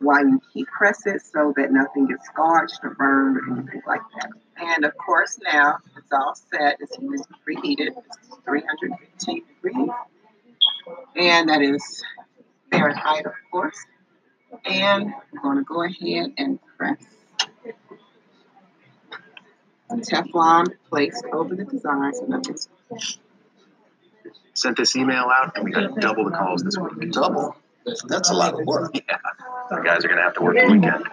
while 0.00 0.26
you 0.26 0.40
heat 0.52 0.66
press 0.66 1.06
it 1.06 1.22
so 1.22 1.52
that 1.56 1.72
nothing 1.72 2.06
gets 2.06 2.26
scorched 2.26 2.80
or 2.82 2.94
burned 2.94 3.36
or 3.36 3.58
anything 3.58 3.82
like 3.86 4.02
that. 4.20 4.30
And 4.56 4.84
of 4.84 4.92
course 4.98 5.38
now 5.42 5.78
it's 5.96 6.12
all 6.12 6.34
set. 6.50 6.76
It's 6.80 6.96
preheated. 6.96 7.90
It's 7.96 8.36
315 8.44 9.42
degrees. 9.62 9.88
And 11.16 11.48
that 11.48 11.62
is 11.62 12.04
Fahrenheit, 12.70 13.26
of 13.26 13.32
course. 13.50 13.78
And 14.64 15.12
I'm 15.32 15.42
going 15.42 15.58
to 15.58 15.64
go 15.64 15.82
ahead 15.82 16.32
and 16.38 16.58
press 16.76 16.98
Teflon 19.90 20.66
placed 20.88 21.24
over 21.32 21.54
the 21.54 21.64
design 21.64 22.14
so 22.14 22.24
nothing's 22.26 22.68
Sent 24.54 24.76
this 24.76 24.94
email 24.96 25.28
out 25.32 25.56
and 25.56 25.64
we 25.64 25.72
got 25.72 25.96
double 26.00 26.24
the 26.24 26.30
calls 26.30 26.62
this 26.62 26.76
week. 26.78 27.10
Double? 27.12 27.56
That's 28.06 28.30
a 28.30 28.34
lot 28.34 28.54
of 28.54 28.66
work. 28.66 28.92
Yeah. 29.08 29.18
The 29.70 29.80
guys 29.82 30.04
are 30.04 30.08
going 30.08 30.18
to 30.18 30.22
have 30.24 30.34
to 30.34 30.42
work 30.42 30.56
the 30.56 30.66
weekend. 30.66 31.08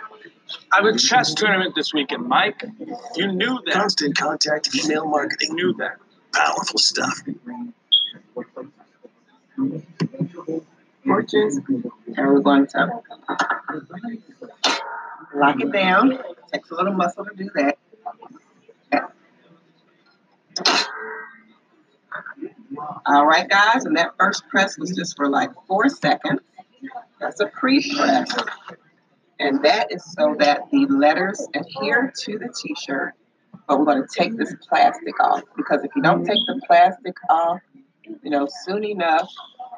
I 0.71 0.77
have 0.77 0.85
a 0.85 0.97
chess 0.97 1.33
tournament 1.33 1.73
this 1.73 1.93
weekend, 1.93 2.27
Mike. 2.27 2.63
You 3.15 3.31
knew 3.31 3.61
that. 3.65 3.73
Constant 3.73 4.17
contact, 4.17 4.75
email 4.75 5.05
marketing, 5.05 5.57
You 5.57 5.67
knew 5.67 5.73
that. 5.75 5.97
powerful 6.33 6.77
stuff. 6.79 7.21
we're 11.05 12.39
going 12.39 12.67
to 12.67 13.01
lock 15.33 15.61
it 15.61 15.71
down 15.71 16.19
Takes 16.51 16.69
a 16.69 16.75
little 16.75 16.93
muscle 16.93 17.23
to 17.23 17.33
do 17.33 17.49
that. 17.55 17.77
All 23.05 23.25
right, 23.25 23.47
guys, 23.47 23.85
and 23.85 23.95
that 23.95 24.11
first 24.19 24.47
press 24.49 24.77
was 24.77 24.91
just 24.91 25.15
for 25.15 25.29
like 25.29 25.51
four 25.65 25.87
seconds. 25.87 26.41
That's 27.21 27.39
a 27.39 27.45
pre-press. 27.45 28.29
And 29.39 29.63
that 29.63 29.91
is 29.91 30.03
so 30.11 30.35
that 30.39 30.69
the 30.71 30.87
letters 30.87 31.47
adhere 31.55 32.11
to 32.23 32.37
the 32.37 32.53
t-shirt. 32.53 33.13
But 33.67 33.79
we're 33.79 33.85
going 33.85 34.01
to 34.01 34.07
take 34.13 34.35
this 34.37 34.53
plastic 34.67 35.17
off 35.23 35.43
because 35.55 35.83
if 35.83 35.91
you 35.95 36.01
don't 36.01 36.25
take 36.25 36.39
the 36.47 36.61
plastic 36.67 37.15
off, 37.29 37.61
you 38.23 38.29
know, 38.29 38.47
soon 38.65 38.83
enough, 38.83 39.29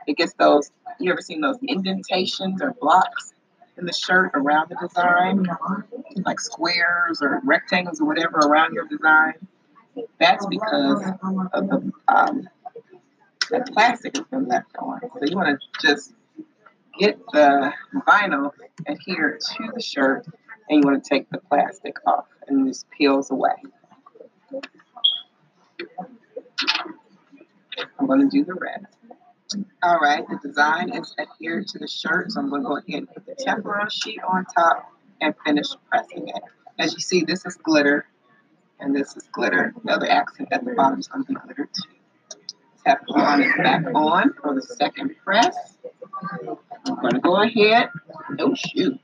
it 0.08 0.18
gets 0.18 0.34
those, 0.34 0.72
you 0.99 1.12
ever 1.12 1.22
seen 1.22 1.41
those 1.41 1.58
indentations 1.68 2.62
or 2.62 2.74
blocks 2.80 3.34
in 3.78 3.86
the 3.86 3.93
shirt 3.93 4.32
around 4.34 4.70
the 4.70 4.88
design? 4.88 5.45
Like 6.26 6.39
squares 6.39 7.22
or 7.22 7.41
rectangles 7.43 8.01
or 8.01 8.06
whatever 8.06 8.38
around 8.38 8.74
your 8.74 8.88
design. 8.88 9.34
That's 10.20 10.45
because 10.45 11.04
of 11.54 11.68
the, 11.70 11.91
um, 12.08 12.49
the 13.49 13.66
plastic 13.72 14.18
has 14.18 14.26
been 14.28 14.47
left 14.47 14.76
on. 14.80 15.01
So 15.01 15.26
you 15.26 15.36
want 15.36 15.60
to 15.60 15.88
just 15.88 16.14
get 16.99 17.20
the 17.32 17.74
vinyl 18.08 18.51
adhered 18.88 19.41
to 19.41 19.72
the 19.74 19.82
shirt 19.82 20.26
and 20.70 20.84
you 20.84 20.89
want 20.89 21.04
to 21.04 21.10
take 21.10 21.30
the 21.30 21.38
plastic 21.38 21.97
off 22.08 22.26
and 22.47 22.68
just 22.68 22.89
peels 22.89 23.32
away. 23.32 23.51
I'm 27.99 28.08
going 28.08 28.22
to 28.22 28.28
do 28.28 28.45
the 28.45 28.54
rest. 28.54 28.86
All 29.84 29.99
right, 29.99 30.26
the 30.28 30.39
design 30.47 30.95
is 30.95 31.16
adhered 31.20 31.68
to 31.70 31.80
the 31.80 31.88
shirt, 31.88 32.32
so 32.32 32.39
I'm 32.39 32.49
going 32.49 32.64
to 32.64 32.68
go 32.68 32.78
ahead 32.78 32.99
and 32.99 33.14
put 33.14 33.26
the 33.26 33.36
Teflon 33.36 33.91
sheet 33.91 34.20
on 34.28 34.45
top 34.45 34.91
and 35.22 35.34
finish 35.45 35.68
pressing 35.89 36.28
it. 36.28 36.43
As 36.80 36.93
you 36.93 36.99
see, 36.99 37.24
this 37.24 37.45
is 37.45 37.56
glitter 37.56 38.06
and 38.80 38.95
this 38.95 39.16
is 39.16 39.24
glitter. 39.32 39.74
The 39.84 39.91
other 39.91 40.10
accent 40.10 40.49
at 40.51 40.66
the 40.66 40.74
bottom 40.74 40.99
is 40.99 41.08
going 41.08 41.26
to 41.26 41.34
be 41.34 41.39
glitter 41.39 41.70
too. 41.74 42.38
Teflon 42.86 43.45
is 43.45 43.54
back 43.58 43.86
on 43.93 44.34
for 44.41 44.56
the 44.56 44.62
second 44.62 45.16
press. 45.24 45.56
I'm 46.86 46.95
going 46.99 47.14
to 47.14 47.20
go 47.20 47.41
ahead. 47.41 47.89
Oh, 48.39 48.54
shoot. 48.56 48.99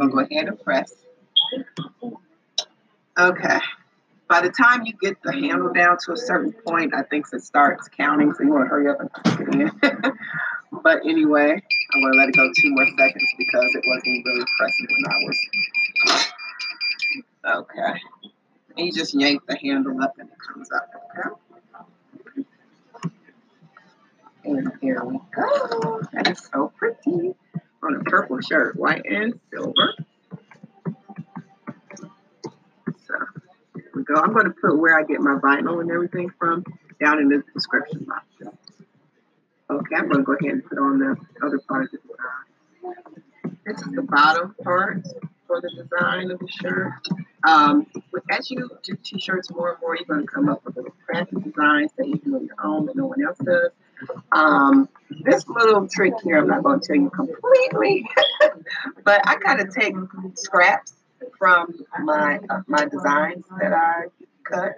I'm 0.00 0.10
going 0.10 0.10
to 0.10 0.14
go 0.14 0.18
ahead 0.20 0.48
and 0.48 0.60
press. 0.60 0.92
Okay. 3.18 3.60
By 4.32 4.40
the 4.40 4.48
time 4.48 4.86
you 4.86 4.94
get 4.94 5.22
the 5.22 5.30
handle 5.30 5.74
down 5.74 5.98
to 6.06 6.12
a 6.12 6.16
certain 6.16 6.54
point, 6.66 6.94
I 6.94 7.02
think 7.02 7.26
it 7.34 7.42
starts 7.44 7.86
counting, 7.88 8.32
so 8.32 8.42
you 8.42 8.50
want 8.50 8.64
to 8.64 8.68
hurry 8.70 8.88
up 8.88 8.98
and 8.98 9.10
it 9.40 9.54
in. 9.60 9.70
but 10.82 11.00
anyway, 11.04 11.50
I'm 11.50 12.00
going 12.00 12.12
to 12.14 12.18
let 12.18 12.30
it 12.30 12.34
go 12.34 12.50
two 12.56 12.70
more 12.70 12.86
seconds 12.96 13.28
because 13.36 13.74
it 13.74 13.84
wasn't 13.86 14.24
really 14.24 14.44
pressing 14.56 14.86
when 14.88 15.12
I 15.12 15.16
was. 15.26 15.38
Uh, 17.44 17.58
okay. 17.58 18.00
And 18.78 18.86
you 18.86 18.92
just 18.92 19.12
yank 19.12 19.42
the 19.46 19.58
handle 19.58 20.02
up 20.02 20.14
and 20.18 20.30
it 20.30 20.38
comes 20.48 20.70
up. 20.72 20.88
Okay. 22.24 22.46
And 24.44 24.72
there 24.80 25.04
we 25.04 25.18
go. 25.36 26.00
That 26.14 26.30
is 26.30 26.48
so 26.50 26.72
pretty. 26.78 27.34
On 27.82 27.96
a 27.96 28.00
purple 28.04 28.40
shirt, 28.40 28.76
white 28.76 29.02
and 29.04 29.38
silver. 29.52 29.92
Go. 34.12 34.20
I'm 34.20 34.32
going 34.32 34.46
to 34.46 34.52
put 34.52 34.78
where 34.78 34.98
I 34.98 35.04
get 35.04 35.20
my 35.20 35.38
vinyl 35.42 35.80
and 35.80 35.90
everything 35.90 36.30
from 36.38 36.64
down 37.00 37.18
in 37.18 37.28
the 37.28 37.42
description 37.54 38.04
box. 38.04 38.26
Okay, 39.70 39.96
I'm 39.96 40.08
going 40.08 40.18
to 40.18 40.22
go 40.22 40.32
ahead 40.32 40.52
and 40.52 40.64
put 40.64 40.78
on 40.78 40.98
the 40.98 41.16
other 41.44 41.58
part 41.66 41.84
of 41.84 41.90
the 41.92 41.98
design. 41.98 43.58
This 43.64 43.80
is 43.80 43.92
the 43.94 44.02
bottom 44.02 44.54
part 44.62 45.06
for 45.46 45.60
the 45.60 45.70
design 45.70 46.30
of 46.30 46.38
the 46.38 46.48
shirt. 46.48 46.92
Um, 47.44 47.86
as 48.30 48.50
you 48.50 48.68
do 48.82 48.96
t-shirts 49.02 49.50
more 49.50 49.72
and 49.72 49.80
more, 49.80 49.96
you're 49.96 50.04
going 50.04 50.26
to 50.26 50.32
come 50.32 50.48
up 50.48 50.64
with 50.64 50.76
little 50.76 50.94
crafty 51.06 51.36
designs 51.36 51.90
that 51.96 52.06
you 52.06 52.16
do 52.16 52.36
on 52.36 52.46
your 52.46 52.56
own 52.62 52.86
that 52.86 52.96
no 52.96 53.06
one 53.06 53.24
else 53.24 53.38
does. 53.38 53.70
Um, 54.32 54.88
this 55.22 55.46
little 55.48 55.88
trick 55.88 56.14
here, 56.22 56.38
I'm 56.38 56.48
not 56.48 56.62
going 56.62 56.80
to 56.80 56.86
tell 56.86 56.96
you 56.96 57.10
completely, 57.10 58.08
but 59.04 59.26
I 59.26 59.36
kind 59.36 59.60
of 59.60 59.72
take 59.74 59.94
scraps 60.34 60.92
from 61.42 61.74
my 62.04 62.38
uh, 62.50 62.60
my 62.68 62.84
designs 62.84 63.44
that 63.60 63.72
I 63.72 64.04
cut, 64.44 64.74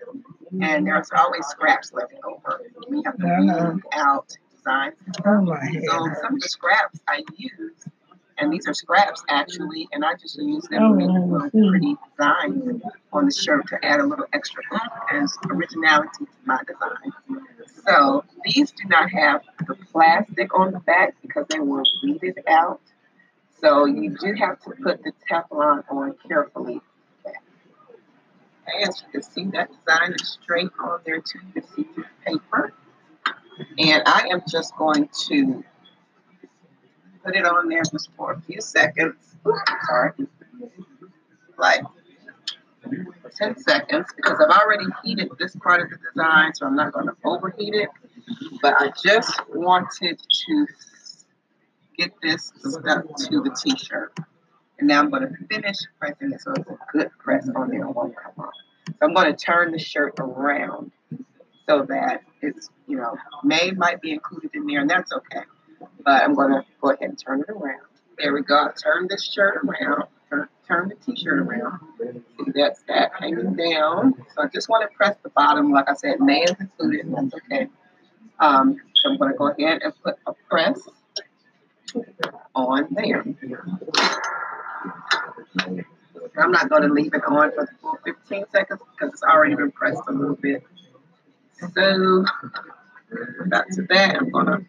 and 0.62 0.86
there's 0.86 1.10
always 1.14 1.44
scraps 1.48 1.92
left 1.92 2.14
over. 2.24 2.62
We 2.88 3.02
have 3.04 3.18
to 3.18 3.26
Uh-huh. 3.26 3.76
out 3.92 4.34
designs. 4.56 4.94
Oh 5.26 5.42
my 5.42 5.60
So 5.86 6.06
head. 6.06 6.16
some 6.22 6.34
of 6.36 6.40
the 6.40 6.48
scraps 6.48 7.00
I 7.06 7.22
use, 7.36 7.74
and 8.38 8.50
these 8.50 8.66
are 8.66 8.72
scraps 8.72 9.22
actually, 9.28 9.88
and 9.92 10.06
I 10.06 10.14
just 10.14 10.38
use 10.38 10.66
them 10.68 10.82
Oh, 10.84 10.88
to 10.92 10.94
make 10.96 11.10
I 11.10 11.18
little 11.18 11.50
pretty 11.70 11.96
designs 12.16 12.82
on 13.12 13.26
the 13.26 13.32
shirt 13.32 13.66
to 13.68 13.84
add 13.84 14.00
a 14.00 14.06
little 14.06 14.26
extra 14.32 14.62
oomph 14.72 14.92
and 15.12 15.28
originality 15.50 16.24
to 16.24 16.26
my 16.46 16.60
design. 16.66 17.42
So 17.86 18.24
these 18.46 18.70
do 18.70 18.84
not 18.88 19.10
have 19.10 19.42
the 19.66 19.74
plastic 19.92 20.58
on 20.58 20.72
the 20.72 20.80
back 20.80 21.14
because 21.20 21.44
they 21.50 21.58
were 21.58 21.82
weeded 22.02 22.38
out. 22.48 22.80
So 23.64 23.86
you 23.86 24.10
do 24.10 24.34
have 24.34 24.60
to 24.64 24.72
put 24.72 25.02
the 25.02 25.12
Teflon 25.26 25.84
on 25.88 26.14
carefully. 26.28 26.82
As 28.82 29.00
you 29.00 29.06
can 29.10 29.22
see, 29.22 29.44
that 29.54 29.70
design 29.70 30.12
is 30.12 30.38
straight 30.42 30.68
on 30.78 31.00
there 31.06 31.22
too. 31.22 31.38
You 31.46 31.62
can 31.62 31.74
see 31.74 31.86
the 31.96 32.04
paper. 32.26 32.74
And 33.78 34.02
I 34.04 34.28
am 34.30 34.42
just 34.46 34.76
going 34.76 35.08
to 35.28 35.64
put 37.24 37.36
it 37.36 37.46
on 37.46 37.70
there 37.70 37.84
just 37.90 38.10
for 38.18 38.32
a 38.32 38.40
few 38.42 38.60
seconds. 38.60 39.14
Oops, 39.46 39.58
sorry. 39.86 40.12
Like 41.56 41.84
10 43.36 43.56
seconds 43.56 44.08
because 44.14 44.38
I've 44.40 44.60
already 44.60 44.88
heated 45.02 45.30
this 45.38 45.56
part 45.56 45.80
of 45.80 45.88
the 45.88 45.96
design, 45.96 46.54
so 46.54 46.66
I'm 46.66 46.76
not 46.76 46.92
going 46.92 47.06
to 47.06 47.16
overheat 47.24 47.72
it. 47.72 47.88
But 48.60 48.74
I 48.76 48.90
just 49.02 49.40
wanted 49.48 50.18
to 50.18 50.66
get 51.96 52.12
this 52.22 52.52
stuck 52.58 53.16
to 53.16 53.40
the 53.40 53.56
t-shirt. 53.62 54.16
And 54.78 54.88
now 54.88 55.00
I'm 55.00 55.10
going 55.10 55.22
to 55.22 55.34
finish 55.48 55.76
pressing 55.98 56.32
it 56.32 56.40
so 56.40 56.52
it's 56.52 56.68
a 56.68 56.76
good 56.92 57.10
press 57.18 57.48
on 57.54 57.70
there. 57.70 57.82
It 57.82 57.94
won't 57.94 58.14
come 58.16 58.32
off. 58.38 58.54
So 58.88 58.94
I'm 59.02 59.14
going 59.14 59.34
to 59.34 59.36
turn 59.36 59.72
the 59.72 59.78
shirt 59.78 60.14
around 60.18 60.90
so 61.68 61.86
that 61.88 62.22
it's, 62.42 62.68
you 62.86 62.96
know, 62.96 63.16
May 63.42 63.70
might 63.70 64.00
be 64.00 64.12
included 64.12 64.50
in 64.54 64.66
there, 64.66 64.80
and 64.80 64.90
that's 64.90 65.12
okay. 65.12 65.44
But 66.04 66.22
I'm 66.22 66.34
going 66.34 66.50
to 66.50 66.64
go 66.80 66.90
ahead 66.90 67.08
and 67.08 67.18
turn 67.18 67.40
it 67.40 67.50
around. 67.50 67.80
There 68.18 68.32
we 68.32 68.42
go. 68.42 68.68
Turn 68.82 69.06
this 69.08 69.24
shirt 69.24 69.56
around, 69.64 70.04
turn, 70.28 70.48
turn 70.66 70.88
the 70.88 70.96
t-shirt 70.96 71.38
around. 71.38 71.80
See, 71.98 72.52
that's 72.54 72.82
that 72.88 73.12
hanging 73.18 73.54
down. 73.54 74.14
So 74.34 74.42
I 74.42 74.46
just 74.48 74.68
want 74.68 74.88
to 74.88 74.96
press 74.96 75.16
the 75.22 75.30
bottom. 75.30 75.72
Like 75.72 75.88
I 75.88 75.94
said, 75.94 76.20
May 76.20 76.42
is 76.42 76.54
included, 76.60 77.06
and 77.06 77.14
that's 77.14 77.34
okay. 77.44 77.68
Um, 78.38 78.76
so 78.94 79.10
I'm 79.10 79.16
going 79.16 79.32
to 79.32 79.38
go 79.38 79.48
ahead 79.48 79.82
and 79.82 79.92
put 80.02 80.16
a 80.26 80.32
press 80.50 80.80
on 82.54 82.88
there. 82.90 83.24
I'm 86.36 86.50
not 86.50 86.68
going 86.68 86.82
to 86.82 86.88
leave 86.88 87.14
it 87.14 87.22
on 87.26 87.52
for 87.52 87.66
the 87.66 87.72
full 87.80 87.98
15 88.04 88.44
seconds 88.50 88.80
because 88.92 89.12
it's 89.12 89.22
already 89.22 89.54
been 89.54 89.70
pressed 89.70 90.02
a 90.08 90.12
little 90.12 90.36
bit. 90.36 90.64
So 91.58 92.24
back 93.46 93.68
to 93.70 93.82
that, 93.88 94.16
I'm 94.16 94.30
going 94.30 94.46
to 94.46 94.64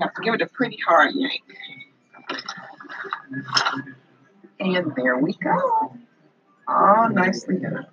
have 0.00 0.14
to 0.14 0.22
give 0.22 0.34
it 0.34 0.42
a 0.42 0.46
pretty 0.46 0.78
hard 0.86 1.14
yank. 1.14 1.42
And 4.60 4.94
there 4.96 5.18
we 5.18 5.34
go. 5.34 5.94
All 6.68 7.08
nicely 7.10 7.56
done. 7.56 7.86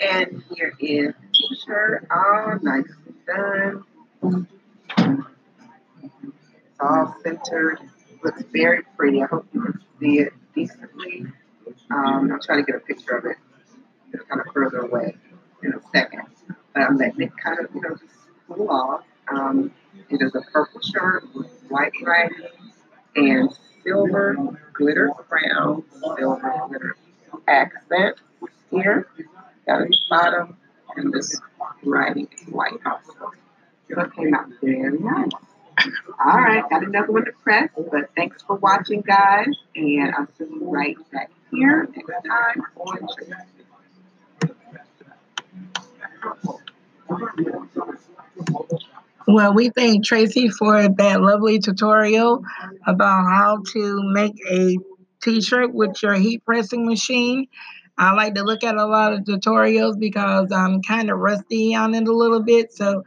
And 0.00 0.42
here 0.54 0.74
is 0.78 1.14
the 1.14 1.28
t-shirt, 1.32 2.06
all 2.10 2.58
nicely 2.60 3.14
done. 3.26 3.84
All 6.82 7.14
centered. 7.22 7.78
Looks 8.24 8.42
very 8.52 8.82
pretty. 8.96 9.22
I 9.22 9.26
hope 9.26 9.46
you 9.52 9.62
can 9.62 9.80
see 10.00 10.18
it 10.18 10.32
decently. 10.54 11.26
Um, 11.90 12.32
I'll 12.32 12.40
try 12.40 12.56
to 12.56 12.62
get 12.62 12.74
a 12.74 12.80
picture 12.80 13.16
of 13.16 13.24
it. 13.24 13.36
It's 14.12 14.24
kind 14.24 14.40
of 14.40 14.52
further 14.52 14.78
away 14.78 15.14
in 15.62 15.72
a 15.72 15.80
second. 15.92 16.22
But 16.74 16.82
I'm 16.82 16.96
letting 16.96 17.22
it 17.22 17.32
kind 17.36 17.58
of, 17.60 17.72
you 17.72 17.82
know, 17.82 17.90
just 17.90 18.14
cool 18.48 18.68
off. 18.68 19.04
Um, 19.28 19.72
it 20.10 20.20
is 20.20 20.34
a 20.34 20.40
purple 20.52 20.80
shirt 20.80 21.24
with 21.34 21.46
white 21.68 21.92
writing 22.02 22.48
and 23.14 23.50
silver 23.84 24.36
glitter 24.72 25.10
crown, 25.28 25.84
silver 26.00 26.68
glitter 26.68 26.96
accent 27.46 28.16
here 28.70 29.06
down 29.66 29.82
at 29.82 29.88
the 29.88 29.96
bottom, 30.10 30.56
and 30.96 31.12
this 31.12 31.40
writing 31.84 32.28
is 32.32 32.48
white 32.48 32.80
also. 32.84 33.30
So 33.88 34.00
it 34.00 34.14
came 34.14 34.34
out 34.34 34.48
very 34.60 34.98
nice. 34.98 35.30
All 36.24 36.38
right, 36.38 36.62
got 36.70 36.84
another 36.84 37.10
one 37.10 37.24
to 37.24 37.32
press, 37.42 37.70
but 37.76 38.10
thanks 38.14 38.42
for 38.42 38.56
watching, 38.56 39.00
guys, 39.00 39.48
and 39.74 40.14
I'll 40.14 40.28
see 40.38 40.44
you 40.44 40.70
right 40.70 40.96
back 41.10 41.30
here 41.50 41.88
next 41.96 42.08
time 42.28 42.62
on. 42.76 43.08
Well, 49.26 49.54
we 49.54 49.70
thank 49.70 50.04
Tracy 50.04 50.48
for 50.48 50.88
that 50.88 51.20
lovely 51.20 51.58
tutorial 51.58 52.44
about 52.86 53.24
how 53.24 53.62
to 53.72 54.12
make 54.12 54.34
a 54.48 54.78
t-shirt 55.22 55.74
with 55.74 56.02
your 56.02 56.14
heat 56.14 56.44
pressing 56.44 56.86
machine. 56.86 57.48
I 57.98 58.12
like 58.12 58.34
to 58.34 58.44
look 58.44 58.62
at 58.62 58.76
a 58.76 58.86
lot 58.86 59.12
of 59.12 59.20
tutorials 59.20 59.98
because 59.98 60.52
I'm 60.52 60.82
kind 60.82 61.10
of 61.10 61.18
rusty 61.18 61.74
on 61.74 61.94
it 61.94 62.06
a 62.06 62.12
little 62.12 62.42
bit. 62.42 62.72
So 62.72 63.04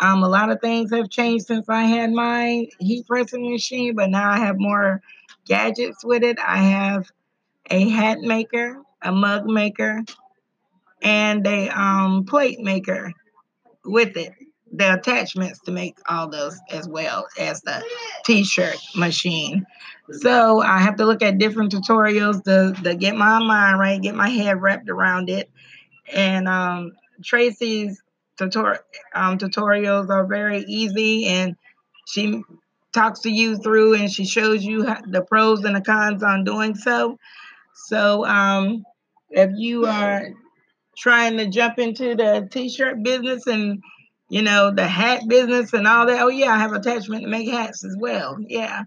um, 0.00 0.22
a 0.22 0.28
lot 0.28 0.50
of 0.50 0.60
things 0.60 0.90
have 0.92 1.10
changed 1.10 1.46
since 1.46 1.68
I 1.68 1.82
had 1.84 2.12
my 2.12 2.66
heat 2.78 3.06
pressing 3.06 3.50
machine, 3.50 3.94
but 3.94 4.10
now 4.10 4.30
I 4.30 4.38
have 4.38 4.58
more 4.58 5.02
gadgets 5.46 6.04
with 6.04 6.22
it. 6.22 6.38
I 6.38 6.58
have 6.58 7.10
a 7.70 7.88
hat 7.88 8.20
maker, 8.20 8.82
a 9.02 9.12
mug 9.12 9.46
maker, 9.46 10.04
and 11.02 11.46
a 11.46 11.68
um, 11.70 12.24
plate 12.24 12.60
maker 12.60 13.12
with 13.84 14.16
it. 14.16 14.32
The 14.70 14.94
attachments 14.94 15.60
to 15.60 15.70
make 15.72 15.96
all 16.08 16.28
those 16.28 16.58
as 16.70 16.86
well 16.86 17.26
as 17.38 17.62
the 17.62 17.82
t-shirt 18.24 18.76
machine. 18.94 19.66
So 20.10 20.60
I 20.60 20.78
have 20.78 20.96
to 20.96 21.06
look 21.06 21.22
at 21.22 21.38
different 21.38 21.72
tutorials 21.72 22.44
to, 22.44 22.80
to 22.82 22.94
get 22.94 23.16
my 23.16 23.38
mind 23.38 23.80
right, 23.80 24.00
get 24.00 24.14
my 24.14 24.28
head 24.28 24.60
wrapped 24.60 24.90
around 24.90 25.30
it. 25.30 25.50
And 26.14 26.46
um, 26.48 26.92
Tracy's 27.24 28.02
tutor- 28.38 28.84
um, 29.14 29.38
tutorials 29.38 30.08
are 30.10 30.26
very 30.26 30.60
easy 30.60 31.26
and 31.26 31.56
she 32.06 32.42
talks 32.92 33.20
to 33.20 33.30
you 33.30 33.56
through 33.58 33.94
and 33.94 34.10
she 34.10 34.24
shows 34.24 34.64
you 34.64 34.84
the 35.06 35.22
pros 35.22 35.64
and 35.64 35.76
the 35.76 35.80
cons 35.80 36.22
on 36.22 36.44
doing 36.44 36.74
so. 36.74 37.18
So 37.86 38.24
um, 38.26 38.84
if 39.30 39.50
you 39.56 39.86
are 39.86 40.28
trying 40.96 41.36
to 41.36 41.46
jump 41.46 41.78
into 41.78 42.14
the 42.14 42.48
t-shirt 42.50 43.02
business 43.02 43.46
and 43.46 43.82
you 44.28 44.42
know 44.42 44.72
the 44.74 44.86
hat 44.86 45.22
business 45.28 45.72
and 45.72 45.86
all 45.86 46.06
that, 46.06 46.22
oh 46.22 46.28
yeah, 46.28 46.52
I 46.52 46.58
have 46.58 46.72
attachment 46.72 47.22
to 47.22 47.28
make 47.28 47.48
hats 47.48 47.84
as 47.84 47.96
well. 47.98 48.36
Yeah. 48.40 48.84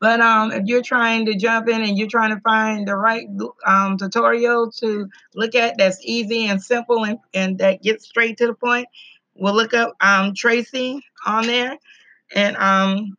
But 0.00 0.20
um, 0.20 0.50
if 0.50 0.64
you're 0.64 0.82
trying 0.82 1.26
to 1.26 1.36
jump 1.36 1.68
in 1.68 1.82
and 1.82 1.98
you're 1.98 2.08
trying 2.08 2.34
to 2.34 2.40
find 2.40 2.88
the 2.88 2.96
right 2.96 3.28
um, 3.66 3.98
tutorial 3.98 4.70
to 4.72 5.08
look 5.34 5.54
at 5.54 5.76
that's 5.76 5.98
easy 6.02 6.46
and 6.46 6.62
simple 6.62 7.04
and, 7.04 7.18
and 7.34 7.58
that 7.58 7.82
gets 7.82 8.06
straight 8.06 8.38
to 8.38 8.46
the 8.46 8.54
point, 8.54 8.88
we'll 9.34 9.54
look 9.54 9.74
up 9.74 9.94
um, 10.00 10.34
Tracy 10.34 11.04
on 11.26 11.46
there 11.46 11.76
and 12.34 12.56
um, 12.56 13.16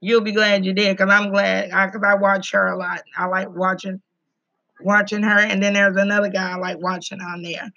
you'll 0.00 0.20
be 0.20 0.32
glad 0.32 0.64
you 0.64 0.72
did 0.72 0.96
because 0.96 1.12
I'm 1.12 1.30
glad 1.30 1.66
because 1.66 2.02
I, 2.04 2.12
I 2.12 2.14
watch 2.16 2.52
her 2.52 2.68
a 2.68 2.76
lot. 2.76 3.02
I 3.16 3.26
like 3.26 3.48
watching 3.50 4.00
watching 4.80 5.22
her, 5.22 5.38
and 5.38 5.62
then 5.62 5.74
there's 5.74 5.96
another 5.96 6.28
guy 6.28 6.52
I 6.52 6.56
like 6.56 6.78
watching 6.78 7.20
on 7.20 7.42
there. 7.42 7.70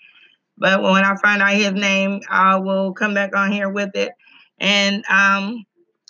But 0.58 0.82
when 0.82 1.04
I 1.04 1.16
find 1.16 1.42
out 1.42 1.54
his 1.54 1.74
name, 1.74 2.22
I 2.30 2.58
will 2.58 2.94
come 2.94 3.14
back 3.14 3.36
on 3.36 3.52
here 3.52 3.70
with 3.70 3.96
it. 3.96 4.12
And 4.60 5.04
um, 5.10 5.66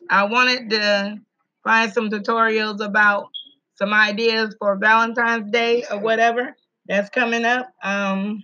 I 0.10 0.26
wanted 0.26 0.70
to 0.72 1.18
find 1.64 1.91
some 1.91 2.09
tutorials 2.09 2.84
about 2.84 3.28
some 3.76 3.93
ideas 3.93 4.55
for 4.59 4.78
Valentine's 4.78 5.51
Day 5.51 5.84
or 5.89 5.99
whatever 5.99 6.55
that's 6.88 7.09
coming 7.09 7.45
up. 7.45 7.70
Um, 7.84 8.43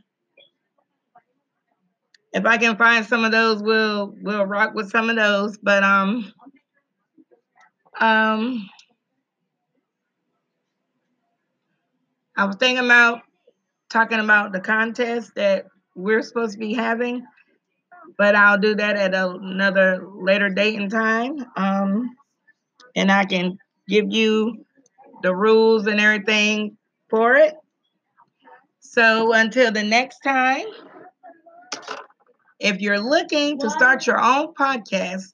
if 2.33 2.45
I 2.45 2.57
can 2.57 2.75
find 2.77 3.05
some 3.05 3.23
of 3.23 3.31
those, 3.31 3.61
we'll 3.61 4.15
we'll 4.21 4.45
rock 4.45 4.73
with 4.73 4.89
some 4.89 5.09
of 5.09 5.15
those. 5.15 5.57
But 5.57 5.83
um, 5.83 6.31
um, 7.99 8.69
I 12.35 12.45
was 12.45 12.55
thinking 12.57 12.85
about 12.85 13.21
talking 13.89 14.19
about 14.19 14.51
the 14.51 14.59
contest 14.59 15.31
that 15.35 15.65
we're 15.95 16.21
supposed 16.21 16.53
to 16.53 16.59
be 16.59 16.73
having, 16.73 17.25
but 18.17 18.35
I'll 18.35 18.59
do 18.59 18.75
that 18.75 18.95
at 18.97 19.15
another 19.15 20.05
later 20.07 20.49
date 20.49 20.79
and 20.79 20.91
time. 20.91 21.45
Um, 21.55 22.16
and 22.97 23.11
I 23.11 23.25
can 23.25 23.59
give 23.87 24.11
you 24.11 24.65
the 25.21 25.33
rules 25.33 25.85
and 25.85 25.99
everything 25.99 26.77
for 27.09 27.35
it. 27.35 27.53
So 28.79 29.33
until 29.33 29.71
the 29.71 29.83
next 29.83 30.19
time, 30.19 30.65
if 32.59 32.81
you're 32.81 32.99
looking 32.99 33.59
to 33.59 33.69
start 33.69 34.07
your 34.07 34.19
own 34.19 34.53
podcast, 34.55 35.33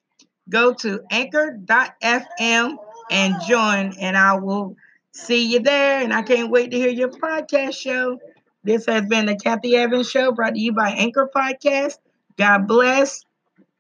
go 0.50 0.74
to 0.74 1.00
anchor.fm 1.10 2.76
and 3.10 3.36
join, 3.48 3.94
and 3.98 4.18
I 4.18 4.36
will 4.36 4.76
see 5.14 5.46
you 5.46 5.60
there. 5.60 6.02
And 6.02 6.14
I 6.14 6.22
can't 6.22 6.52
wait 6.52 6.72
to 6.72 6.78
hear 6.78 6.90
your 6.90 7.10
podcast 7.10 7.76
show. 7.76 8.20
This 8.66 8.86
has 8.88 9.06
been 9.06 9.26
the 9.26 9.38
Kathy 9.38 9.78
Evans 9.78 10.10
Show 10.10 10.34
brought 10.34 10.56
to 10.56 10.60
you 10.60 10.74
by 10.74 10.92
Anchor 10.92 11.30
Podcast. 11.34 11.98
God 12.38 12.68
bless. 12.68 13.24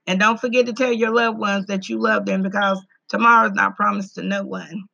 And 0.07 0.19
don't 0.19 0.39
forget 0.39 0.67
to 0.67 0.73
tell 0.73 0.91
your 0.91 1.13
loved 1.13 1.37
ones 1.37 1.65
that 1.67 1.89
you 1.89 1.99
love 1.99 2.25
them 2.25 2.43
because 2.43 2.81
tomorrow's 3.13 3.53
not 3.53 3.75
promised 3.75 4.15
to 4.15 4.23
no 4.23 4.43
one. 4.43 4.85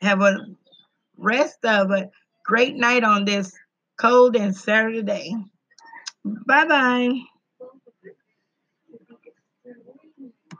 Have 0.00 0.20
a 0.20 0.46
rest 1.18 1.64
of 1.64 1.90
a 1.90 2.08
great 2.44 2.76
night 2.76 3.02
on 3.02 3.24
this 3.24 3.52
cold 3.98 4.36
and 4.36 4.54
Saturday. 4.54 5.34
Bye 6.24 6.66
bye. 6.66 7.33